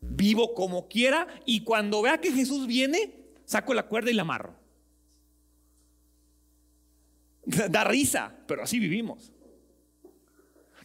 Vivo 0.01 0.53
como 0.53 0.87
quiera 0.87 1.27
y 1.45 1.63
cuando 1.63 2.01
vea 2.01 2.19
que 2.19 2.31
Jesús 2.31 2.67
viene, 2.67 3.13
saco 3.45 3.73
la 3.73 3.87
cuerda 3.87 4.11
y 4.11 4.15
la 4.15 4.23
amarro. 4.23 4.55
Da 7.45 7.83
risa, 7.83 8.35
pero 8.47 8.63
así 8.63 8.79
vivimos. 8.79 9.31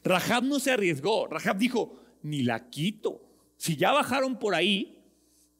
Rahab 0.04 0.44
no 0.44 0.60
se 0.60 0.70
arriesgó. 0.70 1.26
Rahab 1.26 1.56
dijo, 1.56 1.98
ni 2.22 2.42
la 2.42 2.68
quito. 2.68 3.22
Si 3.56 3.76
ya 3.76 3.92
bajaron 3.92 4.38
por 4.38 4.54
ahí, 4.54 5.02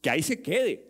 que 0.02 0.10
ahí 0.10 0.22
se 0.22 0.40
quede 0.40 0.89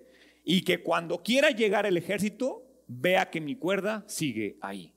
y 0.52 0.62
que 0.62 0.82
cuando 0.82 1.22
quiera 1.22 1.50
llegar 1.50 1.86
el 1.86 1.96
ejército, 1.96 2.66
vea 2.88 3.30
que 3.30 3.40
mi 3.40 3.54
cuerda 3.54 4.02
sigue 4.08 4.58
ahí. 4.60 4.92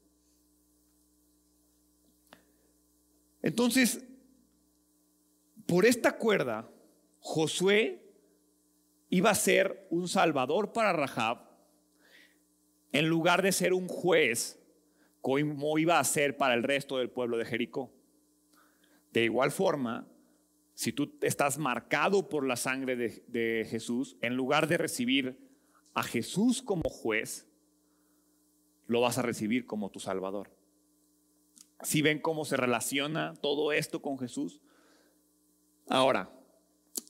Entonces, 3.43 4.03
por 5.67 5.85
esta 5.85 6.17
cuerda, 6.17 6.71
Josué 7.19 8.03
iba 9.09 9.29
a 9.29 9.35
ser 9.35 9.85
un 9.91 10.07
salvador 10.07 10.73
para 10.73 10.91
Rahab 10.91 11.47
en 12.91 13.07
lugar 13.07 13.43
de 13.43 13.51
ser 13.51 13.73
un 13.73 13.87
juez 13.87 14.59
como 15.21 15.77
iba 15.77 15.99
a 15.99 16.03
ser 16.03 16.35
para 16.35 16.55
el 16.55 16.63
resto 16.63 16.97
del 16.97 17.11
pueblo 17.11 17.37
de 17.37 17.45
Jericó. 17.45 17.93
De 19.11 19.23
igual 19.23 19.51
forma, 19.51 20.07
si 20.73 20.91
tú 20.91 21.17
estás 21.21 21.57
marcado 21.57 22.29
por 22.29 22.45
la 22.45 22.55
sangre 22.55 22.95
de, 22.95 23.67
Jesús, 23.69 24.17
en 24.21 24.35
lugar 24.35 24.67
de 24.67 24.77
recibir 24.77 25.37
a 25.93 26.03
Jesús 26.03 26.61
como 26.61 26.89
juez, 26.89 27.47
lo 28.87 29.01
vas 29.01 29.17
a 29.17 29.21
recibir 29.21 29.65
como 29.65 29.91
tu 29.91 29.99
Salvador. 29.99 30.51
Si 31.81 32.01
ven 32.01 32.19
cómo 32.19 32.45
se 32.45 32.57
relaciona 32.57 33.35
todo 33.35 33.71
esto 33.71 34.01
con 34.01 34.17
Jesús. 34.17 34.61
Ahora, 35.87 36.31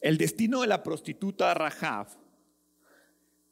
el 0.01 0.17
destino 0.17 0.61
de 0.61 0.67
la 0.67 0.83
prostituta 0.83 1.53
Rahab 1.53 2.07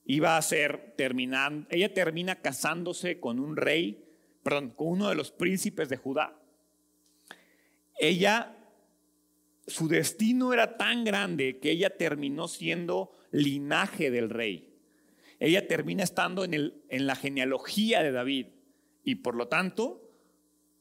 iba 0.05 0.36
a 0.36 0.41
ser 0.41 0.93
terminar, 0.97 1.68
ella 1.70 1.93
termina 1.93 2.41
casándose 2.41 3.20
con 3.20 3.39
un 3.39 3.55
rey, 3.55 4.03
perdón, 4.43 4.72
con 4.72 4.88
uno 4.88 5.09
de 5.09 5.16
los 5.16 5.32
príncipes 5.32 5.88
de 5.89 5.97
Judá. 5.97 6.38
Ella 7.97 8.61
su 9.68 9.88
destino 9.88 10.53
era 10.53 10.78
tan 10.78 11.03
grande 11.03 11.59
que 11.59 11.72
ella 11.72 11.95
terminó 11.97 12.47
siendo 12.47 13.12
linaje 13.32 14.12
del 14.12 14.30
rey. 14.30 14.74
Ella 15.39 15.68
termina 15.68 16.03
estando 16.03 16.43
en, 16.43 16.53
el, 16.53 16.84
en 16.89 17.07
la 17.07 17.16
genealogía 17.16 18.03
de 18.03 18.12
David 18.12 18.47
y 19.03 19.16
por 19.16 19.36
lo 19.36 19.47
tanto, 19.47 20.09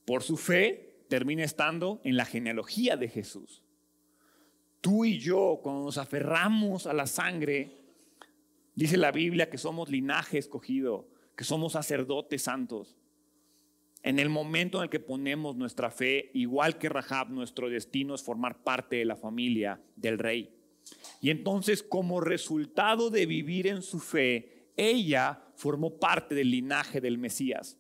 por 0.04 0.22
su 0.22 0.36
fe, 0.36 1.04
termina 1.08 1.44
estando 1.44 2.00
en 2.04 2.16
la 2.16 2.24
genealogía 2.24 2.96
de 2.96 3.08
Jesús. 3.08 3.62
Tú 4.80 5.04
y 5.04 5.18
yo, 5.18 5.60
cuando 5.62 5.84
nos 5.84 5.98
aferramos 5.98 6.86
a 6.86 6.92
la 6.92 7.06
sangre, 7.06 7.84
dice 8.74 8.96
la 8.96 9.12
Biblia 9.12 9.50
que 9.50 9.58
somos 9.58 9.90
linaje 9.90 10.38
escogido, 10.38 11.08
que 11.36 11.44
somos 11.44 11.72
sacerdotes 11.72 12.42
santos. 12.42 12.96
En 14.02 14.18
el 14.18 14.30
momento 14.30 14.78
en 14.78 14.84
el 14.84 14.90
que 14.90 15.00
ponemos 15.00 15.56
nuestra 15.56 15.90
fe, 15.90 16.30
igual 16.34 16.78
que 16.78 16.88
Rahab, 16.88 17.30
nuestro 17.30 17.68
destino 17.68 18.14
es 18.14 18.22
formar 18.22 18.62
parte 18.62 18.96
de 18.96 19.04
la 19.04 19.16
familia 19.16 19.80
del 19.96 20.18
rey. 20.18 20.54
Y 21.20 21.30
entonces, 21.30 21.82
como 21.82 22.20
resultado 22.20 23.10
de 23.10 23.26
vivir 23.26 23.66
en 23.66 23.82
su 23.82 24.00
fe, 24.00 24.70
ella 24.76 25.42
formó 25.54 25.98
parte 25.98 26.34
del 26.34 26.50
linaje 26.50 27.00
del 27.00 27.18
Mesías. 27.18 27.76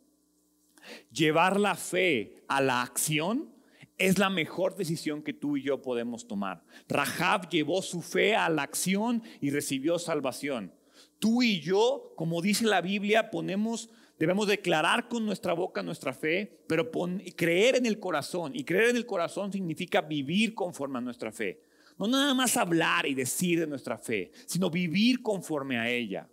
Llevar 1.10 1.58
la 1.58 1.74
fe 1.74 2.42
a 2.48 2.60
la 2.60 2.82
acción 2.82 3.54
es 3.96 4.18
la 4.18 4.30
mejor 4.30 4.76
decisión 4.76 5.22
que 5.22 5.32
tú 5.32 5.56
y 5.56 5.62
yo 5.62 5.82
podemos 5.82 6.26
tomar. 6.26 6.64
Rahab 6.88 7.48
llevó 7.48 7.82
su 7.82 8.02
fe 8.02 8.34
a 8.34 8.48
la 8.48 8.62
acción 8.62 9.22
y 9.40 9.50
recibió 9.50 9.98
salvación. 9.98 10.72
Tú 11.18 11.42
y 11.42 11.60
yo, 11.60 12.14
como 12.16 12.40
dice 12.40 12.64
la 12.64 12.80
Biblia, 12.80 13.30
ponemos 13.30 13.90
debemos 14.20 14.46
declarar 14.46 15.08
con 15.08 15.24
nuestra 15.24 15.54
boca 15.54 15.82
nuestra 15.82 16.12
fe, 16.12 16.60
pero 16.66 16.90
creer 17.34 17.76
en 17.76 17.86
el 17.86 17.98
corazón. 17.98 18.52
Y 18.54 18.64
creer 18.64 18.90
en 18.90 18.96
el 18.96 19.06
corazón 19.06 19.50
significa 19.50 20.02
vivir 20.02 20.54
conforme 20.54 20.98
a 20.98 21.00
nuestra 21.00 21.32
fe. 21.32 21.62
No 21.98 22.06
nada 22.06 22.34
más 22.34 22.58
hablar 22.58 23.06
y 23.06 23.14
decir 23.14 23.58
de 23.58 23.66
nuestra 23.66 23.96
fe, 23.96 24.30
sino 24.44 24.68
vivir 24.68 25.22
conforme 25.22 25.78
a 25.78 25.88
ella. 25.88 26.28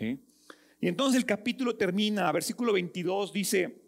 Y 0.00 0.88
entonces 0.88 1.18
el 1.18 1.26
capítulo 1.26 1.76
termina, 1.76 2.32
versículo 2.32 2.72
22 2.72 3.30
dice, 3.30 3.82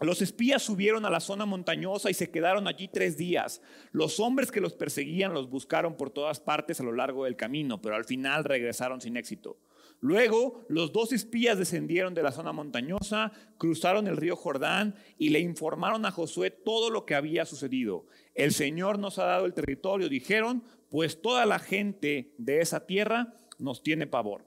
los 0.00 0.22
espías 0.22 0.62
subieron 0.62 1.04
a 1.04 1.10
la 1.10 1.20
zona 1.20 1.44
montañosa 1.44 2.10
y 2.10 2.14
se 2.14 2.30
quedaron 2.30 2.68
allí 2.68 2.88
tres 2.88 3.18
días. 3.18 3.60
Los 3.92 4.18
hombres 4.18 4.50
que 4.50 4.62
los 4.62 4.72
perseguían 4.72 5.34
los 5.34 5.50
buscaron 5.50 5.94
por 5.94 6.08
todas 6.08 6.40
partes 6.40 6.80
a 6.80 6.84
lo 6.84 6.92
largo 6.92 7.24
del 7.26 7.36
camino, 7.36 7.82
pero 7.82 7.96
al 7.96 8.06
final 8.06 8.44
regresaron 8.44 9.02
sin 9.02 9.18
éxito. 9.18 9.58
Luego 10.00 10.66
los 10.68 10.92
dos 10.92 11.12
espías 11.12 11.58
descendieron 11.58 12.14
de 12.14 12.22
la 12.22 12.32
zona 12.32 12.52
montañosa, 12.52 13.32
cruzaron 13.56 14.06
el 14.06 14.16
río 14.16 14.36
Jordán 14.36 14.94
y 15.18 15.30
le 15.30 15.40
informaron 15.40 16.04
a 16.04 16.10
Josué 16.10 16.50
todo 16.50 16.90
lo 16.90 17.06
que 17.06 17.14
había 17.14 17.46
sucedido. 17.46 18.06
El 18.34 18.52
Señor 18.52 18.98
nos 18.98 19.18
ha 19.18 19.24
dado 19.24 19.46
el 19.46 19.54
territorio, 19.54 20.08
dijeron, 20.08 20.62
pues 20.90 21.20
toda 21.22 21.46
la 21.46 21.58
gente 21.58 22.34
de 22.36 22.60
esa 22.60 22.86
tierra 22.86 23.34
nos 23.58 23.82
tiene 23.82 24.06
pavor. 24.06 24.44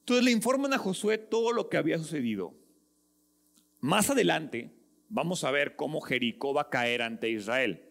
Entonces 0.00 0.24
le 0.24 0.32
informan 0.32 0.72
a 0.72 0.78
Josué 0.78 1.16
todo 1.16 1.52
lo 1.52 1.68
que 1.68 1.76
había 1.76 1.98
sucedido. 1.98 2.54
Más 3.80 4.10
adelante 4.10 4.74
vamos 5.08 5.44
a 5.44 5.50
ver 5.50 5.76
cómo 5.76 6.00
Jericó 6.00 6.52
va 6.52 6.62
a 6.62 6.70
caer 6.70 7.00
ante 7.00 7.30
Israel. 7.30 7.90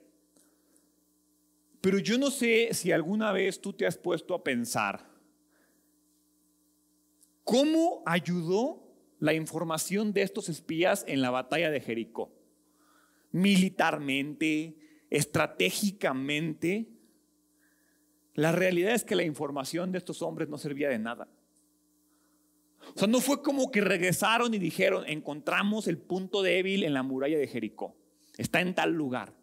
Pero 1.80 1.97
yo 1.97 2.18
no 2.18 2.30
sé 2.30 2.70
si 2.74 2.91
alguna 2.91 3.32
vez 3.32 3.62
tú 3.62 3.74
te 3.74 3.86
has 3.86 3.97
puesto 3.97 4.36
a 4.36 4.43
pensar 4.43 5.12
cómo 7.44 8.04
ayudó 8.06 8.84
la 9.20 9.34
información 9.34 10.14
de 10.14 10.22
estos 10.22 10.50
espías 10.50 11.06
en 11.08 11.22
la 11.22 11.30
batalla 11.30 11.72
de 11.72 11.80
Jericó. 11.80 12.34
Militarmente, 13.32 14.76
estratégicamente. 15.10 16.89
La 18.34 18.52
realidad 18.52 18.94
es 18.94 19.04
que 19.04 19.16
la 19.16 19.24
información 19.24 19.91
de 19.91 20.00
estos 20.00 20.22
hombres 20.22 20.50
no 20.50 20.58
servía 20.58 20.89
de 20.89 21.00
nada. 21.00 21.30
O 22.96 23.00
sea, 23.00 23.08
no 23.08 23.22
fue 23.22 23.41
como 23.41 23.72
que 23.72 23.82
regresaron 23.82 24.54
y 24.54 24.60
dijeron, 24.60 25.06
encontramos 25.08 25.88
el 25.88 25.98
punto 25.98 26.41
débil 26.41 26.84
en 26.84 26.94
la 26.94 27.04
muralla 27.04 27.38
de 27.38 27.48
Jericó. 27.48 27.96
Está 28.38 28.62
en 28.62 28.76
tal 28.76 28.91
lugar. 28.91 29.34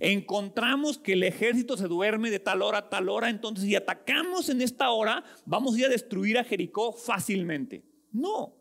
Encontramos 0.00 0.98
que 0.98 1.12
el 1.12 1.22
ejército 1.22 1.76
se 1.76 1.86
duerme 1.86 2.30
de 2.30 2.38
tal 2.38 2.62
hora 2.62 2.78
a 2.78 2.88
tal 2.88 3.08
hora, 3.08 3.28
entonces 3.28 3.64
si 3.64 3.76
atacamos 3.76 4.48
en 4.48 4.62
esta 4.62 4.90
hora, 4.90 5.24
vamos 5.44 5.74
a 5.74 5.78
ir 5.80 5.84
a 5.86 5.90
destruir 5.90 6.38
a 6.38 6.44
Jericó 6.44 6.92
fácilmente. 6.92 7.84
No. 8.10 8.54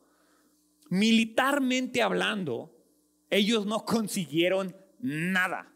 Militarmente 0.89 2.01
hablando, 2.01 2.75
ellos 3.29 3.65
no 3.65 3.85
consiguieron 3.85 4.75
nada. 4.99 5.73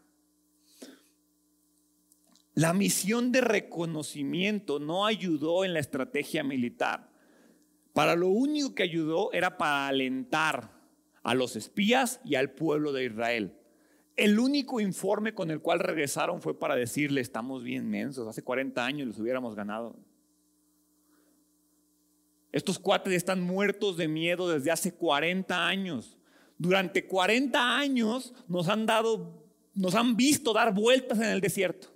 La 2.54 2.72
misión 2.72 3.32
de 3.32 3.42
reconocimiento 3.42 4.78
no 4.78 5.04
ayudó 5.04 5.64
en 5.64 5.74
la 5.74 5.80
estrategia 5.80 6.42
militar. 6.42 7.10
Para 7.92 8.14
lo 8.14 8.28
único 8.28 8.74
que 8.74 8.82
ayudó 8.82 9.32
era 9.32 9.58
para 9.58 9.88
alentar 9.88 10.70
a 11.22 11.34
los 11.34 11.56
espías 11.56 12.20
y 12.24 12.34
al 12.34 12.50
pueblo 12.52 12.92
de 12.92 13.06
Israel. 13.06 13.56
El 14.16 14.38
único 14.38 14.80
informe 14.80 15.34
con 15.34 15.50
el 15.50 15.60
cual 15.60 15.78
regresaron 15.78 16.40
fue 16.40 16.58
para 16.58 16.74
decirle, 16.74 17.20
estamos 17.20 17.62
bien 17.62 17.88
mensos, 17.88 18.26
hace 18.26 18.42
40 18.42 18.84
años 18.84 19.08
los 19.08 19.18
hubiéramos 19.18 19.54
ganado. 19.54 19.94
Estos 22.50 22.78
cuates 22.78 23.12
están 23.12 23.42
muertos 23.42 23.98
de 23.98 24.08
miedo 24.08 24.48
desde 24.48 24.70
hace 24.70 24.94
40 24.94 25.66
años. 25.66 26.16
Durante 26.56 27.06
40 27.06 27.76
años 27.76 28.32
nos 28.48 28.68
han 28.68 28.86
dado, 28.86 29.44
nos 29.74 29.94
han 29.94 30.16
visto 30.16 30.54
dar 30.54 30.72
vueltas 30.72 31.18
en 31.18 31.26
el 31.26 31.42
desierto. 31.42 31.88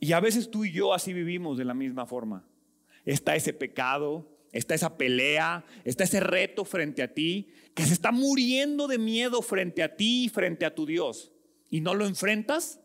Y 0.00 0.12
a 0.12 0.18
veces 0.18 0.50
tú 0.50 0.64
y 0.64 0.72
yo 0.72 0.92
así 0.92 1.12
vivimos 1.12 1.58
de 1.58 1.64
la 1.64 1.74
misma 1.74 2.06
forma. 2.06 2.44
Está 3.04 3.36
ese 3.36 3.52
pecado, 3.52 4.26
está 4.52 4.74
esa 4.74 4.96
pelea, 4.96 5.64
está 5.84 6.04
ese 6.04 6.20
reto 6.20 6.64
frente 6.64 7.02
a 7.02 7.12
ti, 7.12 7.48
que 7.74 7.84
se 7.84 7.92
está 7.92 8.12
muriendo 8.12 8.88
de 8.88 8.98
miedo 8.98 9.42
frente 9.42 9.82
a 9.82 9.96
ti 9.96 10.24
y 10.24 10.28
frente 10.28 10.64
a 10.64 10.74
tu 10.74 10.86
Dios. 10.86 11.32
Y 11.68 11.80
no 11.80 11.94
lo 11.94 12.06
enfrentas 12.06 12.80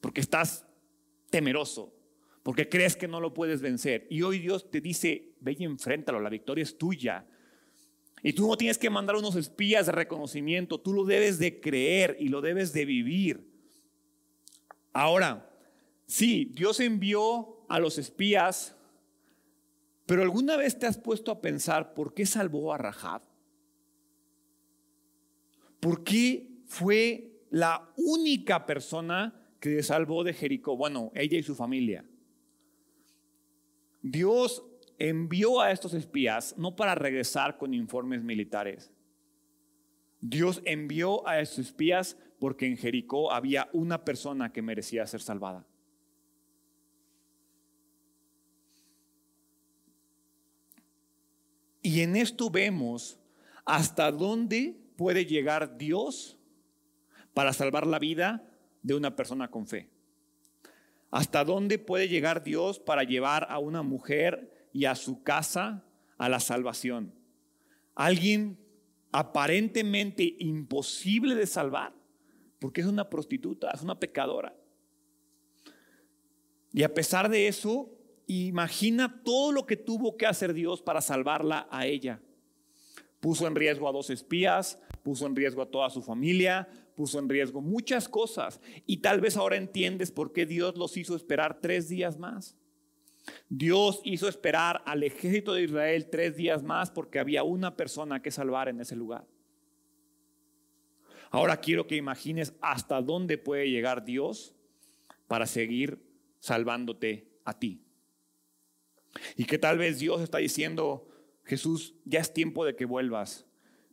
porque 0.00 0.20
estás 0.20 0.66
temeroso, 1.30 1.94
porque 2.42 2.68
crees 2.68 2.96
que 2.96 3.08
no 3.08 3.20
lo 3.20 3.34
puedes 3.34 3.60
vencer. 3.60 4.06
Y 4.10 4.22
hoy 4.22 4.38
Dios 4.38 4.70
te 4.70 4.80
dice, 4.80 5.34
ve 5.40 5.56
y 5.58 5.64
enfréntalo, 5.64 6.20
la 6.20 6.30
victoria 6.30 6.62
es 6.62 6.78
tuya. 6.78 7.26
Y 8.22 8.32
tú 8.32 8.46
no 8.48 8.56
tienes 8.56 8.78
que 8.78 8.90
mandar 8.90 9.16
unos 9.16 9.36
espías 9.36 9.86
de 9.86 9.92
reconocimiento, 9.92 10.80
tú 10.80 10.92
lo 10.92 11.04
debes 11.04 11.38
de 11.38 11.60
creer 11.60 12.16
y 12.20 12.28
lo 12.28 12.40
debes 12.40 12.72
de 12.72 12.84
vivir. 12.84 13.50
Ahora, 14.92 15.48
Sí, 16.12 16.52
Dios 16.52 16.78
envió 16.80 17.64
a 17.70 17.78
los 17.78 17.96
espías, 17.96 18.76
pero 20.12 20.24
¿alguna 20.24 20.58
vez 20.58 20.78
te 20.78 20.84
has 20.84 20.98
puesto 20.98 21.30
a 21.30 21.40
pensar 21.40 21.94
por 21.94 22.12
qué 22.12 22.26
salvó 22.26 22.74
a 22.74 22.76
Rahab? 22.76 23.22
¿Por 25.80 26.04
qué 26.04 26.50
fue 26.66 27.40
la 27.48 27.90
única 27.96 28.66
persona 28.66 29.34
que 29.58 29.82
salvó 29.82 30.22
de 30.22 30.34
Jericó? 30.34 30.76
Bueno, 30.76 31.12
ella 31.14 31.38
y 31.38 31.42
su 31.42 31.54
familia. 31.54 32.04
Dios 34.02 34.62
envió 34.98 35.62
a 35.62 35.70
estos 35.70 35.94
espías 35.94 36.58
no 36.58 36.76
para 36.76 36.94
regresar 36.94 37.56
con 37.56 37.72
informes 37.72 38.22
militares. 38.22 38.92
Dios 40.20 40.60
envió 40.66 41.26
a 41.26 41.40
estos 41.40 41.60
espías 41.60 42.18
porque 42.38 42.66
en 42.66 42.76
Jericó 42.76 43.32
había 43.32 43.70
una 43.72 44.04
persona 44.04 44.52
que 44.52 44.60
merecía 44.60 45.06
ser 45.06 45.22
salvada. 45.22 45.66
Y 51.82 52.00
en 52.00 52.16
esto 52.16 52.48
vemos 52.48 53.18
hasta 53.64 54.10
dónde 54.12 54.76
puede 54.96 55.26
llegar 55.26 55.76
Dios 55.76 56.38
para 57.34 57.52
salvar 57.52 57.86
la 57.86 57.98
vida 57.98 58.48
de 58.82 58.94
una 58.94 59.16
persona 59.16 59.50
con 59.50 59.66
fe. 59.66 59.90
Hasta 61.10 61.44
dónde 61.44 61.78
puede 61.78 62.08
llegar 62.08 62.42
Dios 62.42 62.78
para 62.78 63.02
llevar 63.02 63.46
a 63.50 63.58
una 63.58 63.82
mujer 63.82 64.68
y 64.72 64.86
a 64.86 64.94
su 64.94 65.22
casa 65.22 65.84
a 66.18 66.28
la 66.28 66.40
salvación. 66.40 67.12
Alguien 67.94 68.58
aparentemente 69.10 70.36
imposible 70.38 71.34
de 71.34 71.46
salvar, 71.46 71.92
porque 72.58 72.80
es 72.80 72.86
una 72.86 73.10
prostituta, 73.10 73.70
es 73.72 73.82
una 73.82 73.98
pecadora. 73.98 74.56
Y 76.72 76.82
a 76.82 76.94
pesar 76.94 77.28
de 77.28 77.48
eso, 77.48 77.90
Imagina 78.32 79.22
todo 79.22 79.52
lo 79.52 79.66
que 79.66 79.76
tuvo 79.76 80.16
que 80.16 80.26
hacer 80.26 80.54
Dios 80.54 80.80
para 80.80 81.00
salvarla 81.00 81.68
a 81.70 81.86
ella. 81.86 82.20
Puso 83.20 83.46
en 83.46 83.54
riesgo 83.54 83.88
a 83.88 83.92
dos 83.92 84.10
espías, 84.10 84.78
puso 85.02 85.26
en 85.26 85.36
riesgo 85.36 85.62
a 85.62 85.70
toda 85.70 85.90
su 85.90 86.02
familia, 86.02 86.68
puso 86.96 87.18
en 87.18 87.28
riesgo 87.28 87.60
muchas 87.60 88.08
cosas. 88.08 88.60
Y 88.86 88.98
tal 88.98 89.20
vez 89.20 89.36
ahora 89.36 89.56
entiendes 89.56 90.10
por 90.10 90.32
qué 90.32 90.46
Dios 90.46 90.76
los 90.76 90.96
hizo 90.96 91.14
esperar 91.14 91.60
tres 91.60 91.88
días 91.88 92.18
más. 92.18 92.56
Dios 93.48 94.00
hizo 94.04 94.28
esperar 94.28 94.82
al 94.86 95.02
ejército 95.02 95.52
de 95.54 95.64
Israel 95.64 96.08
tres 96.10 96.36
días 96.36 96.62
más 96.62 96.90
porque 96.90 97.18
había 97.18 97.44
una 97.44 97.76
persona 97.76 98.22
que 98.22 98.30
salvar 98.30 98.68
en 98.68 98.80
ese 98.80 98.96
lugar. 98.96 99.26
Ahora 101.30 101.58
quiero 101.58 101.86
que 101.86 101.96
imagines 101.96 102.54
hasta 102.60 103.00
dónde 103.00 103.38
puede 103.38 103.70
llegar 103.70 104.04
Dios 104.04 104.54
para 105.28 105.46
seguir 105.46 106.02
salvándote 106.40 107.28
a 107.44 107.58
ti. 107.58 107.80
Y 109.36 109.44
que 109.44 109.58
tal 109.58 109.78
vez 109.78 109.98
Dios 109.98 110.20
está 110.20 110.38
diciendo, 110.38 111.08
Jesús, 111.44 111.94
ya 112.04 112.20
es 112.20 112.32
tiempo 112.32 112.64
de 112.64 112.76
que 112.76 112.84
vuelvas. 112.84 113.46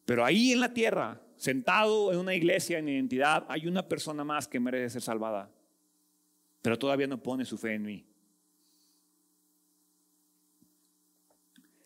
Pero 0.05 0.25
ahí 0.25 0.51
en 0.51 0.59
la 0.59 0.73
tierra, 0.73 1.21
sentado 1.35 2.11
en 2.11 2.19
una 2.19 2.35
iglesia 2.35 2.79
en 2.79 2.89
identidad, 2.89 3.45
hay 3.49 3.67
una 3.67 3.87
persona 3.87 4.23
más 4.23 4.47
que 4.47 4.59
merece 4.59 4.93
ser 4.93 5.01
salvada. 5.01 5.51
Pero 6.61 6.77
todavía 6.77 7.07
no 7.07 7.21
pone 7.21 7.45
su 7.45 7.57
fe 7.57 7.75
en 7.75 7.83
mí. 7.83 8.05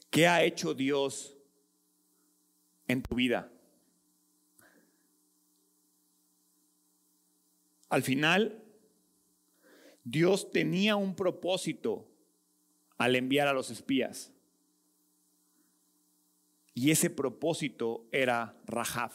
¿Qué 0.09 0.27
ha 0.27 0.43
hecho 0.43 0.73
Dios 0.73 1.35
en 2.87 3.01
tu 3.01 3.15
vida? 3.15 3.51
Al 7.89 8.03
final, 8.03 8.63
Dios 10.03 10.51
tenía 10.51 10.95
un 10.95 11.15
propósito 11.15 12.12
al 12.97 13.15
enviar 13.15 13.47
a 13.47 13.53
los 13.53 13.69
espías. 13.69 14.31
Y 16.73 16.91
ese 16.91 17.09
propósito 17.09 18.07
era 18.11 18.57
Rahab. 18.65 19.11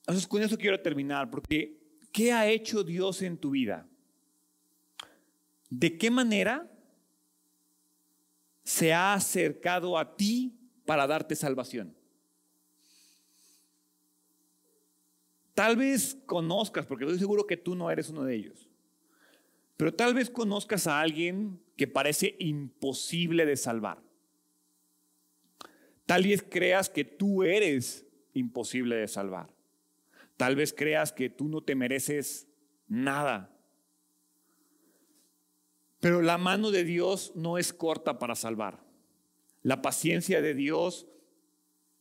Entonces 0.00 0.26
con 0.26 0.42
eso 0.42 0.56
quiero 0.56 0.80
terminar, 0.80 1.30
porque 1.30 1.80
¿qué 2.12 2.32
ha 2.32 2.48
hecho 2.48 2.84
Dios 2.84 3.22
en 3.22 3.38
tu 3.38 3.50
vida? 3.50 3.88
¿De 5.68 5.98
qué 5.98 6.10
manera 6.10 6.70
se 8.62 8.92
ha 8.92 9.14
acercado 9.14 9.98
a 9.98 10.16
ti 10.16 10.56
para 10.84 11.06
darte 11.06 11.34
salvación? 11.34 11.96
Tal 15.54 15.76
vez 15.76 16.16
conozcas, 16.26 16.86
porque 16.86 17.04
estoy 17.04 17.18
seguro 17.18 17.46
que 17.46 17.56
tú 17.56 17.74
no 17.74 17.90
eres 17.90 18.10
uno 18.10 18.22
de 18.22 18.36
ellos, 18.36 18.65
pero 19.76 19.94
tal 19.94 20.14
vez 20.14 20.30
conozcas 20.30 20.86
a 20.86 21.00
alguien 21.00 21.60
que 21.76 21.86
parece 21.86 22.36
imposible 22.38 23.44
de 23.44 23.56
salvar. 23.56 24.02
Tal 26.06 26.22
vez 26.22 26.44
creas 26.48 26.88
que 26.88 27.04
tú 27.04 27.42
eres 27.42 28.06
imposible 28.32 28.96
de 28.96 29.08
salvar. 29.08 29.50
Tal 30.36 30.56
vez 30.56 30.72
creas 30.72 31.12
que 31.12 31.28
tú 31.28 31.48
no 31.48 31.62
te 31.62 31.74
mereces 31.74 32.48
nada. 32.86 33.52
Pero 36.00 36.22
la 36.22 36.38
mano 36.38 36.70
de 36.70 36.84
Dios 36.84 37.32
no 37.34 37.58
es 37.58 37.72
corta 37.72 38.18
para 38.18 38.34
salvar. 38.34 38.84
La 39.62 39.82
paciencia 39.82 40.40
de 40.40 40.54
Dios 40.54 41.08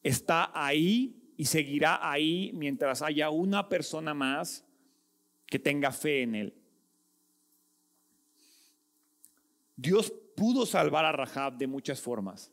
está 0.03 0.51
ahí 0.53 1.33
y 1.37 1.45
seguirá 1.45 1.99
ahí 2.09 2.51
mientras 2.53 3.01
haya 3.01 3.29
una 3.31 3.67
persona 3.69 4.13
más 4.13 4.65
que 5.47 5.57
tenga 5.57 5.91
fe 5.91 6.21
en 6.21 6.35
Él. 6.35 6.64
Dios 9.75 10.13
pudo 10.35 10.65
salvar 10.65 11.05
a 11.05 11.11
Rahab 11.11 11.57
de 11.57 11.67
muchas 11.67 12.01
formas, 12.01 12.51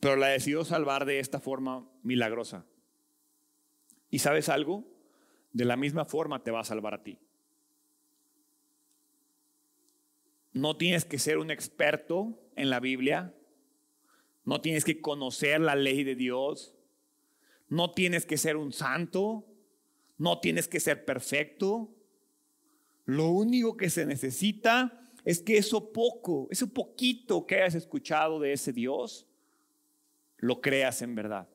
pero 0.00 0.16
la 0.16 0.28
decidió 0.28 0.64
salvar 0.64 1.04
de 1.04 1.18
esta 1.18 1.40
forma 1.40 1.88
milagrosa. 2.02 2.66
¿Y 4.10 4.20
sabes 4.20 4.48
algo? 4.48 4.84
De 5.52 5.64
la 5.64 5.76
misma 5.76 6.04
forma 6.04 6.42
te 6.42 6.50
va 6.50 6.60
a 6.60 6.64
salvar 6.64 6.94
a 6.94 7.02
ti. 7.02 7.18
No 10.52 10.76
tienes 10.76 11.04
que 11.04 11.18
ser 11.18 11.38
un 11.38 11.50
experto 11.50 12.38
en 12.54 12.70
la 12.70 12.80
Biblia, 12.80 13.34
no 14.44 14.60
tienes 14.60 14.84
que 14.84 15.00
conocer 15.00 15.60
la 15.60 15.74
ley 15.74 16.04
de 16.04 16.14
Dios, 16.14 16.74
no 17.68 17.90
tienes 17.90 18.26
que 18.26 18.38
ser 18.38 18.56
un 18.56 18.72
santo, 18.72 19.44
no 20.18 20.38
tienes 20.38 20.68
que 20.68 20.80
ser 20.80 21.04
perfecto. 21.04 21.95
Lo 23.06 23.30
único 23.30 23.76
que 23.76 23.88
se 23.88 24.04
necesita 24.04 25.00
es 25.24 25.40
que 25.40 25.56
eso 25.56 25.92
poco, 25.92 26.48
eso 26.50 26.68
poquito 26.68 27.46
que 27.46 27.56
hayas 27.56 27.74
escuchado 27.74 28.38
de 28.38 28.52
ese 28.52 28.72
Dios, 28.72 29.26
lo 30.36 30.60
creas 30.60 31.02
en 31.02 31.14
verdad. 31.14 31.48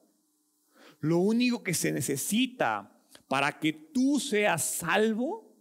Lo 0.99 1.19
único 1.19 1.63
que 1.63 1.73
se 1.73 1.91
necesita 1.91 2.97
para 3.27 3.59
que 3.59 3.73
tú 3.73 4.19
seas 4.19 4.63
salvo 4.63 5.51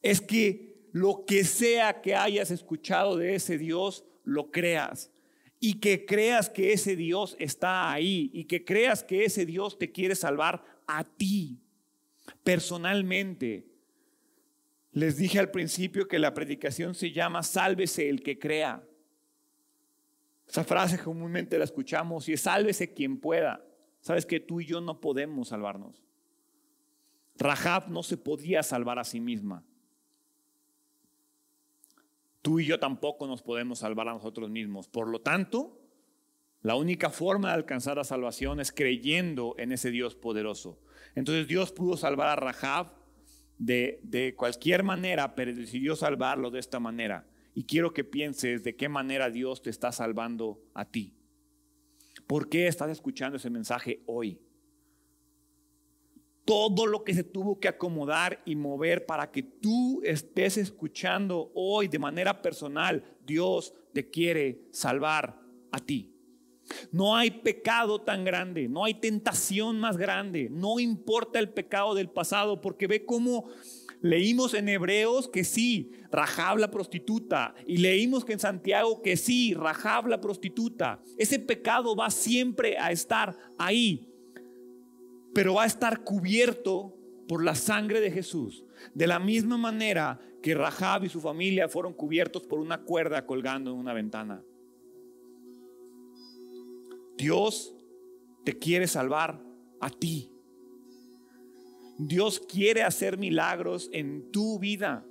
es 0.00 0.20
que 0.20 0.88
lo 0.92 1.24
que 1.24 1.44
sea 1.44 2.02
que 2.02 2.14
hayas 2.14 2.50
escuchado 2.50 3.16
de 3.16 3.34
ese 3.34 3.56
Dios, 3.56 4.04
lo 4.24 4.50
creas. 4.50 5.10
Y 5.58 5.80
que 5.80 6.04
creas 6.04 6.50
que 6.50 6.72
ese 6.72 6.96
Dios 6.96 7.36
está 7.38 7.90
ahí. 7.90 8.30
Y 8.32 8.44
que 8.44 8.64
creas 8.64 9.02
que 9.02 9.24
ese 9.24 9.46
Dios 9.46 9.78
te 9.78 9.90
quiere 9.90 10.14
salvar 10.14 10.62
a 10.86 11.04
ti, 11.04 11.60
personalmente. 12.44 13.71
Les 14.92 15.16
dije 15.16 15.38
al 15.38 15.50
principio 15.50 16.06
que 16.06 16.18
la 16.18 16.34
predicación 16.34 16.94
se 16.94 17.12
llama 17.12 17.42
sálvese 17.42 18.08
el 18.08 18.22
que 18.22 18.38
crea. 18.38 18.86
Esa 20.46 20.64
frase 20.64 20.98
comúnmente 20.98 21.56
la 21.56 21.64
escuchamos 21.64 22.28
y 22.28 22.34
es 22.34 22.42
sálvese 22.42 22.92
quien 22.92 23.18
pueda. 23.18 23.64
Sabes 24.00 24.26
que 24.26 24.38
tú 24.38 24.60
y 24.60 24.66
yo 24.66 24.80
no 24.80 25.00
podemos 25.00 25.48
salvarnos. 25.48 26.04
Rahab 27.38 27.88
no 27.90 28.02
se 28.02 28.18
podía 28.18 28.62
salvar 28.62 28.98
a 28.98 29.04
sí 29.04 29.20
misma. 29.20 29.64
Tú 32.42 32.60
y 32.60 32.66
yo 32.66 32.78
tampoco 32.78 33.26
nos 33.26 33.40
podemos 33.42 33.78
salvar 33.78 34.08
a 34.08 34.12
nosotros 34.12 34.50
mismos. 34.50 34.88
Por 34.88 35.08
lo 35.08 35.20
tanto, 35.20 35.80
la 36.60 36.74
única 36.74 37.08
forma 37.08 37.48
de 37.48 37.54
alcanzar 37.54 37.96
la 37.96 38.04
salvación 38.04 38.60
es 38.60 38.72
creyendo 38.72 39.54
en 39.58 39.72
ese 39.72 39.90
Dios 39.90 40.16
poderoso. 40.16 40.80
Entonces 41.14 41.48
Dios 41.48 41.72
pudo 41.72 41.96
salvar 41.96 42.28
a 42.28 42.36
Rahab 42.36 43.01
de, 43.62 44.00
de 44.02 44.34
cualquier 44.34 44.82
manera, 44.82 45.36
pero 45.36 45.54
decidió 45.54 45.94
salvarlo 45.94 46.50
de 46.50 46.58
esta 46.58 46.80
manera. 46.80 47.28
Y 47.54 47.64
quiero 47.64 47.92
que 47.92 48.02
pienses 48.02 48.64
de 48.64 48.74
qué 48.74 48.88
manera 48.88 49.30
Dios 49.30 49.62
te 49.62 49.70
está 49.70 49.92
salvando 49.92 50.60
a 50.74 50.84
ti. 50.84 51.14
¿Por 52.26 52.48
qué 52.48 52.66
estás 52.66 52.90
escuchando 52.90 53.36
ese 53.36 53.50
mensaje 53.50 54.02
hoy? 54.06 54.40
Todo 56.44 56.86
lo 56.86 57.04
que 57.04 57.14
se 57.14 57.22
tuvo 57.22 57.60
que 57.60 57.68
acomodar 57.68 58.42
y 58.44 58.56
mover 58.56 59.06
para 59.06 59.30
que 59.30 59.44
tú 59.44 60.00
estés 60.02 60.56
escuchando 60.56 61.52
hoy 61.54 61.86
de 61.86 62.00
manera 62.00 62.42
personal, 62.42 63.04
Dios 63.24 63.74
te 63.92 64.10
quiere 64.10 64.66
salvar 64.72 65.40
a 65.70 65.78
ti. 65.78 66.11
No 66.90 67.16
hay 67.16 67.30
pecado 67.30 68.00
tan 68.00 68.24
grande, 68.24 68.68
no 68.68 68.84
hay 68.84 68.94
tentación 68.94 69.80
más 69.80 69.96
grande, 69.96 70.48
no 70.50 70.78
importa 70.80 71.38
el 71.38 71.50
pecado 71.50 71.94
del 71.94 72.08
pasado, 72.08 72.60
porque 72.60 72.86
ve 72.86 73.04
cómo 73.04 73.48
Leímos 74.02 74.52
en 74.54 74.68
Hebreos 74.68 75.28
que 75.28 75.44
sí, 75.44 75.92
Rahab 76.10 76.58
la 76.58 76.72
prostituta. 76.72 77.54
Y 77.66 77.76
leímos 77.76 78.24
que 78.24 78.32
en 78.32 78.40
Santiago 78.40 79.00
que 79.00 79.16
sí, 79.16 79.54
Rahab 79.54 80.08
la 80.08 80.20
prostituta. 80.20 81.00
Ese 81.16 81.38
pecado 81.38 81.94
va 81.94 82.10
siempre 82.10 82.76
a 82.78 82.90
estar 82.90 83.36
ahí. 83.58 84.08
Pero 85.32 85.54
va 85.54 85.62
a 85.62 85.66
estar 85.66 86.02
cubierto 86.02 86.98
por 87.28 87.44
la 87.44 87.54
sangre 87.54 88.00
de 88.00 88.10
Jesús. 88.10 88.64
De 88.92 89.06
la 89.06 89.20
misma 89.20 89.56
manera 89.56 90.20
que 90.42 90.56
Rahab 90.56 91.04
y 91.04 91.08
su 91.08 91.20
familia 91.20 91.68
fueron 91.68 91.94
cubiertos 91.94 92.42
por 92.42 92.58
una 92.58 92.82
cuerda 92.82 93.24
colgando 93.24 93.70
en 93.70 93.78
una 93.78 93.92
ventana. 93.92 94.42
Dios 97.22 97.72
te 98.44 98.58
quiere 98.58 98.88
salvar 98.88 99.40
a 99.80 99.88
ti. 99.88 100.28
Dios 101.96 102.40
quiere 102.40 102.82
hacer 102.82 103.16
milagros 103.16 103.88
en 103.92 104.32
tu 104.32 104.58
vida. 104.58 105.06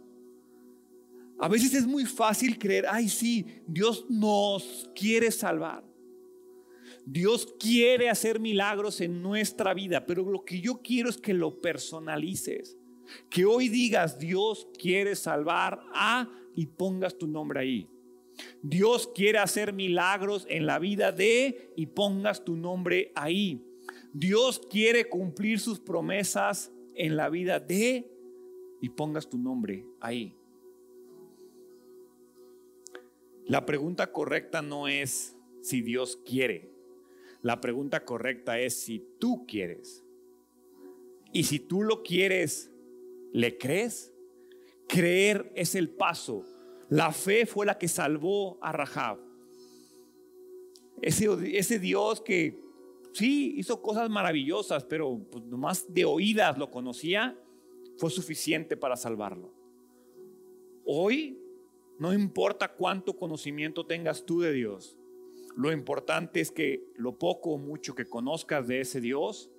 A 1.39 1.47
veces 1.47 1.73
es 1.73 1.87
muy 1.87 2.05
fácil 2.05 2.59
creer, 2.59 2.85
ay 2.89 3.07
sí, 3.07 3.45
Dios 3.65 4.05
nos 4.09 4.91
quiere 4.93 5.31
salvar. 5.31 5.85
Dios 7.05 7.47
quiere 7.57 8.09
hacer 8.09 8.41
milagros 8.41 8.99
en 8.99 9.21
nuestra 9.21 9.73
vida, 9.73 10.05
pero 10.05 10.29
lo 10.29 10.43
que 10.43 10.59
yo 10.59 10.81
quiero 10.81 11.09
es 11.09 11.17
que 11.17 11.33
lo 11.33 11.61
personalices. 11.61 12.77
Que 13.29 13.45
hoy 13.45 13.69
digas, 13.69 14.19
Dios 14.19 14.67
quiere 14.77 15.15
salvar 15.15 15.79
a 15.93 16.29
y 16.57 16.65
pongas 16.65 17.17
tu 17.17 17.25
nombre 17.25 17.61
ahí. 17.61 17.89
Dios 18.61 19.09
quiere 19.13 19.39
hacer 19.39 19.73
milagros 19.73 20.45
en 20.49 20.65
la 20.65 20.79
vida 20.79 21.11
de 21.11 21.71
y 21.75 21.87
pongas 21.87 22.43
tu 22.45 22.55
nombre 22.55 23.11
ahí. 23.15 23.65
Dios 24.13 24.61
quiere 24.69 25.09
cumplir 25.09 25.59
sus 25.59 25.79
promesas 25.79 26.71
en 26.95 27.15
la 27.15 27.29
vida 27.29 27.59
de 27.59 28.11
y 28.81 28.89
pongas 28.89 29.29
tu 29.29 29.37
nombre 29.37 29.85
ahí. 29.99 30.35
La 33.45 33.65
pregunta 33.65 34.11
correcta 34.11 34.61
no 34.61 34.87
es 34.87 35.35
si 35.61 35.81
Dios 35.81 36.17
quiere. 36.25 36.71
La 37.41 37.59
pregunta 37.59 38.05
correcta 38.05 38.59
es 38.59 38.79
si 38.81 39.05
tú 39.19 39.45
quieres. 39.47 40.03
Y 41.33 41.43
si 41.43 41.59
tú 41.59 41.83
lo 41.83 42.03
quieres, 42.03 42.71
¿le 43.31 43.57
crees? 43.57 44.13
Creer 44.87 45.51
es 45.55 45.75
el 45.75 45.89
paso. 45.89 46.43
La 46.91 47.13
fe 47.13 47.45
fue 47.45 47.65
la 47.65 47.77
que 47.77 47.87
salvó 47.87 48.57
a 48.61 48.73
Rahab. 48.73 49.17
Ese, 51.01 51.79
Dios 51.79 52.19
que 52.19 52.59
sí, 53.13 53.53
hizo 53.55 53.81
cosas 53.81 54.09
maravillosas, 54.09 54.83
pero 54.83 55.25
pues, 55.31 55.45
nomás 55.45 55.85
de 55.93 56.03
oídas 56.03 56.57
lo 56.57 56.69
conocía, 56.69 57.39
fue 57.97 58.09
suficiente 58.09 58.75
para 58.75 58.97
salvarlo. 58.97 59.53
Hoy 60.83 61.39
no 61.97 62.13
importa 62.13 62.73
cuánto 62.73 63.15
conocimiento 63.15 63.85
tengas 63.85 64.25
tú 64.25 64.41
de 64.41 64.51
Dios, 64.51 64.97
lo 65.55 65.71
importante 65.71 66.41
es 66.41 66.51
que 66.51 66.83
lo 66.97 67.17
poco 67.17 67.51
o 67.51 67.57
mucho 67.57 67.95
que 67.95 68.03
conozcas 68.03 68.67
de 68.67 68.81
ese 68.81 68.99
Dios 68.99 69.49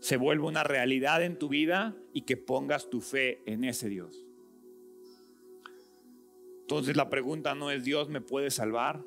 se 0.00 0.16
vuelva 0.16 0.48
una 0.48 0.64
realidad 0.64 1.22
en 1.22 1.38
tu 1.38 1.50
vida 1.50 1.94
y 2.14 2.22
que 2.22 2.38
pongas 2.38 2.88
tu 2.88 3.02
fe 3.02 3.42
en 3.44 3.64
ese 3.64 3.90
Dios. 3.90 4.27
Entonces 6.68 6.96
la 6.96 7.08
pregunta 7.08 7.54
no 7.54 7.70
es 7.70 7.82
Dios 7.82 8.10
me 8.10 8.20
puede 8.20 8.50
salvar, 8.50 9.02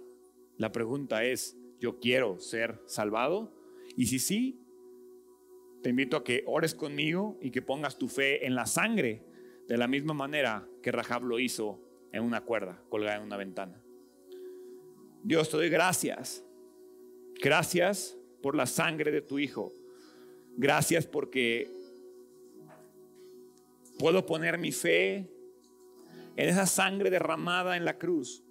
la 0.57 0.71
pregunta 0.71 1.23
es 1.23 1.55
yo 1.79 1.99
quiero 1.99 2.39
ser 2.39 2.81
salvado? 2.87 3.53
Y 3.95 4.07
si 4.07 4.17
sí, 4.17 4.59
te 5.83 5.91
invito 5.91 6.17
a 6.17 6.23
que 6.23 6.43
ores 6.47 6.73
conmigo 6.73 7.37
y 7.39 7.51
que 7.51 7.61
pongas 7.61 7.99
tu 7.99 8.07
fe 8.07 8.47
en 8.47 8.55
la 8.55 8.65
sangre 8.65 9.23
de 9.67 9.77
la 9.77 9.87
misma 9.87 10.13
manera 10.13 10.67
que 10.81 10.91
Rahab 10.91 11.23
lo 11.23 11.39
hizo 11.39 11.79
en 12.11 12.23
una 12.23 12.41
cuerda 12.41 12.83
colgada 12.89 13.17
en 13.17 13.23
una 13.23 13.37
ventana. 13.37 13.79
Dios, 15.23 15.49
te 15.49 15.57
doy 15.57 15.69
gracias. 15.69 16.43
Gracias 17.41 18.17
por 18.41 18.55
la 18.55 18.65
sangre 18.65 19.11
de 19.11 19.21
tu 19.21 19.37
Hijo. 19.37 19.71
Gracias 20.57 21.05
porque 21.05 21.69
Puedo 24.01 24.25
poner 24.25 24.57
mi 24.57 24.71
fe 24.71 25.29
en 26.35 26.49
esa 26.49 26.65
sangre 26.65 27.09
derramada 27.09 27.77
en 27.77 27.85
la 27.85 27.97
cruz, 27.97 28.43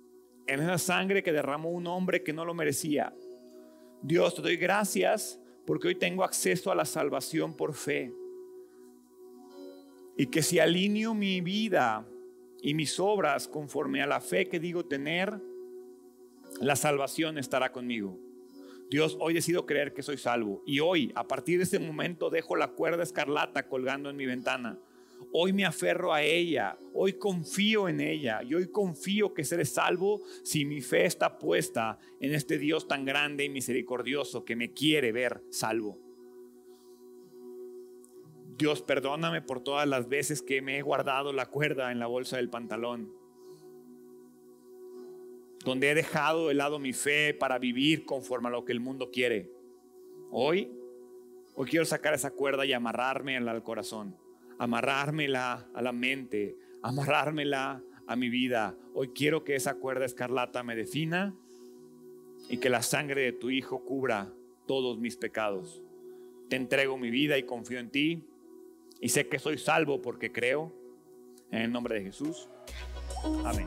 en 0.47 0.61
esa 0.61 0.78
sangre 0.78 1.22
que 1.22 1.33
derramó 1.33 1.70
un 1.70 1.87
hombre 1.87 2.22
que 2.22 2.33
no 2.33 2.45
lo 2.45 2.55
merecía. 2.55 3.14
Dios, 4.03 4.35
te 4.35 4.43
doy 4.43 4.57
gracias 4.57 5.41
porque 5.66 5.89
hoy 5.89 5.95
tengo 5.95 6.24
acceso 6.24 6.70
a 6.70 6.74
la 6.74 6.85
salvación 6.85 7.55
por 7.55 7.74
fe. 7.74 8.12
Y 10.16 10.26
que 10.26 10.43
si 10.43 10.59
alineo 10.59 11.14
mi 11.14 11.41
vida 11.41 12.07
y 12.62 12.74
mis 12.74 12.99
obras 12.99 13.49
conforme 13.49 14.03
a 14.03 14.07
la 14.07 14.20
fe 14.20 14.49
que 14.49 14.61
digo 14.61 14.85
tener, 14.85 15.41
la 16.61 16.76
salvación 16.76 17.39
estará 17.39 17.72
conmigo. 17.72 18.18
Dios, 18.91 19.16
hoy 19.20 19.35
decido 19.35 19.66
creer 19.66 19.95
que 19.95 20.03
soy 20.03 20.18
salvo. 20.18 20.62
Y 20.66 20.81
hoy, 20.81 21.12
a 21.14 21.28
partir 21.28 21.59
de 21.59 21.64
este 21.64 21.78
momento, 21.78 22.28
dejo 22.28 22.57
la 22.57 22.72
cuerda 22.72 23.05
escarlata 23.05 23.68
colgando 23.68 24.11
en 24.11 24.16
mi 24.16 24.26
ventana. 24.26 24.78
Hoy 25.33 25.53
me 25.53 25.64
aferro 25.64 26.12
a 26.12 26.23
ella, 26.23 26.79
hoy 26.93 27.12
confío 27.12 27.89
en 27.89 28.01
ella 28.01 28.43
y 28.43 28.55
hoy 28.55 28.68
confío 28.68 29.33
que 29.33 29.45
seré 29.45 29.64
salvo 29.64 30.23
si 30.43 30.64
mi 30.64 30.81
fe 30.81 31.05
está 31.05 31.39
puesta 31.39 31.99
en 32.21 32.35
este 32.35 32.59
Dios 32.59 32.89
tan 32.89 33.05
grande 33.05 33.45
y 33.45 33.49
misericordioso 33.49 34.45
que 34.45 34.57
me 34.57 34.73
quiere 34.73 35.12
ver 35.12 35.43
salvo. 35.51 35.99
Dios, 38.59 38.83
perdóname 38.83 39.41
por 39.41 39.62
todas 39.62 39.87
las 39.87 40.09
veces 40.09 40.43
que 40.43 40.62
me 40.62 40.79
he 40.79 40.83
guardado 40.83 41.33
la 41.33 41.47
cuerda 41.47 41.93
en 41.93 41.99
la 41.99 42.07
bolsa 42.07 42.37
del 42.37 42.51
pantalón, 42.51 43.14
donde 45.64 45.91
he 45.91 45.95
dejado 45.95 46.49
de 46.49 46.55
lado 46.55 46.79
mi 46.79 46.93
fe 46.93 47.35
para 47.35 47.59
vivir 47.59 48.05
conforme 48.05 48.49
a 48.49 48.53
lo 48.53 48.64
que 48.64 48.73
el 48.73 48.81
mundo 48.81 49.11
quiere. 49.11 49.51
Hoy, 50.31 50.73
hoy 51.55 51.68
quiero 51.68 51.85
sacar 51.85 52.14
esa 52.14 52.33
cuerda 52.33 52.66
y 52.66 52.73
amarrarme 52.73 53.37
al 53.37 53.62
corazón 53.62 54.16
amarrármela 54.61 55.67
a 55.73 55.81
la 55.81 55.91
mente, 55.91 56.55
amarrármela 56.83 57.83
a 58.07 58.15
mi 58.15 58.29
vida. 58.29 58.77
Hoy 58.93 59.09
quiero 59.09 59.43
que 59.43 59.55
esa 59.57 59.77
cuerda 59.77 60.05
escarlata 60.05 60.63
me 60.63 60.77
defina 60.77 61.35
y 62.51 62.59
que 62.59 62.69
la 62.69 62.83
sangre 62.83 63.23
de 63.23 63.33
tu 63.33 63.49
Hijo 63.49 63.83
cubra 63.87 64.31
todos 64.67 64.99
mis 64.99 65.17
pecados. 65.17 65.83
Te 66.51 66.57
entrego 66.57 66.99
mi 66.99 67.11
vida 67.11 67.39
y 67.39 67.45
confío 67.45 67.79
en 67.79 67.91
ti 67.91 68.23
y 69.01 69.09
sé 69.09 69.29
que 69.29 69.39
soy 69.39 69.57
salvo 69.57 70.03
porque 70.03 70.31
creo. 70.31 70.75
En 71.51 71.63
el 71.63 71.73
nombre 71.73 71.95
de 71.95 72.03
Jesús. 72.03 72.49
Amén. 73.45 73.67